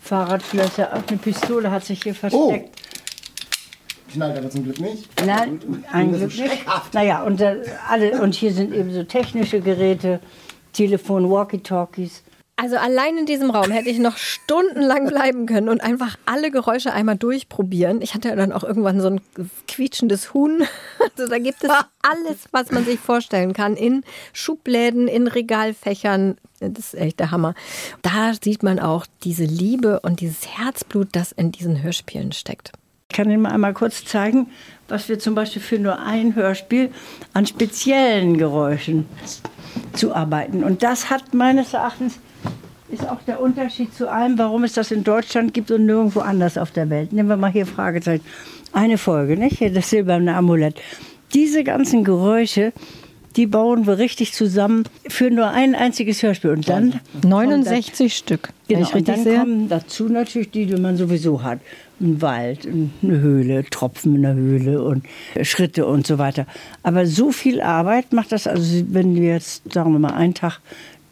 Fahrradschlösser. 0.01 0.93
Auch 0.93 1.07
eine 1.07 1.17
Pistole 1.17 1.69
hat 1.69 1.83
sich 1.83 2.03
hier 2.03 2.15
versteckt. 2.15 2.69
Oh. 2.73 2.86
Knallt 4.11 4.37
aber 4.37 4.49
zum 4.49 4.63
Glück 4.63 4.79
nicht. 4.79 5.09
Nein, 5.25 5.59
ein 5.91 6.13
Glück 6.13 6.37
nicht. 6.37 6.65
Naja, 6.93 7.23
und, 7.23 7.41
äh, 7.41 7.63
alle, 7.87 8.21
und 8.21 8.35
hier 8.35 8.53
sind 8.53 8.73
eben 8.73 8.93
so 8.93 9.03
technische 9.03 9.59
Geräte, 9.61 10.19
Telefon, 10.73 11.29
Walkie-Talkies. 11.29 12.23
Also 12.59 12.75
allein 12.77 13.19
in 13.19 13.27
diesem 13.27 13.51
Raum 13.51 13.69
hätte 13.69 13.89
ich 13.89 13.99
noch 13.99 14.17
stundenlang 14.17 15.05
bleiben 15.05 15.45
können 15.45 15.69
und 15.69 15.79
einfach 15.79 16.17
alle 16.25 16.49
Geräusche 16.49 16.91
einmal 16.91 17.15
durchprobieren. 17.15 18.01
Ich 18.01 18.15
hatte 18.15 18.29
ja 18.29 18.35
dann 18.35 18.51
auch 18.51 18.63
irgendwann 18.63 18.99
so 18.99 19.09
ein 19.09 19.21
quietschendes 19.67 20.33
Huhn. 20.33 20.63
Also 20.99 21.31
da 21.31 21.39
gibt 21.39 21.63
es 21.63 21.69
alles, 22.01 22.45
was 22.51 22.71
man 22.71 22.85
sich 22.85 22.99
vorstellen 22.99 23.53
kann, 23.53 23.75
in 23.75 24.03
Schubläden, 24.33 25.07
in 25.07 25.27
Regalfächern. 25.27 26.37
Das 26.59 26.93
ist 26.93 26.95
echt 26.95 27.19
der 27.19 27.31
Hammer. 27.31 27.55
Da 28.03 28.33
sieht 28.39 28.61
man 28.61 28.79
auch 28.79 29.07
diese 29.23 29.45
Liebe 29.45 29.99
und 30.01 30.19
dieses 30.21 30.47
Herzblut, 30.47 31.09
das 31.13 31.31
in 31.31 31.51
diesen 31.51 31.81
Hörspielen 31.81 32.33
steckt. 32.33 32.71
Ich 33.09 33.15
kann 33.15 33.31
Ihnen 33.31 33.41
mal 33.41 33.51
einmal 33.51 33.73
kurz 33.73 34.03
zeigen, 34.03 34.47
was 34.89 35.07
wir 35.07 35.17
zum 35.17 35.33
Beispiel 35.33 35.61
für 35.61 35.79
nur 35.79 35.99
ein 35.99 36.35
Hörspiel 36.35 36.91
an 37.33 37.45
speziellen 37.47 38.37
Geräuschen 38.37 39.05
zu 39.93 40.13
arbeiten. 40.13 40.63
Und 40.63 40.83
das 40.83 41.09
hat 41.09 41.33
meines 41.33 41.73
Erachtens 41.73 42.19
ist 42.89 43.07
auch 43.07 43.21
der 43.25 43.41
Unterschied 43.41 43.93
zu 43.93 44.09
allem, 44.09 44.37
warum 44.37 44.63
es 44.65 44.73
das 44.73 44.91
in 44.91 45.03
Deutschland 45.03 45.53
gibt 45.53 45.71
und 45.71 45.85
nirgendwo 45.85 46.19
anders 46.19 46.57
auf 46.57 46.71
der 46.71 46.89
Welt. 46.89 47.11
Nehmen 47.13 47.29
wir 47.29 47.37
mal 47.37 47.51
hier 47.51 47.65
Fragezeichen. 47.65 48.23
Eine 48.71 48.97
Folge, 48.97 49.37
nicht? 49.37 49.57
Hier 49.57 49.73
das 49.73 49.89
silberne 49.89 50.35
Amulett. 50.35 50.75
Diese 51.33 51.63
ganzen 51.63 52.03
Geräusche, 52.03 52.71
die 53.35 53.47
bauen 53.47 53.87
wir 53.87 53.97
richtig 53.97 54.33
zusammen 54.33 54.83
für 55.07 55.31
nur 55.31 55.49
ein 55.49 55.75
einziges 55.75 56.23
Hörspiel. 56.23 56.51
Und 56.51 56.69
dann 56.69 56.99
69 57.23 58.15
Stück. 58.15 58.49
wenn 58.67 58.79
Genau, 58.79 58.91
und 58.91 59.07
dann 59.07 59.23
kommen 59.23 59.69
dazu 59.69 60.09
natürlich 60.09 60.51
die, 60.51 60.65
die 60.65 60.79
man 60.79 60.97
sowieso 60.97 61.43
hat. 61.43 61.59
Ein 61.99 62.21
Wald, 62.21 62.67
eine 62.67 63.19
Höhle, 63.19 63.63
Tropfen 63.69 64.15
in 64.15 64.21
der 64.21 64.35
Höhle 64.35 64.83
und 64.83 65.03
Schritte 65.41 65.85
und 65.87 66.05
so 66.05 66.19
weiter. 66.19 66.45
Aber 66.83 67.07
so 67.07 67.31
viel 67.31 67.59
Arbeit 67.59 68.13
macht 68.13 68.31
das, 68.31 68.45
also 68.45 68.83
wenn 68.89 69.15
wir 69.15 69.33
jetzt, 69.33 69.73
sagen 69.73 69.93
wir 69.93 69.99
mal, 69.99 70.13
einen 70.13 70.35
Tag 70.35 70.59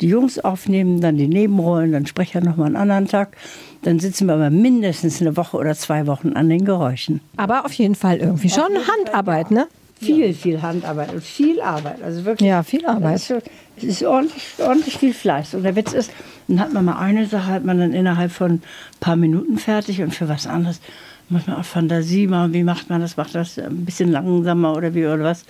die 0.01 0.07
Jungs 0.07 0.39
aufnehmen, 0.39 1.01
dann 1.01 1.17
die 1.17 1.27
Nebenrollen, 1.27 1.91
dann 1.91 2.05
Sprecher 2.05 2.41
nochmal 2.41 2.67
einen 2.67 2.75
anderen 2.75 3.07
Tag, 3.07 3.35
dann 3.83 3.99
sitzen 3.99 4.27
wir 4.27 4.33
aber 4.33 4.49
mindestens 4.49 5.21
eine 5.21 5.37
Woche 5.37 5.57
oder 5.57 5.73
zwei 5.73 6.05
Wochen 6.07 6.33
an 6.33 6.49
den 6.49 6.65
Geräuschen. 6.65 7.21
Aber 7.37 7.65
auf 7.65 7.73
jeden 7.73 7.95
Fall 7.95 8.17
irgendwie 8.17 8.49
schon 8.49 8.63
Handarbeit, 8.65 9.51
ne? 9.51 9.67
Viel, 9.99 10.33
viel 10.33 10.61
Handarbeit 10.61 11.13
und 11.13 11.23
viel 11.23 11.61
Arbeit. 11.61 12.01
Also 12.03 12.25
wirklich. 12.25 12.47
Ja, 12.47 12.63
viel 12.63 12.85
Arbeit. 12.85 13.15
Das 13.15 13.29
ist, 13.29 13.43
es 13.77 13.83
ist 13.83 14.03
ordentlich, 14.03 14.43
ordentlich 14.59 14.97
viel 14.97 15.13
Fleiß. 15.13 15.53
Und 15.53 15.63
der 15.63 15.75
Witz 15.75 15.93
ist, 15.93 16.11
dann 16.47 16.59
hat 16.59 16.73
man 16.73 16.85
mal 16.85 16.97
eine 16.97 17.25
Sache, 17.27 17.47
hat 17.47 17.63
man 17.63 17.79
dann 17.79 17.93
innerhalb 17.93 18.31
von 18.31 18.51
ein 18.51 18.61
paar 18.99 19.15
Minuten 19.15 19.57
fertig 19.57 20.01
und 20.01 20.13
für 20.13 20.27
was 20.27 20.47
anderes 20.47 20.81
muss 21.29 21.47
man 21.47 21.57
auch 21.57 21.65
Fantasie 21.65 22.27
machen. 22.27 22.53
Wie 22.53 22.63
macht 22.63 22.89
man 22.89 23.01
das? 23.01 23.17
Macht 23.17 23.35
das 23.35 23.57
ein 23.57 23.85
bisschen 23.85 24.11
langsamer 24.11 24.75
oder 24.75 24.93
wie 24.93 25.05
oder 25.05 25.23
was? 25.23 25.45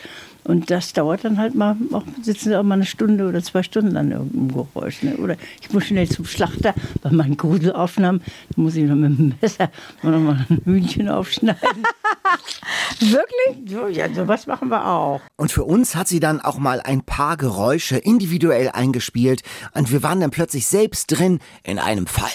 Und 0.46 0.70
das 0.70 0.94
dauert 0.94 1.26
dann 1.26 1.40
halt 1.40 1.56
mal, 1.56 1.76
auch, 1.92 2.04
sitzen 2.22 2.50
sie 2.50 2.56
auch 2.56 2.64
mal 2.64 2.76
eine 2.76 2.86
Stunde 2.86 3.28
oder 3.28 3.42
zwei 3.42 3.64
Stunden 3.64 3.98
an 3.98 4.12
irgendeinem 4.12 4.54
Geräusch. 4.54 5.02
Ne? 5.02 5.18
Oder 5.18 5.38
ich 5.60 5.74
muss 5.74 5.86
schnell 5.86 6.08
zum 6.08 6.26
Schlachter 6.26 6.76
bei 7.02 7.10
meinen 7.10 7.36
Gruselaufnahmen, 7.36 8.22
da 8.56 8.62
muss 8.62 8.76
ich 8.76 8.86
noch 8.86 8.96
mit 8.96 9.18
dem 9.18 9.34
Messer 9.42 9.72
noch 10.04 10.20
mal 10.20 10.46
ein 10.48 10.62
Hühnchen 10.64 11.10
aufschneiden. 11.10 11.60
Wirklich? 13.00 13.72
So, 13.72 13.88
ja, 13.88 14.14
sowas 14.14 14.46
machen 14.46 14.70
wir 14.70 14.88
auch. 14.88 15.22
Und 15.36 15.52
für 15.52 15.64
uns 15.64 15.96
hat 15.96 16.08
sie 16.08 16.20
dann 16.20 16.40
auch 16.40 16.60
mal 16.60 16.80
ein 16.80 17.02
paar 17.02 17.38
Geräusche 17.38 17.98
individuell 17.98 18.70
eingespielt 18.70 19.42
und 19.74 19.92
wir 19.92 20.04
waren 20.04 20.20
dann 20.20 20.32
plötzlich 20.32 20.68
selbst 20.68 21.08
drin 21.08 21.40
in 21.64 21.80
einem 21.80 22.06
Fall. 22.06 22.30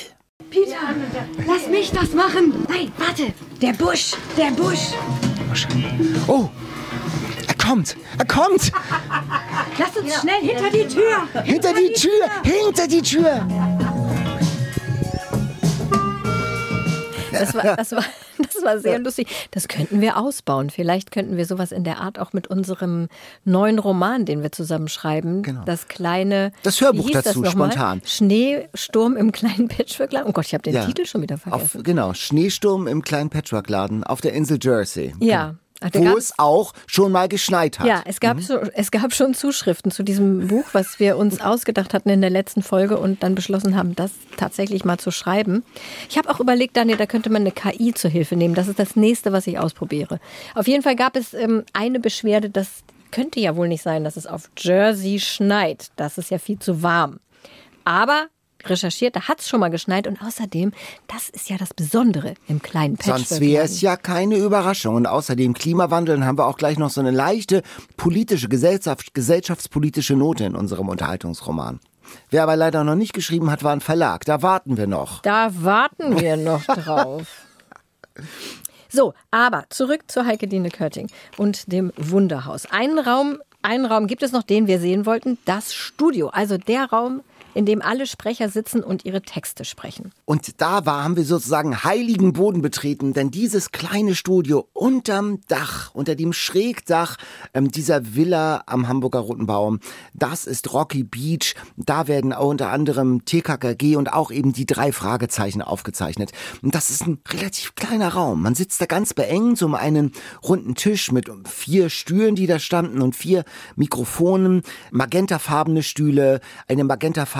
Peter, 0.51 0.79
lass 1.47 1.69
mich 1.69 1.93
das 1.93 2.13
machen. 2.13 2.67
Nein, 2.69 2.91
warte. 2.99 3.33
Der 3.63 3.73
Busch, 3.73 4.15
der 4.37 4.51
Busch. 4.51 4.95
Oh, 6.27 6.49
er 7.47 7.55
kommt, 7.55 7.97
er 8.19 8.25
kommt! 8.25 8.73
Lass 9.79 9.97
uns 9.97 10.21
schnell 10.21 10.41
hinter 10.41 10.71
die 10.71 10.89
Tür. 10.89 11.45
Hinter 11.45 11.73
die 11.73 11.93
Tür, 11.93 12.29
hinter 12.43 12.89
die 12.89 13.03
Tür! 13.03 13.47
Das 17.33 17.55
war, 17.55 17.77
das, 17.77 17.93
war, 17.93 18.05
das 18.63 18.75
war 18.75 18.79
sehr 18.81 18.99
lustig. 18.99 19.29
Das 19.51 19.69
könnten 19.69 20.01
wir 20.01 20.17
ausbauen. 20.17 20.71
Vielleicht 20.71 21.11
könnten 21.11 21.37
wir 21.37 21.47
sowas 21.47 21.73
in 21.73 21.85
der 21.85 21.99
Art 22.01 22.19
auch 22.19 22.33
mit 22.33 22.47
unserem 22.49 23.09
neuen 23.45 23.79
Roman, 23.79 24.25
den 24.25 24.43
wir 24.43 24.53
zusammen 24.53 24.89
schreiben. 24.89 25.43
Das 25.67 25.89
kleine. 25.89 26.53
Das 26.63 26.81
Hörbuch 26.81 27.11
dazu, 27.11 27.43
das 27.43 27.53
spontan. 27.53 28.03
Schneesturm 28.05 29.17
im 29.17 29.33
kleinen 29.33 29.69
Patchwork-Laden. 29.69 30.29
Oh 30.29 30.33
Gott, 30.33 30.47
ich 30.47 30.55
habe 30.55 30.63
den 30.63 30.75
Ja. 30.75 30.85
Titel 30.85 31.05
schon 31.07 31.23
wieder 31.23 31.35
Auf, 31.37 31.43
vergessen. 31.43 31.83
genau, 31.83 32.15
Schneesturm 32.15 32.87
im 32.87 33.03
kleinen 33.03 33.31
Patchwork-Laden 33.31 34.05
auf 34.05 34.21
der 34.21 34.33
Insel 34.33 34.59
Jersey. 34.61 35.15
Ja. 35.21 35.55
Ach, 35.81 35.91
Wo 35.95 36.17
es 36.17 36.39
auch 36.39 36.75
schon 36.87 37.11
mal 37.11 37.29
geschneit 37.29 37.79
hat. 37.79 37.87
Ja, 37.87 38.03
es 38.05 38.21
gab, 38.21 38.41
so, 38.41 38.59
es 38.59 38.91
gab 38.91 39.15
schon 39.15 39.33
Zuschriften 39.33 39.91
zu 39.91 40.03
diesem 40.03 40.49
Buch, 40.49 40.67
was 40.73 41.01
wir 41.01 41.17
uns 41.17 41.41
ausgedacht 41.41 41.95
hatten 41.95 42.11
in 42.11 42.21
der 42.21 42.29
letzten 42.29 42.63
Folge 42.63 42.99
und 42.99 43.23
dann 43.23 43.35
beschlossen 43.35 43.77
haben, 43.77 43.97
das 43.97 44.11
tatsächlich 44.37 44.85
mal 44.85 44.99
zu 44.99 45.11
schreiben. 45.11 45.65
Ich 46.11 46.19
habe 46.19 46.29
auch 46.29 46.39
überlegt, 46.39 46.77
Daniel, 46.77 46.99
da 46.99 47.07
könnte 47.07 47.31
man 47.31 47.43
eine 47.43 47.53
KI 47.53 47.95
zur 47.95 48.11
Hilfe 48.11 48.37
nehmen. 48.37 48.55
Das 48.55 48.69
ist 48.69 48.79
das 48.79 48.95
nächste, 48.95 49.33
was 49.33 49.47
ich 49.47 49.59
ausprobiere. 49.59 50.21
Auf 50.55 50.69
jeden 50.69 50.83
Fall 50.83 50.97
gab 50.97 51.17
es 51.17 51.33
ähm, 51.33 51.65
eine 51.73 51.99
Beschwerde, 51.99 52.51
das 52.51 52.85
könnte 53.11 53.41
ja 53.41 53.57
wohl 53.57 53.69
nicht 53.69 53.83
sein, 53.83 54.05
dass 54.05 54.17
es 54.17 54.27
auf 54.27 54.51
Jersey 54.59 55.19
schneit. 55.19 55.89
Das 55.97 56.19
ist 56.19 56.31
ja 56.31 56.39
viel 56.39 56.59
zu 56.59 56.83
warm. 56.83 57.21
Aber 57.85 58.29
recherchiert, 58.69 59.17
da 59.17 59.29
hat 59.29 59.41
es 59.41 59.49
schon 59.49 59.61
mal 59.61 59.71
geschneit 59.71 60.07
und 60.07 60.21
außerdem, 60.23 60.73
das 61.07 61.29
ist 61.29 61.49
ja 61.49 61.57
das 61.57 61.73
Besondere 61.75 62.35
im 62.49 62.61
kleinen 62.61 62.97
Patchwork. 62.97 63.19
Sonst 63.27 63.41
wäre 63.41 63.65
es 63.65 63.81
ja 63.81 63.97
keine 63.97 64.37
Überraschung. 64.37 64.95
Und 64.95 65.07
außerdem 65.07 65.55
Klimawandel 65.55 66.25
haben 66.25 66.39
wir 66.39 66.47
auch 66.47 66.57
gleich 66.57 66.79
noch 66.79 66.91
so 66.91 67.01
eine 67.01 67.11
leichte 67.11 67.63
politische, 67.97 68.49
Gesellschaft, 68.49 69.15
gesellschaftspolitische 69.15 70.17
Note 70.17 70.45
in 70.45 70.55
unserem 70.55 70.89
Unterhaltungsroman. 70.89 71.81
Wer 72.31 72.43
aber 72.43 72.57
leider 72.57 72.85
noch 72.85 72.97
nicht 72.97 73.13
geschrieben 73.13 73.51
hat, 73.51 73.63
war 73.63 73.73
ein 73.73 73.81
Verlag. 73.81 74.25
Da 74.25 74.43
warten 74.43 74.77
wir 74.77 74.87
noch. 74.87 75.23
Da 75.23 75.51
warten 75.55 76.21
wir 76.21 76.37
noch 76.37 76.65
drauf. 76.65 77.27
So, 78.89 79.15
aber 79.31 79.65
zurück 79.71 80.03
zu 80.09 80.27
Heike 80.27 80.49
Dine 80.49 80.71
Körting 80.71 81.09
und 81.37 81.73
dem 81.73 81.93
Wunderhaus. 81.97 82.67
Einen 82.67 82.99
Raum, 82.99 83.39
einen 83.63 83.87
Raum 83.87 84.07
gibt 84.07 84.23
es 84.23 84.33
noch, 84.33 84.43
den 84.43 84.67
wir 84.67 84.81
sehen 84.81 85.07
wollten, 85.07 85.39
das 85.45 85.75
Studio. 85.75 86.29
Also 86.29 86.59
der 86.59 86.87
Raum, 86.87 87.23
in 87.55 87.67
dem 87.67 87.83
alle 87.83 88.07
Sprecher 88.07 88.49
sitzen 88.49 88.83
und 88.83 89.05
ihre 89.05 89.23
Texte 89.23 89.65
sprechen. 89.65 90.13
Und 90.25 90.61
da 90.61 90.87
war, 90.87 91.05
haben 91.05 91.17
wir 91.17 91.25
sozusagen 91.25 91.85
heiligen 91.85 92.33
Boden 92.33 92.63
betreten, 92.63 93.13
denn 93.13 93.31
dieses 93.31 93.73
kleine 93.73 94.15
Studio 94.15 94.69
unterm 94.73 95.41
Dach, 95.49 95.95
unter 95.95 96.15
dem 96.15 96.33
Schrägdach 96.33 97.17
ähm, 97.55 97.71
dieser 97.71 98.15
Villa 98.15 98.63
am 98.67 98.89
Hamburger 98.89 99.21
Roten 99.21 99.47
Baum, 99.47 99.81
das 100.15 100.47
ist 100.47 100.73
Rocky 100.73 101.03
Beach. 101.03 101.55
Da 101.77 102.09
werden 102.09 102.33
auch 102.33 102.49
unter 102.49 102.71
anderem 102.71 103.25
TKKG 103.25 103.97
und 103.97 104.13
auch 104.13 104.31
eben 104.31 104.53
die 104.53 104.67
drei 104.67 104.93
Fragezeichen 104.93 105.63
aufgezeichnet. 105.63 106.33
Und 106.63 106.75
das 106.75 106.91
ist 106.91 107.07
ein 107.07 107.19
relativ 107.29 107.75
kleiner 107.75 108.09
Raum. 108.15 108.43
Man 108.43 108.55
sitzt 108.55 108.81
da 108.81 108.87
ganz 108.87 109.15
beengt 109.15 109.63
um 109.63 109.75
einen 109.75 110.13
runden 110.45 110.75
Tisch 110.75 111.11
mit 111.11 111.31
vier 111.49 111.91
Stühlen, 111.91 112.35
die 112.35 112.47
da 112.47 112.59
standen 112.59 113.03
und 113.03 113.17
vier 113.17 113.45
Mikrofonen, 113.77 114.63
magentafarbene 114.91 115.83
Stühle, 115.83 116.41
eine 116.69 116.85
magentafarbene 116.85 117.40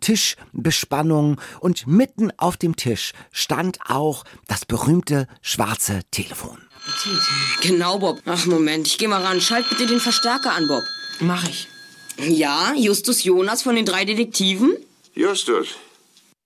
Tischbespannung 0.00 1.40
und 1.60 1.86
mitten 1.86 2.32
auf 2.36 2.56
dem 2.56 2.76
Tisch 2.76 3.12
stand 3.32 3.78
auch 3.88 4.24
das 4.48 4.64
berühmte 4.64 5.26
schwarze 5.40 6.00
Telefon. 6.10 6.58
Genau, 7.62 7.98
Bob. 7.98 8.20
Ach, 8.26 8.46
Moment, 8.46 8.86
ich 8.86 8.98
geh 8.98 9.06
mal 9.06 9.22
ran. 9.22 9.40
Schalt 9.40 9.68
bitte 9.68 9.86
den 9.86 10.00
Verstärker 10.00 10.52
an, 10.52 10.66
Bob. 10.66 10.82
Mach 11.20 11.46
ich. 11.48 11.68
Ja, 12.18 12.72
Justus 12.74 13.24
Jonas 13.24 13.62
von 13.62 13.76
den 13.76 13.86
drei 13.86 14.04
Detektiven? 14.04 14.76
Justus, 15.14 15.68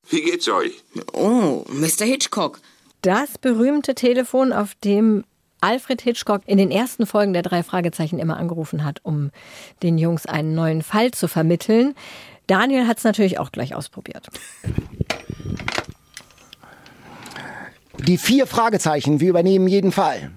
wie 0.09 0.23
geht's 0.23 0.49
euch? 0.49 0.73
Oh, 1.13 1.65
Mr. 1.69 2.05
Hitchcock. 2.05 2.61
Das 3.03 3.39
berühmte 3.39 3.95
Telefon, 3.95 4.53
auf 4.53 4.75
dem 4.83 5.25
Alfred 5.61 6.03
Hitchcock 6.03 6.43
in 6.47 6.59
den 6.59 6.71
ersten 6.71 7.07
Folgen 7.07 7.33
der 7.33 7.43
drei 7.43 7.63
Fragezeichen 7.63 8.19
immer 8.19 8.37
angerufen 8.37 8.85
hat, 8.85 9.01
um 9.03 9.31
den 9.83 9.97
Jungs 9.99 10.27
einen 10.27 10.55
neuen 10.55 10.83
Fall 10.83 11.11
zu 11.13 11.27
vermitteln. 11.27 11.95
Daniel 12.47 12.87
hat 12.87 12.99
es 12.99 13.05
natürlich 13.05 13.39
auch 13.39 13.53
gleich 13.53 13.75
ausprobiert. 13.75 14.29
Die 17.99 18.19
vier 18.19 18.47
Fragezeichen, 18.47 19.21
wir 19.21 19.31
übernehmen 19.31 19.67
jeden 19.67 19.93
Fall. 19.93 20.31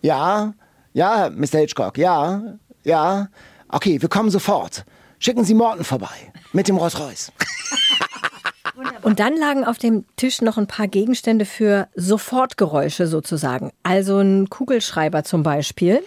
Ja, 0.00 0.54
ja, 0.92 1.30
Mr. 1.30 1.58
Hitchcock, 1.58 1.98
ja, 1.98 2.42
ja. 2.82 3.28
Okay, 3.68 4.02
wir 4.02 4.08
kommen 4.08 4.30
sofort. 4.30 4.84
Schicken 5.18 5.44
Sie 5.44 5.54
Morten 5.54 5.84
vorbei. 5.84 6.32
Mit 6.52 6.68
dem 6.68 6.76
Rolls-Royce. 6.76 7.32
Und 9.02 9.20
dann 9.20 9.36
lagen 9.36 9.64
auf 9.64 9.78
dem 9.78 10.04
Tisch 10.16 10.42
noch 10.42 10.58
ein 10.58 10.66
paar 10.66 10.88
Gegenstände 10.88 11.44
für 11.44 11.88
Sofortgeräusche 11.94 13.06
sozusagen. 13.06 13.70
Also 13.82 14.18
ein 14.18 14.50
Kugelschreiber 14.50 15.24
zum 15.24 15.42
Beispiel. 15.42 16.02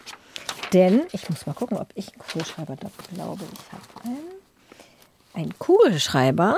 Denn, 0.73 1.03
ich 1.11 1.29
muss 1.29 1.45
mal 1.45 1.53
gucken, 1.53 1.77
ob 1.77 1.89
ich 1.95 2.11
einen 2.11 2.19
Kugelschreiber 2.19 2.75
da 2.75 2.89
glaube. 3.13 3.43
Ich 3.53 3.71
habe 3.71 4.09
einen. 4.09 4.34
Ein 5.35 5.53
Kugelschreiber 5.59 6.57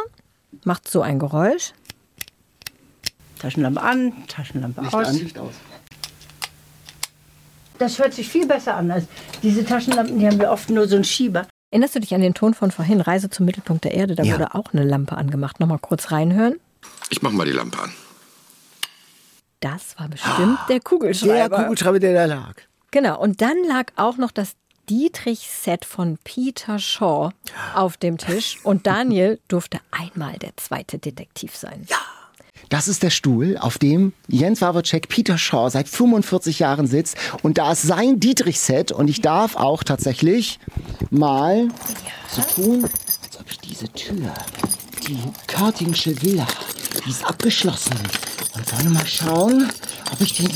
macht 0.63 0.87
so 0.89 1.01
ein 1.01 1.19
Geräusch. 1.19 1.73
Taschenlampe 3.39 3.81
an, 3.81 4.13
Taschenlampe 4.27 4.81
Licht 4.81 4.93
aus. 4.95 5.07
an, 5.07 5.15
Licht 5.17 5.37
aus. 5.37 5.53
Das 7.79 7.99
hört 7.99 8.13
sich 8.13 8.27
viel 8.27 8.47
besser 8.47 8.75
an 8.75 8.89
als 8.89 9.05
diese 9.43 9.63
Taschenlampen, 9.63 10.17
die 10.17 10.25
haben 10.25 10.39
wir 10.39 10.49
oft 10.51 10.69
nur 10.69 10.87
so 10.87 10.95
einen 10.95 11.03
Schieber. 11.03 11.47
Erinnerst 11.69 11.95
du 11.95 11.99
dich 11.99 12.15
an 12.15 12.21
den 12.21 12.33
Ton 12.33 12.53
von 12.53 12.71
vorhin, 12.71 13.01
Reise 13.01 13.29
zum 13.29 13.45
Mittelpunkt 13.45 13.83
der 13.83 13.93
Erde? 13.93 14.15
Da 14.15 14.23
Ja. 14.23 14.33
wurde 14.35 14.55
auch 14.55 14.73
eine 14.73 14.83
Lampe 14.83 15.15
angemacht. 15.17 15.59
Nochmal 15.59 15.79
kurz 15.79 16.11
reinhören. 16.11 16.55
Ich 17.09 17.21
mach 17.21 17.31
mal 17.31 17.45
die 17.45 17.51
Lampe 17.51 17.77
an. 17.79 17.91
Das 19.59 19.99
war 19.99 20.07
bestimmt 20.07 20.57
der 20.69 20.79
Kugelschreiber. 20.79 21.49
Der 21.57 21.63
Kugelschreiber, 21.65 21.99
der 21.99 22.13
da 22.13 22.25
lag. 22.25 22.53
Genau, 22.91 23.19
und 23.19 23.41
dann 23.41 23.57
lag 23.67 23.91
auch 23.95 24.17
noch 24.17 24.31
das 24.31 24.53
Dietrich-Set 24.89 25.85
von 25.85 26.17
Peter 26.23 26.79
Shaw 26.79 27.31
auf 27.75 27.97
dem 27.97 28.17
Tisch. 28.17 28.57
Und 28.63 28.87
Daniel 28.87 29.39
durfte 29.47 29.79
einmal 29.91 30.37
der 30.39 30.55
zweite 30.57 30.97
Detektiv 30.97 31.55
sein. 31.55 31.85
Ja. 31.89 31.97
Das 32.69 32.87
ist 32.87 33.03
der 33.03 33.11
Stuhl, 33.11 33.57
auf 33.57 33.77
dem 33.77 34.13
Jens 34.27 34.61
Wawacek 34.61 35.07
Peter 35.07 35.37
Shaw 35.37 35.69
seit 35.69 35.87
45 35.87 36.59
Jahren 36.59 36.87
sitzt. 36.87 37.17
Und 37.43 37.57
da 37.57 37.71
ist 37.71 37.83
sein 37.83 38.19
Dietrich-Set. 38.19 38.91
Und 38.91 39.09
ich 39.09 39.21
darf 39.21 39.55
auch 39.55 39.83
tatsächlich 39.83 40.59
mal 41.09 41.69
so 42.29 42.41
tun, 42.41 42.83
als 42.83 43.39
ob 43.39 43.49
ich 43.49 43.59
diese 43.59 43.87
Tür, 43.93 44.33
die 45.07 45.19
Körtingsche 45.47 46.21
Villa, 46.21 46.47
die 47.05 47.09
ist 47.09 47.25
abgeschlossen. 47.25 47.95
Und 48.55 48.71
wollen 48.73 48.83
wir 48.83 48.91
mal 48.91 49.07
schauen, 49.07 49.69
ob 50.11 50.21
ich 50.21 50.33
den... 50.33 50.49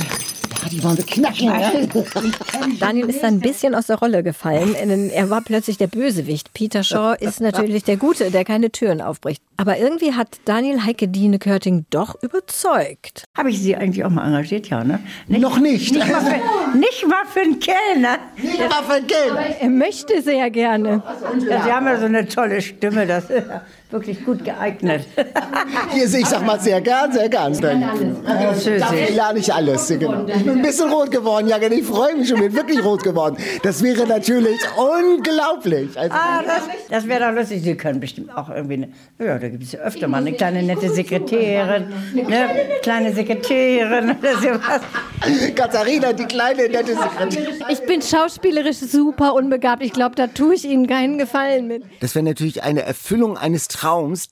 Die 0.71 0.81
wollen 0.83 0.97
wir 0.97 1.05
knacken. 1.05 1.45
Ja? 1.45 1.71
Daniel 2.79 3.09
ist 3.09 3.23
ein 3.23 3.39
bisschen 3.39 3.75
aus 3.75 3.87
der 3.87 3.97
Rolle 3.97 4.23
gefallen, 4.23 4.73
denn 4.73 5.09
er 5.09 5.29
war 5.29 5.41
plötzlich 5.41 5.77
der 5.77 5.87
Bösewicht. 5.87 6.53
Peter 6.53 6.83
Shaw 6.83 7.15
ist 7.19 7.41
natürlich 7.41 7.83
der 7.83 7.97
Gute, 7.97 8.31
der 8.31 8.45
keine 8.45 8.71
Türen 8.71 9.01
aufbricht. 9.01 9.41
Aber 9.57 9.77
irgendwie 9.77 10.13
hat 10.13 10.39
Daniel 10.45 10.83
Heike 10.85 11.07
Dine 11.07 11.39
Körting 11.39 11.85
doch 11.89 12.15
überzeugt. 12.21 13.25
Habe 13.37 13.49
ich 13.49 13.61
Sie 13.61 13.75
eigentlich 13.75 14.05
auch 14.05 14.09
mal 14.09 14.25
engagiert? 14.25 14.69
Ja, 14.69 14.83
ne? 14.83 14.99
Noch 15.27 15.59
nicht. 15.59 15.93
Nicht 15.93 16.07
mal 16.07 16.21
für, 16.21 16.77
nicht 16.77 17.07
mal 17.07 17.25
für 17.31 17.41
einen 17.41 17.59
Kellner. 17.59 18.17
Nicht 18.37 18.59
mal 18.59 18.83
für 18.83 18.93
einen 18.93 19.07
Kellner. 19.07 19.45
Er 19.59 19.69
möchte 19.69 20.21
sehr 20.21 20.49
gerne. 20.49 21.03
Ja, 21.47 21.63
Sie 21.63 21.71
haben 21.71 21.85
ja 21.85 21.99
so 21.99 22.05
eine 22.05 22.27
tolle 22.27 22.61
Stimme, 22.61 23.05
das 23.05 23.29
ist 23.29 23.47
ja 23.47 23.61
wirklich 23.91 24.23
gut 24.25 24.43
geeignet. 24.43 25.05
Hier, 25.93 26.05
ich 26.05 26.25
sag 26.25 26.45
mal 26.45 26.59
sehr 26.59 26.81
gern, 26.81 27.11
sehr 27.11 27.29
gern. 27.29 27.53
Französisch. 27.53 28.81
Ja, 29.15 29.33
nicht 29.33 29.53
alles. 29.53 29.87
Genau. 29.87 30.25
Ich 30.25 30.43
bin 30.43 30.49
ein 30.49 30.61
bisschen 30.61 30.91
rot 30.91 31.11
geworden, 31.11 31.47
ja, 31.47 31.57
ich 31.61 31.83
freue 31.85 32.15
mich 32.15 32.29
schon, 32.29 32.39
bin 32.39 32.53
wirklich 32.53 32.83
rot 32.83 33.03
geworden. 33.03 33.37
Das 33.63 33.83
wäre 33.83 34.07
natürlich 34.07 34.59
unglaublich. 34.77 35.97
Also, 35.97 36.15
Ah, 36.15 36.41
das, 36.43 36.63
das 36.89 37.07
wäre 37.07 37.29
doch 37.29 37.35
lustig. 37.37 37.63
Sie 37.63 37.75
können 37.75 37.99
bestimmt 37.99 38.35
auch 38.35 38.49
irgendwie, 38.49 38.73
eine, 38.75 38.89
ja, 39.19 39.37
da 39.37 39.49
gibt 39.49 39.63
es 39.63 39.71
ja 39.73 39.79
öfter 39.81 40.07
mal 40.07 40.17
eine 40.19 40.33
kleine 40.33 40.63
nette 40.63 40.89
Sekretärin, 40.89 41.87
ne, 42.13 42.49
kleine 42.81 43.13
Sekretärin 43.13 44.11
oder 44.19 44.33
sowas. 44.37 44.81
Katharina, 45.55 46.13
die 46.13 46.25
kleine 46.25 46.67
nette 46.69 46.95
Sekretärin. 46.95 47.47
Ich 47.69 47.81
bin 47.85 48.01
schauspielerisch 48.01 48.77
super 48.77 49.33
unbegabt. 49.33 49.83
Ich 49.83 49.93
glaube, 49.93 50.15
da 50.15 50.27
tue 50.27 50.55
ich 50.55 50.65
Ihnen 50.65 50.87
keinen 50.87 51.17
Gefallen 51.17 51.67
mit. 51.67 51.83
Das 51.99 52.15
wäre 52.15 52.23
natürlich 52.25 52.63
eine 52.63 52.83
Erfüllung 52.83 53.37
eines 53.37 53.67
Traums, 53.67 53.80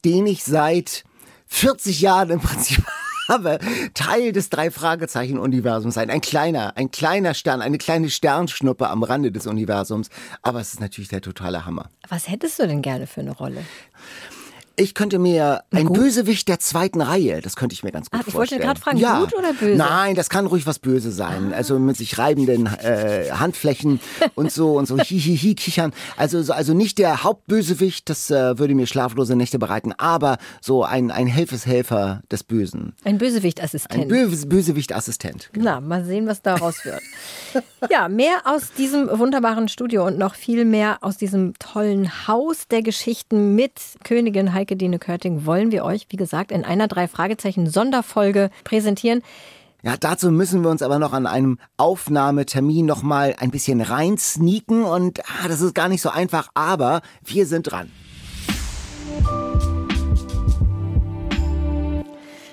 den 0.05 0.27
ich 0.27 0.43
seit 0.43 1.03
40 1.47 2.01
Jahren 2.01 2.29
im 2.29 2.39
Prinzip 2.39 2.85
habe. 3.27 3.59
Teil 3.93 4.31
des 4.31 4.49
Drei-Fragezeichen-Universums 4.49 5.93
sein. 5.95 6.09
Ein 6.09 6.21
kleiner, 6.21 6.77
ein 6.77 6.91
kleiner 6.91 7.33
Stern, 7.33 7.61
eine 7.61 7.77
kleine 7.77 8.09
Sternschnuppe 8.09 8.89
am 8.89 9.03
Rande 9.03 9.31
des 9.31 9.47
Universums. 9.47 10.09
Aber 10.41 10.59
es 10.59 10.73
ist 10.73 10.81
natürlich 10.81 11.09
der 11.09 11.21
totale 11.21 11.65
Hammer. 11.65 11.89
Was 12.09 12.27
hättest 12.27 12.59
du 12.59 12.67
denn 12.67 12.81
gerne 12.81 13.07
für 13.07 13.21
eine 13.21 13.31
Rolle? 13.31 13.63
Ich 14.79 14.93
könnte 14.93 15.19
mir 15.19 15.63
ein 15.71 15.91
Bösewicht 15.91 16.47
der 16.47 16.59
zweiten 16.59 17.01
Reihe, 17.01 17.41
das 17.41 17.55
könnte 17.55 17.73
ich 17.73 17.83
mir 17.83 17.91
ganz 17.91 18.09
gut 18.09 18.19
Ah, 18.19 18.23
ich 18.25 18.33
wollte 18.33 18.55
vorstellen. 18.55 18.61
gerade 18.61 18.79
fragen, 18.79 18.99
gut 19.21 19.37
oder 19.37 19.53
böse? 19.53 19.75
Nein, 19.77 20.15
das 20.15 20.29
kann 20.29 20.45
ruhig 20.45 20.65
was 20.65 20.79
Böse 20.79 21.11
sein. 21.11 21.53
Also 21.53 21.77
mit 21.79 21.97
sich 21.97 22.17
reibenden 22.17 22.65
äh, 22.67 23.29
Handflächen 23.31 23.99
und 24.35 24.51
so 24.51 24.77
und 24.77 24.85
so 24.87 24.97
hihihi 24.97 25.55
kichern. 25.55 25.91
Also 26.17 26.41
so, 26.41 26.53
also 26.53 26.73
nicht 26.73 26.97
der 26.97 27.23
Hauptbösewicht, 27.23 28.09
das 28.09 28.31
äh, 28.31 28.57
würde 28.57 28.73
mir 28.73 28.87
schlaflose 28.87 29.35
Nächte 29.35 29.59
bereiten, 29.59 29.93
aber 29.97 30.37
so 30.61 30.83
ein 30.83 31.11
ein 31.11 31.27
Helfeshelfer 31.27 32.21
des 32.31 32.43
Bösen. 32.43 32.93
Ein 33.03 33.17
Bösewichtassistent. 33.17 34.03
Ein 34.03 34.07
Böse, 34.07 34.47
Bösewichtassistent. 34.47 35.49
Na, 35.57 35.81
mal 35.81 36.05
sehen, 36.05 36.25
was 36.27 36.41
daraus 36.41 36.85
wird. 36.85 37.01
Ja, 37.89 38.09
mehr 38.09 38.41
aus 38.43 38.73
diesem 38.77 39.07
wunderbaren 39.17 39.69
Studio 39.69 40.05
und 40.05 40.17
noch 40.19 40.35
viel 40.35 40.65
mehr 40.65 40.97
aus 41.01 41.17
diesem 41.17 41.53
tollen 41.59 42.27
Haus 42.27 42.67
der 42.67 42.83
Geschichten 42.83 43.55
mit 43.55 43.71
Königin 44.03 44.53
Heike 44.53 44.68
Dine 44.75 44.99
Körting 44.99 45.45
wollen 45.45 45.71
wir 45.71 45.83
euch, 45.83 46.07
wie 46.09 46.17
gesagt, 46.17 46.51
in 46.51 46.65
einer 46.65 46.87
drei 46.87 47.07
Fragezeichen 47.07 47.69
Sonderfolge 47.69 48.49
präsentieren. 48.63 49.21
Ja, 49.81 49.95
dazu 49.97 50.29
müssen 50.29 50.61
wir 50.61 50.69
uns 50.69 50.81
aber 50.81 50.99
noch 50.99 51.13
an 51.13 51.25
einem 51.25 51.57
Aufnahmetermin 51.77 52.85
noch 52.85 53.01
mal 53.01 53.35
ein 53.39 53.49
bisschen 53.49 53.79
reinsneaken 53.79 54.83
und 54.83 55.21
ah, 55.21 55.47
das 55.47 55.61
ist 55.61 55.73
gar 55.73 55.87
nicht 55.87 56.01
so 56.01 56.09
einfach, 56.09 56.49
aber 56.53 57.01
wir 57.23 57.45
sind 57.45 57.71
dran. 57.71 57.89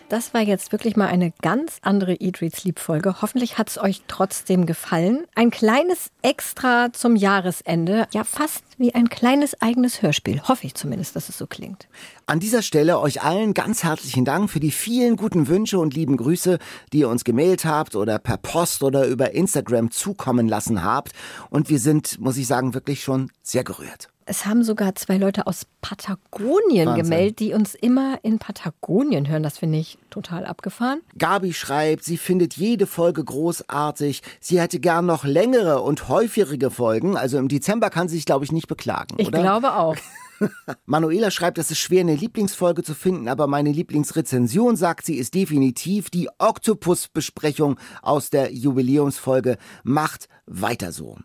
Das 0.08 0.34
war 0.34 0.40
jetzt 0.40 0.70
wirklich 0.70 0.94
mal 0.94 1.08
eine 1.08 1.32
ganz 1.42 1.78
andere 1.82 2.14
Eat, 2.14 2.40
Read, 2.40 2.54
Sleep 2.54 2.78
Folge. 2.78 3.20
Hoffentlich 3.22 3.58
hat 3.58 3.70
es 3.70 3.76
euch 3.76 4.02
trotzdem 4.06 4.64
gefallen. 4.64 5.24
Ein 5.34 5.50
kleines 5.50 6.10
Extra 6.22 6.92
zum 6.92 7.16
Jahresende. 7.16 8.06
Ja, 8.12 8.22
fast 8.22 8.62
wie 8.78 8.94
ein 8.94 9.08
kleines 9.08 9.60
eigenes 9.60 10.02
Hörspiel. 10.02 10.40
Hoffe 10.42 10.64
ich 10.66 10.76
zumindest, 10.76 11.16
dass 11.16 11.28
es 11.28 11.36
so 11.36 11.48
klingt. 11.48 11.88
An 12.26 12.38
dieser 12.38 12.62
Stelle 12.62 13.00
euch 13.00 13.22
allen 13.22 13.52
ganz 13.52 13.82
herzlichen 13.82 14.24
Dank 14.24 14.48
für 14.48 14.60
die 14.60 14.70
vielen 14.70 15.16
guten 15.16 15.48
Wünsche 15.48 15.80
und 15.80 15.94
lieben 15.94 16.16
Grüße, 16.16 16.60
die 16.92 17.00
ihr 17.00 17.08
uns 17.08 17.24
gemailt 17.24 17.64
habt 17.64 17.96
oder 17.96 18.20
per 18.20 18.36
Post 18.36 18.84
oder 18.84 19.08
über 19.08 19.32
Instagram 19.32 19.90
zukommen 19.90 20.46
lassen 20.46 20.84
habt. 20.84 21.14
Und 21.50 21.68
wir 21.68 21.80
sind, 21.80 22.20
muss 22.20 22.36
ich 22.36 22.46
sagen, 22.46 22.74
wirklich 22.74 23.02
schon 23.02 23.32
sehr 23.42 23.64
gerührt. 23.64 24.08
Es 24.28 24.44
haben 24.44 24.64
sogar 24.64 24.96
zwei 24.96 25.18
Leute 25.18 25.46
aus 25.46 25.66
Patagonien 25.80 26.88
Wahnsinn. 26.88 27.04
gemeldet, 27.04 27.38
die 27.38 27.54
uns 27.54 27.76
immer 27.76 28.18
in 28.24 28.40
Patagonien 28.40 29.28
hören. 29.28 29.44
Das 29.44 29.58
finde 29.58 29.78
ich 29.78 29.98
total 30.10 30.44
abgefahren. 30.44 31.00
Gabi 31.16 31.52
schreibt, 31.52 32.02
sie 32.02 32.16
findet 32.16 32.56
jede 32.56 32.88
Folge 32.88 33.22
großartig. 33.22 34.22
Sie 34.40 34.60
hätte 34.60 34.80
gern 34.80 35.06
noch 35.06 35.24
längere 35.24 35.80
und 35.80 36.08
häufigere 36.08 36.72
Folgen. 36.72 37.16
Also 37.16 37.38
im 37.38 37.46
Dezember 37.46 37.88
kann 37.88 38.08
sie 38.08 38.16
sich, 38.16 38.24
glaube 38.24 38.44
ich, 38.44 38.50
nicht 38.50 38.66
beklagen. 38.66 39.14
Ich 39.18 39.28
oder? 39.28 39.40
glaube 39.40 39.74
auch. 39.74 39.96
Manuela 40.86 41.30
schreibt, 41.30 41.58
es 41.58 41.70
ist 41.70 41.78
schwer, 41.78 42.00
eine 42.00 42.16
Lieblingsfolge 42.16 42.82
zu 42.82 42.94
finden, 42.94 43.28
aber 43.28 43.46
meine 43.46 43.70
Lieblingsrezension, 43.70 44.74
sagt 44.74 45.06
sie, 45.06 45.14
ist 45.14 45.34
definitiv 45.34 46.10
die 46.10 46.28
Oktopus-Besprechung 46.38 47.78
aus 48.02 48.28
der 48.30 48.52
Jubiläumsfolge. 48.52 49.56
Macht 49.84 50.28
weiter 50.46 50.90
so. 50.90 51.16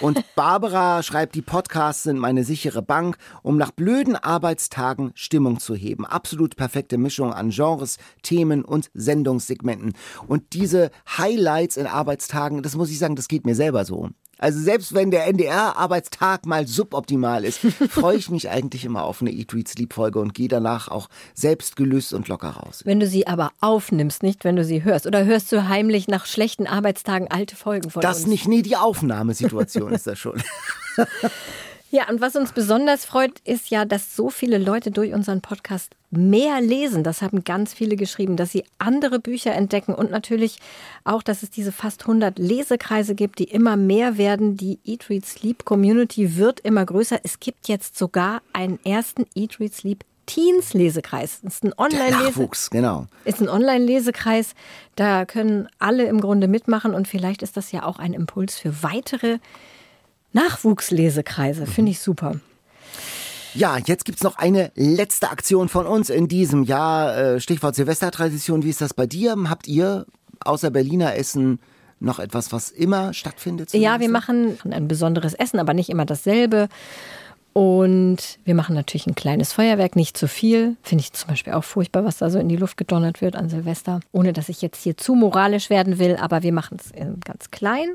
Und 0.00 0.24
Barbara 0.34 1.02
schreibt, 1.02 1.34
die 1.34 1.42
Podcasts 1.42 2.04
sind 2.04 2.18
meine 2.18 2.44
sichere 2.44 2.82
Bank, 2.82 3.16
um 3.42 3.56
nach 3.56 3.70
blöden 3.70 4.16
Arbeitstagen 4.16 5.12
Stimmung 5.14 5.58
zu 5.60 5.74
heben. 5.74 6.06
Absolut 6.06 6.56
perfekte 6.56 6.98
Mischung 6.98 7.32
an 7.32 7.50
Genres, 7.50 7.98
Themen 8.22 8.64
und 8.64 8.90
Sendungssegmenten. 8.94 9.94
Und 10.26 10.54
diese 10.54 10.90
Highlights 11.16 11.76
in 11.76 11.86
Arbeitstagen, 11.86 12.62
das 12.62 12.76
muss 12.76 12.90
ich 12.90 12.98
sagen, 12.98 13.16
das 13.16 13.28
geht 13.28 13.46
mir 13.46 13.54
selber 13.54 13.84
so. 13.84 14.10
Also 14.42 14.58
selbst 14.58 14.92
wenn 14.92 15.12
der 15.12 15.28
NDR-Arbeitstag 15.28 16.46
mal 16.46 16.66
suboptimal 16.66 17.44
ist, 17.44 17.60
freue 17.90 18.16
ich 18.16 18.28
mich 18.28 18.50
eigentlich 18.50 18.84
immer 18.84 19.04
auf 19.04 19.20
eine 19.20 19.30
Eat, 19.30 19.54
Read, 19.54 19.68
Sleep 19.68 19.92
Folge 19.92 20.18
und 20.18 20.34
gehe 20.34 20.48
danach 20.48 20.88
auch 20.88 21.08
selbst 21.32 21.76
gelöst 21.76 22.12
und 22.12 22.26
locker 22.26 22.50
raus. 22.50 22.82
Wenn 22.84 22.98
du 22.98 23.06
sie 23.06 23.28
aber 23.28 23.52
aufnimmst, 23.60 24.24
nicht 24.24 24.42
wenn 24.42 24.56
du 24.56 24.64
sie 24.64 24.82
hörst. 24.82 25.06
Oder 25.06 25.24
hörst 25.24 25.52
du 25.52 25.68
heimlich 25.68 26.08
nach 26.08 26.26
schlechten 26.26 26.66
Arbeitstagen 26.66 27.30
alte 27.30 27.54
Folgen 27.54 27.88
von 27.88 28.02
Das 28.02 28.18
uns? 28.18 28.26
nicht, 28.26 28.48
nee, 28.48 28.62
die 28.62 28.76
Aufnahmesituation 28.76 29.92
ist 29.92 30.08
das 30.08 30.18
schon. 30.18 30.42
Ja, 31.94 32.08
und 32.08 32.22
was 32.22 32.36
uns 32.36 32.52
besonders 32.52 33.04
freut, 33.04 33.40
ist 33.44 33.68
ja, 33.68 33.84
dass 33.84 34.16
so 34.16 34.30
viele 34.30 34.56
Leute 34.56 34.90
durch 34.90 35.12
unseren 35.12 35.42
Podcast 35.42 35.94
mehr 36.10 36.62
lesen. 36.62 37.04
Das 37.04 37.20
haben 37.20 37.44
ganz 37.44 37.74
viele 37.74 37.96
geschrieben, 37.96 38.38
dass 38.38 38.50
sie 38.50 38.64
andere 38.78 39.20
Bücher 39.20 39.52
entdecken 39.52 39.94
und 39.94 40.10
natürlich 40.10 40.56
auch, 41.04 41.22
dass 41.22 41.42
es 41.42 41.50
diese 41.50 41.70
fast 41.70 42.04
100 42.04 42.38
Lesekreise 42.38 43.14
gibt, 43.14 43.40
die 43.40 43.44
immer 43.44 43.76
mehr 43.76 44.16
werden. 44.16 44.56
Die 44.56 44.78
Eat, 44.86 45.10
Read, 45.10 45.26
Sleep 45.26 45.66
Community 45.66 46.38
wird 46.38 46.60
immer 46.60 46.86
größer. 46.86 47.20
Es 47.24 47.40
gibt 47.40 47.68
jetzt 47.68 47.98
sogar 47.98 48.40
einen 48.54 48.78
ersten 48.86 49.26
Eat, 49.34 49.60
Read, 49.60 49.74
Sleep 49.74 50.02
Teens 50.24 50.72
Lesekreis. 50.72 51.40
Das 51.42 51.56
ist 51.56 51.64
ein 51.64 51.74
Online-Lese. 51.76 52.24
Nachwuchs, 52.24 52.70
genau. 52.70 53.06
Ist 53.26 53.42
ein 53.42 53.50
Online-Lesekreis. 53.50 54.54
Da 54.96 55.26
können 55.26 55.68
alle 55.78 56.04
im 56.04 56.22
Grunde 56.22 56.48
mitmachen 56.48 56.94
und 56.94 57.06
vielleicht 57.06 57.42
ist 57.42 57.58
das 57.58 57.70
ja 57.70 57.82
auch 57.82 57.98
ein 57.98 58.14
Impuls 58.14 58.58
für 58.58 58.82
weitere 58.82 59.40
Nachwuchslesekreise, 60.32 61.66
finde 61.66 61.90
ich 61.92 62.00
super. 62.00 62.36
Ja, 63.54 63.76
jetzt 63.76 64.04
gibt's 64.06 64.22
noch 64.22 64.36
eine 64.36 64.72
letzte 64.74 65.30
Aktion 65.30 65.68
von 65.68 65.86
uns 65.86 66.08
in 66.08 66.26
diesem 66.26 66.62
Jahr. 66.62 67.16
Äh, 67.16 67.40
Stichwort 67.40 67.74
Silvestertradition. 67.74 68.62
Wie 68.62 68.70
ist 68.70 68.80
das 68.80 68.94
bei 68.94 69.06
dir? 69.06 69.36
Habt 69.48 69.68
ihr 69.68 70.06
außer 70.40 70.70
Berliner 70.70 71.16
Essen 71.16 71.60
noch 72.00 72.18
etwas, 72.18 72.50
was 72.50 72.70
immer 72.70 73.12
stattfindet? 73.12 73.72
Ja, 73.74 74.00
wir 74.00 74.08
machen 74.08 74.58
ein 74.70 74.88
besonderes 74.88 75.34
Essen, 75.34 75.60
aber 75.60 75.74
nicht 75.74 75.90
immer 75.90 76.06
dasselbe. 76.06 76.68
Und 77.52 78.38
wir 78.44 78.54
machen 78.54 78.74
natürlich 78.74 79.06
ein 79.06 79.14
kleines 79.14 79.52
Feuerwerk, 79.52 79.94
nicht 79.94 80.16
zu 80.16 80.26
viel. 80.26 80.76
Finde 80.82 81.02
ich 81.02 81.12
zum 81.12 81.28
Beispiel 81.28 81.52
auch 81.52 81.64
furchtbar, 81.64 82.04
was 82.04 82.16
da 82.18 82.30
so 82.30 82.38
in 82.38 82.48
die 82.48 82.56
Luft 82.56 82.76
gedonnert 82.76 83.20
wird 83.20 83.36
an 83.36 83.48
Silvester. 83.50 84.00
Ohne 84.10 84.32
dass 84.32 84.48
ich 84.48 84.62
jetzt 84.62 84.82
hier 84.82 84.96
zu 84.96 85.14
moralisch 85.14 85.68
werden 85.68 85.98
will, 85.98 86.16
aber 86.16 86.42
wir 86.42 86.52
machen 86.52 86.78
es 86.80 86.92
ganz 87.24 87.50
klein. 87.50 87.90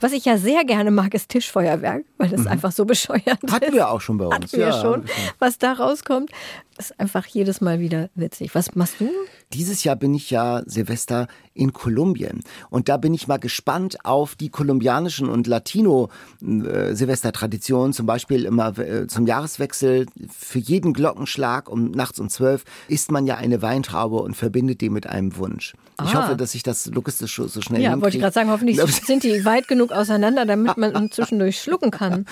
Was 0.00 0.12
ich 0.12 0.24
ja 0.24 0.36
sehr 0.36 0.64
gerne 0.64 0.90
mag, 0.90 1.14
ist 1.14 1.28
Tischfeuerwerk, 1.28 2.04
weil 2.18 2.28
das 2.28 2.46
einfach 2.46 2.72
so 2.72 2.84
bescheuert 2.84 3.26
ist. 3.26 3.42
Mhm. 3.42 3.52
Hatten 3.52 3.72
wir 3.72 3.88
auch 3.88 4.00
schon 4.00 4.18
bei 4.18 4.26
uns. 4.26 4.34
Hatten 4.34 4.52
wir 4.52 4.66
ja, 4.66 4.80
schon. 4.80 5.04
Was 5.38 5.58
da 5.58 5.72
rauskommt, 5.72 6.30
ist 6.78 6.98
einfach 6.98 7.26
jedes 7.26 7.60
Mal 7.60 7.78
wieder 7.78 8.08
witzig. 8.14 8.54
Was 8.54 8.74
machst 8.74 9.00
du? 9.00 9.10
Dieses 9.52 9.84
Jahr 9.84 9.96
bin 9.96 10.14
ich 10.14 10.30
ja 10.30 10.62
Silvester 10.66 11.26
in 11.54 11.72
Kolumbien. 11.72 12.40
Und 12.70 12.88
da 12.88 12.96
bin 12.96 13.14
ich 13.14 13.28
mal 13.28 13.38
gespannt 13.38 14.04
auf 14.04 14.34
die 14.34 14.48
kolumbianischen 14.48 15.28
und 15.28 15.46
Latino-Silvestertraditionen. 15.46 17.92
Zum 17.92 18.06
Beispiel 18.06 18.44
immer 18.44 18.76
äh, 18.78 19.06
zum 19.06 19.26
Jahreswechsel 19.26 20.06
für 20.30 20.58
jeden 20.58 20.92
Glockenschlag 20.92 21.68
um 21.68 21.90
nachts 21.90 22.18
um 22.20 22.28
zwölf 22.28 22.64
isst 22.88 23.10
man 23.10 23.26
ja 23.26 23.36
eine 23.36 23.62
Weintraube 23.62 24.16
und 24.16 24.36
verbindet 24.36 24.80
die 24.80 24.90
mit 24.90 25.06
einem 25.06 25.36
Wunsch. 25.36 25.74
Ich 26.02 26.14
Ah. 26.14 26.24
hoffe, 26.24 26.36
dass 26.36 26.54
ich 26.54 26.62
das 26.62 26.86
logistisch 26.86 27.36
so 27.36 27.46
so 27.46 27.60
schnell 27.60 27.80
Ja, 27.82 27.90
hinkriege. 27.90 28.04
wollte 28.04 28.16
ich 28.16 28.22
gerade 28.22 28.34
sagen, 28.34 28.50
hoffentlich 28.50 28.80
sind 29.06 29.22
die 29.22 29.44
weit 29.44 29.68
genug 29.68 29.92
auseinander, 29.92 30.46
damit 30.46 30.76
man 30.78 31.10
zwischendurch 31.12 31.60
schlucken 31.60 31.90
kann. 31.90 32.26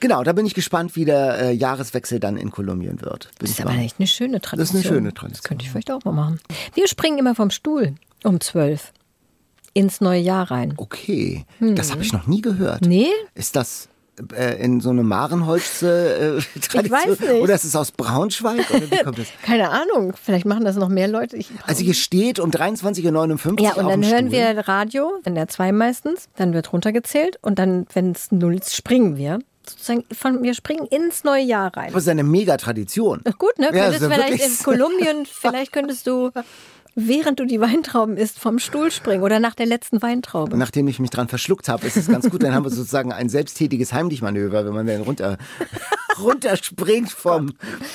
Genau, 0.00 0.22
da 0.22 0.32
bin 0.32 0.46
ich 0.46 0.54
gespannt, 0.54 0.96
wie 0.96 1.04
der 1.04 1.38
äh, 1.38 1.52
Jahreswechsel 1.52 2.20
dann 2.20 2.36
in 2.36 2.50
Kolumbien 2.50 3.00
wird. 3.02 3.30
Das 3.38 3.50
ist 3.50 3.60
aber 3.60 3.72
mal- 3.72 3.80
echt 3.84 3.96
eine 3.98 4.06
schöne 4.06 4.40
Tradition. 4.40 4.58
Das 4.58 4.68
ist 4.70 4.74
eine 4.74 4.82
schöne 4.96 5.14
Tradition. 5.14 5.30
Das 5.32 5.42
könnte 5.42 5.64
ich 5.64 5.70
vielleicht 5.70 5.90
auch 5.90 6.04
mal 6.04 6.12
machen. 6.12 6.40
Wir 6.74 6.88
springen 6.88 7.18
immer 7.18 7.34
vom 7.34 7.50
Stuhl 7.50 7.94
um 8.24 8.40
zwölf 8.40 8.92
ins 9.74 10.00
neue 10.00 10.20
Jahr 10.20 10.50
rein. 10.50 10.74
Okay, 10.76 11.44
Hm. 11.58 11.74
das 11.76 11.90
habe 11.92 12.02
ich 12.02 12.12
noch 12.12 12.26
nie 12.26 12.40
gehört. 12.40 12.82
Nee? 12.86 13.06
Ist 13.34 13.54
das 13.54 13.88
äh, 14.34 14.60
in 14.60 14.80
so 14.80 14.90
eine 14.90 15.04
Marenholz-Tradition? 15.04 16.38
Äh, 16.40 16.60
Tradition? 16.60 16.90
weiß 17.10 17.20
nicht. 17.20 17.42
Oder 17.42 17.54
ist 17.54 17.64
es 17.64 17.76
aus 17.76 17.92
Braunschweig? 17.92 18.66
Keine 19.42 19.70
Ahnung, 19.70 20.14
vielleicht 20.20 20.46
machen 20.46 20.64
das 20.64 20.74
noch 20.76 20.88
mehr 20.88 21.06
Leute. 21.06 21.36
Ich, 21.36 21.48
Also 21.64 21.84
hier 21.84 21.94
steht 21.94 22.40
um 22.40 22.50
23.59 22.50 23.46
Uhr 23.52 23.60
ja, 23.60 23.74
und 23.74 23.88
dann 23.88 24.04
hören 24.04 24.28
Stuhl. 24.28 24.32
wir 24.32 24.66
Radio, 24.68 25.12
in 25.24 25.34
der 25.36 25.46
2 25.46 25.70
meistens, 25.72 26.28
dann 26.36 26.52
wird 26.54 26.72
runtergezählt 26.72 27.38
und 27.42 27.58
dann, 27.60 27.86
wenn 27.92 28.10
es 28.12 28.32
null 28.32 28.56
ist, 28.56 28.74
springen 28.74 29.16
wir. 29.16 29.38
Sozusagen 29.70 30.04
von, 30.12 30.42
wir 30.42 30.54
springen 30.54 30.86
ins 30.86 31.24
neue 31.24 31.42
Jahr 31.42 31.76
rein. 31.76 31.92
Das 31.92 32.02
ist 32.02 32.08
eine 32.08 32.24
Mega-Tradition. 32.24 33.22
Gut, 33.38 33.58
ne? 33.58 33.66
Ja, 33.66 33.90
Könntest 33.90 34.04
vielleicht 34.04 34.44
in. 34.44 34.64
Kolumbien, 34.64 35.26
vielleicht 35.30 35.72
könntest 35.72 36.06
du, 36.06 36.30
während 36.98 37.38
du 37.38 37.44
die 37.44 37.60
Weintrauben 37.60 38.16
isst, 38.16 38.40
vom 38.40 38.58
Stuhl 38.58 38.90
springen 38.90 39.22
oder 39.22 39.38
nach 39.38 39.54
der 39.54 39.66
letzten 39.66 40.02
Weintraube. 40.02 40.56
Nachdem 40.56 40.88
ich 40.88 40.98
mich 40.98 41.10
dran 41.10 41.28
verschluckt 41.28 41.68
habe, 41.68 41.86
ist 41.86 41.96
es 41.96 42.08
ganz 42.08 42.28
gut. 42.28 42.42
Dann 42.42 42.54
haben 42.54 42.64
wir 42.64 42.70
sozusagen 42.70 43.12
ein 43.12 43.28
selbsttätiges 43.28 43.92
Heimlichmanöver, 43.92 44.66
wenn 44.66 44.74
man 44.74 44.86
dann 44.86 45.02
runter, 45.02 45.38
runterspringt 46.20 47.10
vom, 47.10 47.52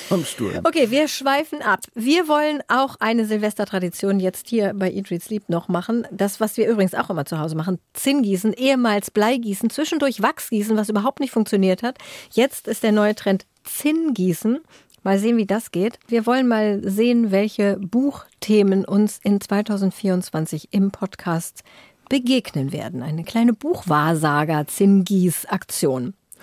vom 0.08 0.24
Stuhl. 0.24 0.62
Okay, 0.64 0.90
wir 0.90 1.10
schweifen 1.10 1.62
ab. 1.62 1.82
Wir 1.94 2.30
wollen 2.30 2.62
auch 2.70 2.96
eine 3.02 3.26
Silvestertradition 3.26 4.22
jetzt 4.22 4.48
hier 4.48 4.74
bei 4.74 4.90
Eat, 4.90 5.12
Read, 5.12 5.22
Sleep 5.22 5.50
noch 5.50 5.68
machen. 5.68 6.08
Das, 6.10 6.40
was 6.40 6.56
wir 6.56 6.70
übrigens 6.70 6.96
auch 6.96 7.10
immer 7.10 7.26
zu 7.26 7.40
Hause 7.40 7.56
machen. 7.56 7.80
Zinngießen, 7.94 8.54
ehemals 8.54 9.12
Bleigießen, 9.12 9.70
zwischendurch 9.70 10.22
Wachsgießen, 10.22 10.78
was 10.78 10.88
überhaupt 10.88 11.20
nicht 11.20 11.32
funktioniert 11.32 11.84
hat. 11.84 11.98
Jetzt 12.32 12.70
ist 12.70 12.84
der 12.84 12.94
neue 12.94 13.16
Trend 13.16 13.46
Zinngießen. 13.66 14.60
Mal 15.04 15.20
sehen, 15.20 15.36
wie 15.38 15.46
das 15.46 15.72
geht. 15.72 16.00
Wir 16.08 16.26
wollen 16.26 16.48
mal 16.48 16.82
sehen, 16.82 17.32
welche 17.32 17.78
Buchthemen 17.78 18.86
uns 18.86 19.20
in 19.22 19.42
2024 19.42 20.70
im 20.72 20.92
Podcast 20.92 21.64
begegnen 22.08 22.72
werden. 22.72 23.04
Eine 23.04 23.24
kleine 23.24 23.54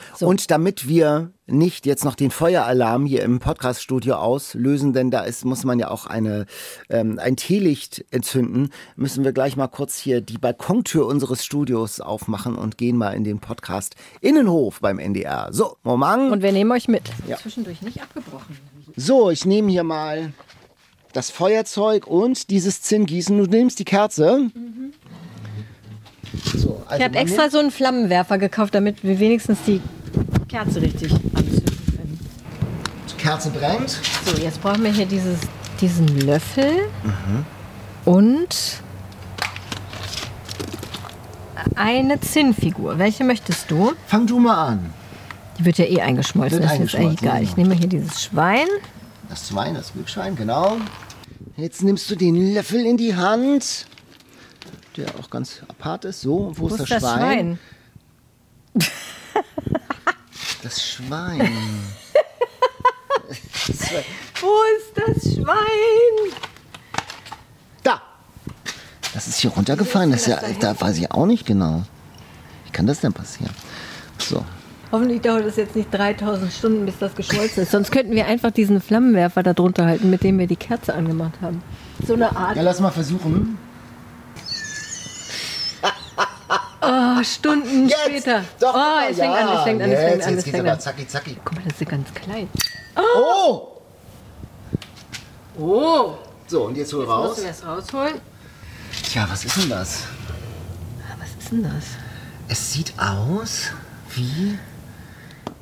Buchwahrsager-Zinngieß-Aktion. 0.00 0.28
Und 0.28 0.50
damit 0.50 0.88
wir 0.88 1.32
nicht 1.46 1.86
jetzt 1.86 2.04
noch 2.04 2.14
den 2.14 2.30
Feueralarm 2.30 3.06
hier 3.06 3.22
im 3.22 3.40
Podcaststudio 3.40 4.14
auslösen, 4.14 4.92
denn 4.92 5.10
da 5.10 5.22
ist, 5.22 5.44
muss 5.44 5.64
man 5.64 5.78
ja 5.78 5.90
auch 5.90 6.06
eine, 6.06 6.46
ähm, 6.88 7.18
ein 7.20 7.36
Teelicht 7.36 8.04
entzünden, 8.10 8.70
müssen 8.96 9.24
wir 9.24 9.32
gleich 9.32 9.56
mal 9.56 9.68
kurz 9.68 9.98
hier 9.98 10.20
die 10.20 10.38
Balkontür 10.38 11.06
unseres 11.06 11.44
Studios 11.44 12.00
aufmachen 12.00 12.56
und 12.56 12.78
gehen 12.78 12.96
mal 12.96 13.12
in 13.12 13.24
den 13.24 13.40
Podcast 13.40 13.96
Innenhof 14.20 14.80
beim 14.80 14.98
NDR. 14.98 15.48
So, 15.52 15.76
Moment. 15.82 16.32
Und 16.32 16.42
wir 16.42 16.52
nehmen 16.52 16.70
euch 16.72 16.88
mit. 16.88 17.10
Ja. 17.26 17.36
Zwischendurch 17.36 17.82
nicht 17.82 18.00
abgebrochen. 18.00 18.58
So, 18.96 19.30
ich 19.30 19.44
nehme 19.44 19.70
hier 19.70 19.84
mal 19.84 20.32
das 21.12 21.30
Feuerzeug 21.30 22.06
und 22.06 22.50
dieses 22.50 22.82
Zinngießen. 22.82 23.36
Du 23.36 23.46
nimmst 23.46 23.78
die 23.78 23.84
Kerze. 23.84 24.50
So, 26.56 26.82
also 26.86 26.96
Ich 26.98 27.02
habe 27.04 27.16
extra 27.18 27.50
so 27.50 27.58
einen 27.58 27.70
Flammenwerfer 27.70 28.38
gekauft, 28.38 28.74
damit 28.74 29.02
wir 29.02 29.18
wenigstens 29.18 29.58
die 29.66 29.80
Kerze 30.48 30.80
richtig 30.80 31.12
anzünden 31.12 31.64
können. 31.96 32.18
Die 33.10 33.16
Kerze 33.22 33.50
brennt. 33.50 33.98
So, 34.24 34.36
jetzt 34.40 34.60
brauchen 34.62 34.84
wir 34.84 34.92
hier 34.92 35.06
dieses, 35.06 35.38
diesen 35.80 36.06
Löffel 36.20 36.72
Mhm. 37.04 37.44
und 38.04 38.80
eine 41.74 42.20
Zinnfigur. 42.20 42.98
Welche 42.98 43.24
möchtest 43.24 43.70
du? 43.70 43.92
Fang 44.06 44.26
du 44.26 44.38
mal 44.38 44.66
an. 44.68 44.94
Die 45.58 45.64
wird 45.64 45.78
ja 45.78 45.84
eh 45.84 46.00
eingeschmolzen. 46.00 46.58
Wird 46.60 46.64
das 46.70 46.78
ist 46.78 46.80
jetzt 46.80 46.94
eigentlich 46.94 47.06
eingeschmolzen, 47.20 47.26
egal. 47.26 47.38
genau. 47.40 47.50
Ich 47.50 47.56
nehme 47.56 47.74
hier 47.74 47.88
dieses 47.88 48.22
Schwein. 48.24 48.66
Das 49.28 49.48
Schwein, 49.48 49.74
das 49.74 49.94
Wildschwein, 49.94 50.36
genau. 50.36 50.76
Jetzt 51.56 51.82
nimmst 51.82 52.10
du 52.10 52.16
den 52.16 52.54
Löffel 52.54 52.84
in 52.84 52.96
die 52.96 53.14
Hand, 53.14 53.86
der 55.00 55.08
auch 55.18 55.30
ganz 55.30 55.62
apart 55.68 56.04
ist. 56.04 56.20
So, 56.20 56.52
wo, 56.56 56.68
ist 56.68 56.80
das, 56.80 56.88
Schwein? 56.88 57.58
Das 60.62 60.82
Schwein. 60.82 61.58
Das 63.72 63.88
Schwein. 63.88 64.04
Wo 64.40 64.56
ist 64.76 64.92
das 64.96 65.34
Schwein? 65.34 66.34
Da. 67.84 68.02
Das 69.14 69.28
ist 69.28 69.38
hier 69.38 69.50
runtergefallen. 69.50 70.10
Das 70.10 70.22
ist 70.22 70.26
ja, 70.26 70.40
da 70.58 70.80
weiß 70.80 70.98
ich 70.98 71.12
auch 71.12 71.26
nicht 71.26 71.46
genau. 71.46 71.84
Wie 72.64 72.70
kann 72.72 72.86
das 72.88 73.00
denn 73.00 73.12
passieren? 73.12 73.54
So. 74.18 74.44
Hoffentlich 74.90 75.20
dauert 75.20 75.44
es 75.44 75.54
jetzt 75.56 75.76
nicht 75.76 75.94
3000 75.94 76.52
Stunden, 76.52 76.86
bis 76.86 76.98
das 76.98 77.14
geschmolzen 77.14 77.62
ist. 77.62 77.70
Sonst 77.70 77.92
könnten 77.92 78.12
wir 78.16 78.26
einfach 78.26 78.50
diesen 78.50 78.80
Flammenwerfer 78.80 79.44
da 79.44 79.52
drunter 79.52 79.86
halten, 79.86 80.10
mit 80.10 80.24
dem 80.24 80.38
wir 80.40 80.48
die 80.48 80.56
Kerze 80.56 80.92
angemacht 80.94 81.40
haben. 81.40 81.62
So 82.04 82.14
eine 82.14 82.34
Art. 82.34 82.56
Ja, 82.56 82.62
lass 82.62 82.80
mal 82.80 82.90
versuchen. 82.90 83.56
Oh, 86.82 87.22
Stunden 87.22 87.90
später. 87.90 88.42
Doch, 88.58 88.74
oh, 88.74 89.10
es 89.10 89.16
fängt 89.18 89.34
an, 89.34 89.48
es 89.56 89.62
fängt 89.62 89.82
an, 89.82 89.90
es 89.92 89.98
fängt 89.98 90.14
jetzt, 90.16 90.26
an, 90.26 90.30
jetzt 90.32 90.38
es 90.38 90.44
geht's 90.44 90.50
fängt 90.56 90.60
aber 90.66 90.72
an. 90.72 90.80
zacki, 90.80 91.06
zacki. 91.08 91.36
Guck 91.44 91.54
mal, 91.56 91.64
das 91.68 91.80
ist 91.80 91.88
ganz 91.90 92.14
klein. 92.14 92.48
Oh! 92.96 93.68
Oh! 95.58 96.14
So, 96.46 96.64
und 96.64 96.76
jetzt 96.76 96.92
hol 96.92 97.00
Jetzt 97.02 97.10
raus. 97.10 97.28
müssen 97.30 97.44
wir 97.44 97.50
es 97.50 97.66
rausholen. 97.66 98.14
Tja, 99.04 99.26
was 99.30 99.44
ist 99.44 99.56
denn 99.56 99.68
das? 99.70 100.04
Was 101.18 101.28
ist 101.42 101.52
denn 101.52 101.62
das? 101.62 101.84
Es 102.48 102.72
sieht 102.72 102.92
aus 102.98 103.70
wie 104.14 104.58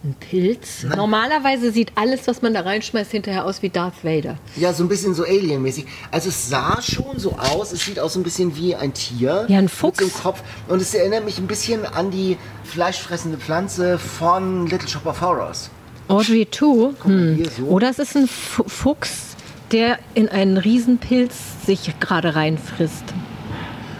Ein 0.04 0.14
Pilz. 0.20 0.84
Normalerweise 0.84 1.72
sieht 1.72 1.90
alles, 1.96 2.28
was 2.28 2.40
man 2.40 2.54
da 2.54 2.60
reinschmeißt, 2.60 3.10
hinterher 3.10 3.44
aus 3.44 3.62
wie 3.62 3.68
Darth 3.68 4.04
Vader. 4.04 4.36
Ja, 4.56 4.72
so 4.72 4.84
ein 4.84 4.88
bisschen 4.88 5.12
so 5.12 5.24
Alien-mäßig. 5.24 5.86
Also 6.12 6.28
es 6.28 6.48
sah 6.48 6.80
schon 6.80 7.18
so 7.18 7.32
aus, 7.32 7.72
es 7.72 7.84
sieht 7.84 7.98
aus 7.98 8.12
so 8.12 8.20
ein 8.20 8.22
bisschen 8.22 8.54
wie 8.56 8.76
ein 8.76 8.94
Tier. 8.94 9.44
Ja, 9.48 9.58
ein 9.58 9.64
Mit 9.64 9.72
Fuchs. 9.72 9.98
so 9.98 10.04
einem 10.04 10.14
Kopf. 10.14 10.42
Und 10.68 10.80
es 10.80 10.94
erinnert 10.94 11.24
mich 11.24 11.38
ein 11.38 11.48
bisschen 11.48 11.84
an 11.84 12.12
die 12.12 12.36
fleischfressende 12.62 13.38
Pflanze 13.38 13.98
von 13.98 14.68
Little 14.68 14.88
Shop 14.88 15.04
of 15.04 15.20
Horrors. 15.20 15.68
Audrey 16.06 16.46
2. 16.48 16.66
mal 16.66 17.36
Hm. 17.36 17.44
so. 17.56 17.64
Oder 17.64 17.90
es 17.90 17.98
ist 17.98 18.16
ein 18.16 18.28
Fu- 18.28 18.68
Fuchs, 18.68 19.34
der 19.72 19.98
in 20.14 20.28
einen 20.28 20.58
Riesenpilz 20.58 21.34
sich 21.66 21.92
gerade 21.98 22.36
reinfrisst. 22.36 23.02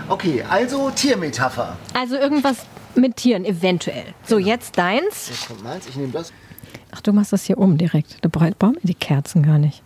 Okay, 0.08 0.44
also 0.48 0.90
Tiermetapher. 0.90 1.76
Also 1.92 2.14
irgendwas 2.16 2.58
mit 2.98 3.16
Tieren, 3.16 3.44
eventuell. 3.44 4.04
So, 4.26 4.38
jetzt 4.38 4.76
deins. 4.78 5.28
Jetzt 5.28 5.48
kommt 5.48 5.64
meins, 5.64 5.86
ich 5.88 5.96
nehme 5.96 6.12
das. 6.12 6.32
Ach, 6.90 7.00
du 7.02 7.12
machst 7.12 7.32
das 7.32 7.44
hier 7.44 7.58
um 7.58 7.76
direkt. 7.76 8.16
Da 8.22 8.28
bra- 8.30 8.50
brauchen 8.58 8.74
wir 8.76 8.80
die 8.88 8.94
Kerzen 8.94 9.42
gar 9.42 9.58
nicht. 9.58 9.82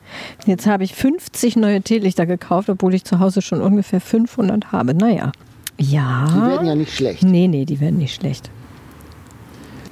Jetzt 0.47 0.67
habe 0.67 0.85
ich 0.85 0.95
50 0.95 1.57
neue 1.57 1.83
Teelichter 1.83 2.27
gekauft, 2.27 2.69
obwohl 2.71 2.95
ich 2.95 3.05
zu 3.05 3.19
Hause 3.19 3.43
schon 3.43 3.61
ungefähr 3.61 4.01
500 4.01 4.71
habe. 4.73 4.95
Naja. 4.95 5.33
Ja. 5.79 6.27
Die 6.29 6.41
werden 6.51 6.67
ja 6.67 6.75
nicht 6.77 6.95
schlecht. 6.95 7.23
Nee, 7.25 7.49
nee, 7.49 7.65
die 7.65 7.81
werden 7.81 7.99
nicht 7.99 8.15
schlecht. 8.15 8.51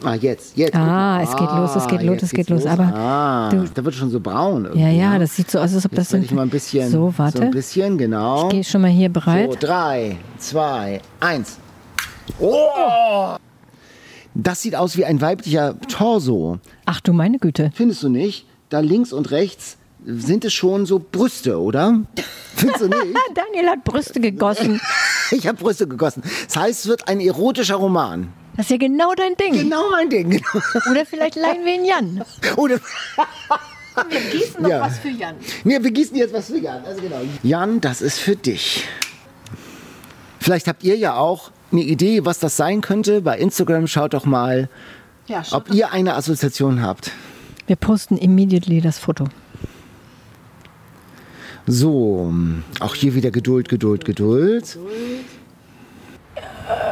Ah, 0.02 0.14
jetzt, 0.14 0.56
jetzt. 0.56 0.74
Ah, 0.74 1.20
es 1.22 1.36
geht 1.36 1.50
los, 1.50 1.76
es 1.76 1.86
geht 1.86 2.02
los, 2.02 2.12
jetzt 2.14 2.22
es 2.22 2.30
geht 2.30 2.46
geht's 2.46 2.64
los, 2.64 2.66
aber 2.66 2.84
ah, 2.94 3.48
du- 3.50 3.64
da 3.74 3.84
wird 3.84 3.94
schon 3.94 4.08
so 4.10 4.18
braun. 4.18 4.64
Irgendwie, 4.64 4.80
Ja, 4.80 4.88
ja, 4.88 5.10
ne? 5.10 5.18
das 5.18 5.36
sieht 5.36 5.50
so 5.50 5.58
aus, 5.58 5.74
als 5.74 5.84
ob 5.84 5.90
das 5.94 6.06
Jetzt 6.06 6.12
werde 6.12 6.22
sind. 6.22 6.24
ich 6.24 6.30
mal 6.32 6.42
ein 6.42 6.48
bisschen. 6.48 6.90
So, 6.90 7.12
warte. 7.18 7.36
So 7.38 7.44
ein 7.44 7.50
bisschen, 7.50 7.98
genau. 7.98 8.44
Ich 8.44 8.48
gehe 8.50 8.64
schon 8.64 8.80
mal 8.80 8.90
hier 8.90 9.10
bereit. 9.10 9.50
So, 9.52 9.58
drei, 9.60 10.16
zwei, 10.38 11.02
eins. 11.20 11.58
Oh! 12.38 13.36
Das 14.34 14.62
sieht 14.62 14.76
aus 14.76 14.96
wie 14.96 15.04
ein 15.04 15.20
weiblicher 15.20 15.78
Torso. 15.88 16.58
Ach 16.86 17.00
du 17.00 17.12
meine 17.12 17.38
Güte. 17.38 17.72
Findest 17.74 18.02
du 18.02 18.08
nicht? 18.08 18.46
Da 18.68 18.80
links 18.80 19.12
und 19.12 19.30
rechts 19.32 19.76
sind 20.06 20.44
es 20.44 20.52
schon 20.54 20.86
so 20.86 20.98
Brüste, 21.00 21.60
oder? 21.60 22.00
Findest 22.54 22.80
du 22.82 22.88
nicht? 22.88 23.04
Daniel 23.34 23.70
hat 23.70 23.84
Brüste 23.84 24.20
gegossen. 24.20 24.80
ich 25.30 25.46
habe 25.46 25.58
Brüste 25.58 25.86
gegossen. 25.88 26.22
Das 26.46 26.56
heißt, 26.56 26.80
es 26.80 26.86
wird 26.86 27.08
ein 27.08 27.20
erotischer 27.20 27.76
Roman. 27.76 28.32
Das 28.56 28.66
ist 28.66 28.70
ja 28.70 28.76
genau 28.78 29.12
dein 29.14 29.34
Ding. 29.36 29.52
Genau 29.54 29.90
mein 29.90 30.08
Ding. 30.10 30.30
Genau. 30.30 30.90
Oder 30.90 31.06
vielleicht 31.06 31.36
leihen 31.36 31.64
wir 31.64 31.74
ihn 31.74 31.84
Jan. 31.84 32.24
Oder 32.56 32.78
wir 34.08 34.20
gießen 34.32 34.62
noch 34.62 34.68
Ja. 34.70 34.80
was 34.80 34.98
für 34.98 35.08
Jan. 35.08 35.36
Nee, 35.64 35.82
wir 35.82 35.90
gießen 35.90 36.16
jetzt 36.16 36.32
was 36.34 36.46
für 36.46 36.58
Jan. 36.58 36.84
Also 36.84 37.00
genau. 37.00 37.20
Jan, 37.42 37.80
das 37.80 38.00
ist 38.02 38.18
für 38.18 38.36
dich. 38.36 38.86
Vielleicht 40.40 40.66
habt 40.66 40.82
ihr 40.84 40.96
ja 40.96 41.14
auch 41.16 41.50
eine 41.72 41.82
Idee, 41.82 42.24
was 42.24 42.38
das 42.38 42.56
sein 42.56 42.80
könnte. 42.80 43.20
Bei 43.20 43.38
Instagram 43.38 43.86
schaut 43.86 44.14
doch 44.14 44.24
mal, 44.26 44.68
Ja, 45.26 45.42
ob 45.52 45.70
ihr 45.72 45.92
eine 45.92 46.14
Assoziation 46.14 46.82
habt. 46.82 47.12
Wir 47.66 47.76
posten 47.76 48.16
immediately 48.16 48.80
das 48.80 48.98
Foto. 48.98 49.24
So, 51.66 52.32
auch 52.80 52.94
hier 52.94 53.14
wieder 53.14 53.30
Geduld, 53.30 53.68
Geduld, 53.68 54.04
Geduld. 54.04 54.78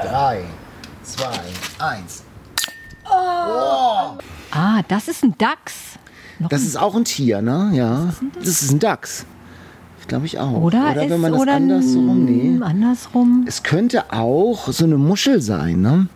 Drei, 0.03 0.43
zwei, 1.03 1.41
eins. 1.79 2.23
Ah, 4.51 4.83
das 4.89 5.09
ist 5.09 5.25
ein 5.25 5.35
Dachs. 5.39 5.99
Noch 6.39 6.49
Das 6.51 6.63
ein- 6.63 6.67
ist 6.67 6.77
auch 6.77 6.95
ein 6.95 7.05
Tier, 7.05 7.43
ne? 7.43 7.71
Ja. 7.73 8.15
Das 8.39 8.63
ist 8.63 8.71
ein 8.71 8.79
Dachs. 8.79 9.25
Glaube 10.09 10.25
ich 10.25 10.39
auch. 10.39 10.63
Oder, 10.63 10.91
oder 10.93 11.05
ist, 11.05 11.11
wenn 11.11 11.21
man 11.21 11.33
das 11.33 11.41
oder 11.41 11.55
andersrum, 11.55 12.25
nee. 12.25 12.59
andersrum. 12.63 13.45
Es 13.47 13.63
könnte 13.63 14.11
auch 14.11 14.69
so 14.73 14.85
eine 14.85 14.97
Muschel 14.97 15.41
sein, 15.43 15.83
ne? 15.83 16.09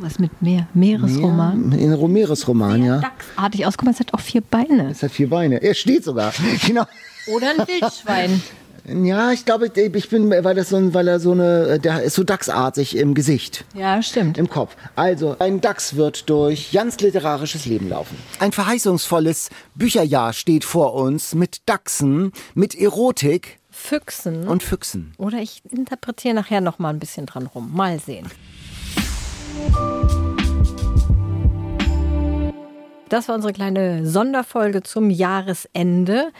Was 0.00 0.18
mit 0.18 0.42
Meer, 0.42 0.66
Meeresroman. 0.74 1.72
Ja, 1.72 1.78
in 1.78 2.12
Meeresroman, 2.12 2.84
ja. 2.84 2.98
Dachsartig 2.98 3.64
aus. 3.64 3.78
Guck 3.78 3.86
mal, 3.86 3.92
es 3.92 4.00
hat 4.00 4.12
auch 4.12 4.20
vier 4.20 4.42
Beine. 4.42 4.90
Es 4.90 5.02
hat 5.02 5.12
vier 5.12 5.30
Beine. 5.30 5.62
Er 5.62 5.74
steht 5.74 6.04
sogar. 6.04 6.32
Genau. 6.66 6.84
Oder 7.28 7.50
ein 7.50 7.66
Wildschwein. 7.66 8.42
Ja, 8.88 9.32
ich 9.32 9.44
glaube, 9.44 9.70
ich 9.74 10.08
bin, 10.08 10.30
weil 10.30 10.54
das 10.54 10.68
so 10.68 10.76
ein, 10.76 10.94
weil 10.94 11.08
er 11.08 11.18
so 11.18 11.32
eine, 11.32 11.80
der 11.80 12.02
ist 12.02 12.14
so 12.14 12.22
dachsartig 12.22 12.96
im 12.96 13.14
Gesicht. 13.14 13.64
Ja, 13.74 14.00
stimmt. 14.00 14.38
Im 14.38 14.48
Kopf. 14.48 14.76
Also, 14.94 15.34
ein 15.40 15.60
Dachs 15.60 15.96
wird 15.96 16.30
durch 16.30 16.72
Jans 16.72 17.00
literarisches 17.00 17.66
Leben 17.66 17.88
laufen. 17.88 18.16
Ein 18.38 18.52
verheißungsvolles 18.52 19.50
Bücherjahr 19.74 20.32
steht 20.32 20.64
vor 20.64 20.94
uns 20.94 21.34
mit 21.34 21.68
Dachsen, 21.68 22.30
mit 22.54 22.76
Erotik 22.76 23.58
Füchsen. 23.70 24.46
und 24.46 24.62
Füchsen. 24.62 25.12
Oder 25.18 25.38
ich 25.38 25.62
interpretiere 25.68 26.34
nachher 26.34 26.60
noch 26.60 26.78
mal 26.78 26.90
ein 26.90 27.00
bisschen 27.00 27.26
dran 27.26 27.46
rum. 27.46 27.72
Mal 27.74 27.98
sehen. 27.98 28.26
Das 33.08 33.28
war 33.28 33.34
unsere 33.34 33.52
kleine 33.52 34.06
Sonderfolge 34.06 34.82
zum 34.82 35.10
Jahresende. 35.10 36.32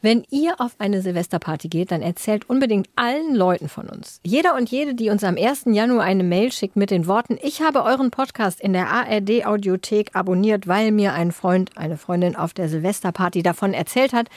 Wenn 0.00 0.22
ihr 0.30 0.60
auf 0.60 0.76
eine 0.78 1.02
Silvesterparty 1.02 1.66
geht, 1.66 1.90
dann 1.90 2.02
erzählt 2.02 2.48
unbedingt 2.48 2.88
allen 2.94 3.34
Leuten 3.34 3.68
von 3.68 3.88
uns. 3.88 4.20
Jeder 4.24 4.54
und 4.54 4.70
jede, 4.70 4.94
die 4.94 5.10
uns 5.10 5.24
am 5.24 5.36
1. 5.36 5.64
Januar 5.66 6.04
eine 6.04 6.22
Mail 6.22 6.52
schickt 6.52 6.76
mit 6.76 6.92
den 6.92 7.08
Worten, 7.08 7.36
ich 7.42 7.62
habe 7.62 7.82
euren 7.82 8.12
Podcast 8.12 8.60
in 8.60 8.72
der 8.72 8.88
ARD 8.90 9.44
Audiothek 9.44 10.14
abonniert, 10.14 10.68
weil 10.68 10.92
mir 10.92 11.14
ein 11.14 11.32
Freund, 11.32 11.76
eine 11.76 11.96
Freundin 11.96 12.36
auf 12.36 12.54
der 12.54 12.68
Silvesterparty 12.68 13.42
davon 13.42 13.74
erzählt 13.74 14.12
hat, 14.12 14.28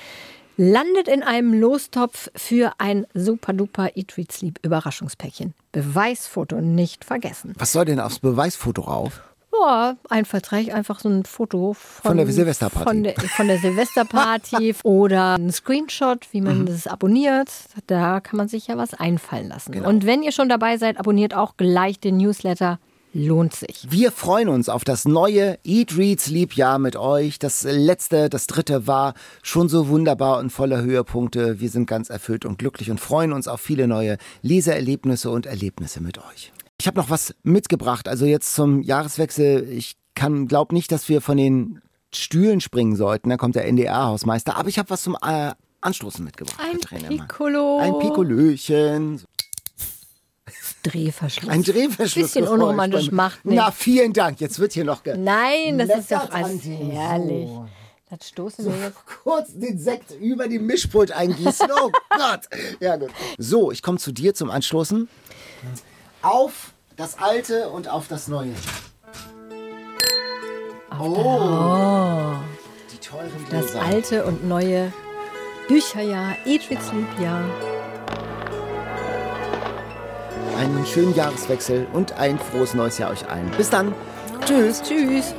landet 0.58 1.08
in 1.08 1.22
einem 1.22 1.54
Lostopf 1.54 2.32
für 2.36 2.74
ein 2.80 3.06
super 3.14 3.54
duper 3.54 3.96
Eat 3.96 4.18
Read 4.18 4.32
Sleep 4.32 4.60
Überraschungspäckchen. 4.64 5.54
Beweisfoto 5.72 6.60
nicht 6.60 7.06
vergessen. 7.06 7.54
Was 7.60 7.72
soll 7.72 7.86
denn 7.86 8.00
aufs 8.00 8.18
Beweisfoto 8.18 8.82
rauf? 8.82 9.22
Ja, 9.54 9.98
einfallsreich 10.10 10.74
einfach 10.74 11.00
so 11.00 11.10
ein 11.10 11.26
Foto 11.26 11.74
von, 11.74 12.10
Von 12.10 12.18
der 12.18 12.28
Silvesterparty. 12.28 12.88
Von 12.88 13.04
der, 13.04 13.16
von 13.16 13.48
der 13.48 13.58
Silvesterparty 13.58 14.76
oder 14.84 15.36
ein 15.36 15.52
Screenshot, 15.52 16.28
wie 16.32 16.42
man 16.42 16.66
das 16.66 16.88
abonniert. 16.88 17.50
Da 17.88 18.22
kann 18.22 18.38
man 18.38 18.48
sich 18.48 18.68
ja 18.68 18.78
was 18.78 18.94
einfallen 18.94 19.50
lassen. 19.50 19.80
Und 19.86 20.06
wenn 20.06 20.24
ihr 20.24 20.32
schon 20.32 20.50
dabei 20.50 20.78
seid, 20.78 20.98
abonniert 20.98 21.34
auch 21.34 21.58
gleich 21.58 22.00
den 22.00 22.18
Newsletter. 22.18 22.80
Lohnt 23.14 23.54
sich. 23.54 23.88
Wir 23.90 24.10
freuen 24.14 24.48
uns 24.48 24.70
auf 24.70 24.86
das 24.86 25.04
neue 25.04 25.60
Eat, 25.66 25.98
Read, 25.98 26.22
Sleep 26.22 26.56
Jahr 26.56 26.80
mit 26.80 26.96
euch. 26.96 27.40
Das 27.40 27.64
letzte, 27.64 28.30
das 28.30 28.48
dritte 28.48 28.88
war 28.88 29.16
schon 29.44 29.68
so 29.68 29.90
wunderbar 29.90 30.40
und 30.40 30.50
voller 30.50 30.82
Höhepunkte. 30.82 31.60
Wir 31.60 31.70
sind 31.70 31.88
ganz 31.88 32.10
erfüllt 32.10 32.46
und 32.46 32.58
glücklich 32.58 32.90
und 32.90 33.02
freuen 33.02 33.34
uns 33.34 33.50
auf 33.50 33.60
viele 33.60 33.90
neue 33.90 34.18
Leseerlebnisse 34.44 35.30
und 35.30 35.46
Erlebnisse 35.46 36.02
mit 36.02 36.20
euch. 36.20 36.54
Ich 36.82 36.88
habe 36.88 37.00
noch 37.00 37.12
was 37.12 37.36
mitgebracht. 37.44 38.08
Also 38.08 38.26
jetzt 38.26 38.56
zum 38.56 38.82
Jahreswechsel. 38.82 39.70
Ich 39.70 39.98
kann, 40.16 40.48
glaub 40.48 40.72
nicht, 40.72 40.92
dass 40.92 41.10
wir 41.10 41.22
von 41.22 41.38
den 41.38 41.80
Stühlen 42.12 42.60
springen 42.60 42.96
sollten. 42.96 43.30
Da 43.30 43.38
kommt 43.38 43.54
der 43.54 43.66
NDR-Hausmeister. 43.68 44.56
Aber 44.58 44.68
ich 44.68 44.80
habe 44.80 44.90
was 44.90 45.04
zum 45.04 45.16
äh, 45.24 45.52
Anstoßen 45.82 46.26
mitgebracht. 46.26 46.60
Ein. 46.60 47.08
Piccolo. 47.08 47.78
Ein 47.78 48.00
Pikolöchen. 48.00 49.22
Drehverschluss. 50.82 51.52
Ein 51.52 51.62
Drehverschluss. 51.62 52.34
Bisschen 52.34 52.48
unromantisch 52.48 53.12
macht 53.12 53.46
nicht. 53.46 53.58
Na, 53.58 53.70
vielen 53.70 54.12
Dank. 54.12 54.42
Jetzt 54.42 54.58
wird 54.58 54.74
hier 54.74 54.84
noch 54.84 55.04
ge 55.04 55.16
Nein, 55.16 55.78
das 55.78 56.00
ist 56.00 56.12
doch 56.12 56.32
alles 56.32 56.64
herrlich. 56.64 57.48
so. 57.48 57.70
Das 58.10 58.28
stoßen 58.28 58.66
wir 58.66 58.74
jetzt. 58.86 58.98
kurz 59.24 59.54
den 59.54 59.78
Sekt 59.78 60.20
über 60.20 60.48
die 60.48 60.58
Mischpult 60.58 61.12
eingießen. 61.12 61.68
Oh 61.80 61.92
Gott. 62.10 62.50
Ja, 62.80 62.96
gut. 62.96 63.12
So, 63.38 63.72
ich 63.72 63.84
komme 63.84 64.00
zu 64.00 64.12
dir 64.12 64.34
zum 64.34 64.50
Anstoßen. 64.50 65.08
Auf 66.22 66.74
das 66.98 67.18
Alte 67.20 67.70
und 67.70 67.88
auf 67.88 68.08
das 68.08 68.28
Neue. 68.28 68.54
Oh. 71.00 72.36
Die 72.94 72.98
teuren 73.00 73.32
Das 73.50 73.72
Gläser. 73.72 73.82
alte 73.82 74.26
und 74.26 74.48
neue 74.48 74.94
Bücherjahr, 75.68 76.36
Jahr. 77.20 77.44
Einen 80.60 80.86
schönen 80.86 81.16
Jahreswechsel 81.16 81.88
und 81.92 82.14
ein 82.14 82.38
frohes 82.38 82.76
neues 82.76 83.00
Jahr 83.00 83.10
euch 83.10 83.28
allen. 83.28 83.50
Bis 83.58 83.72
dann. 83.72 83.96
Tschüss. 84.46 84.82
Tschüss. 84.84 85.34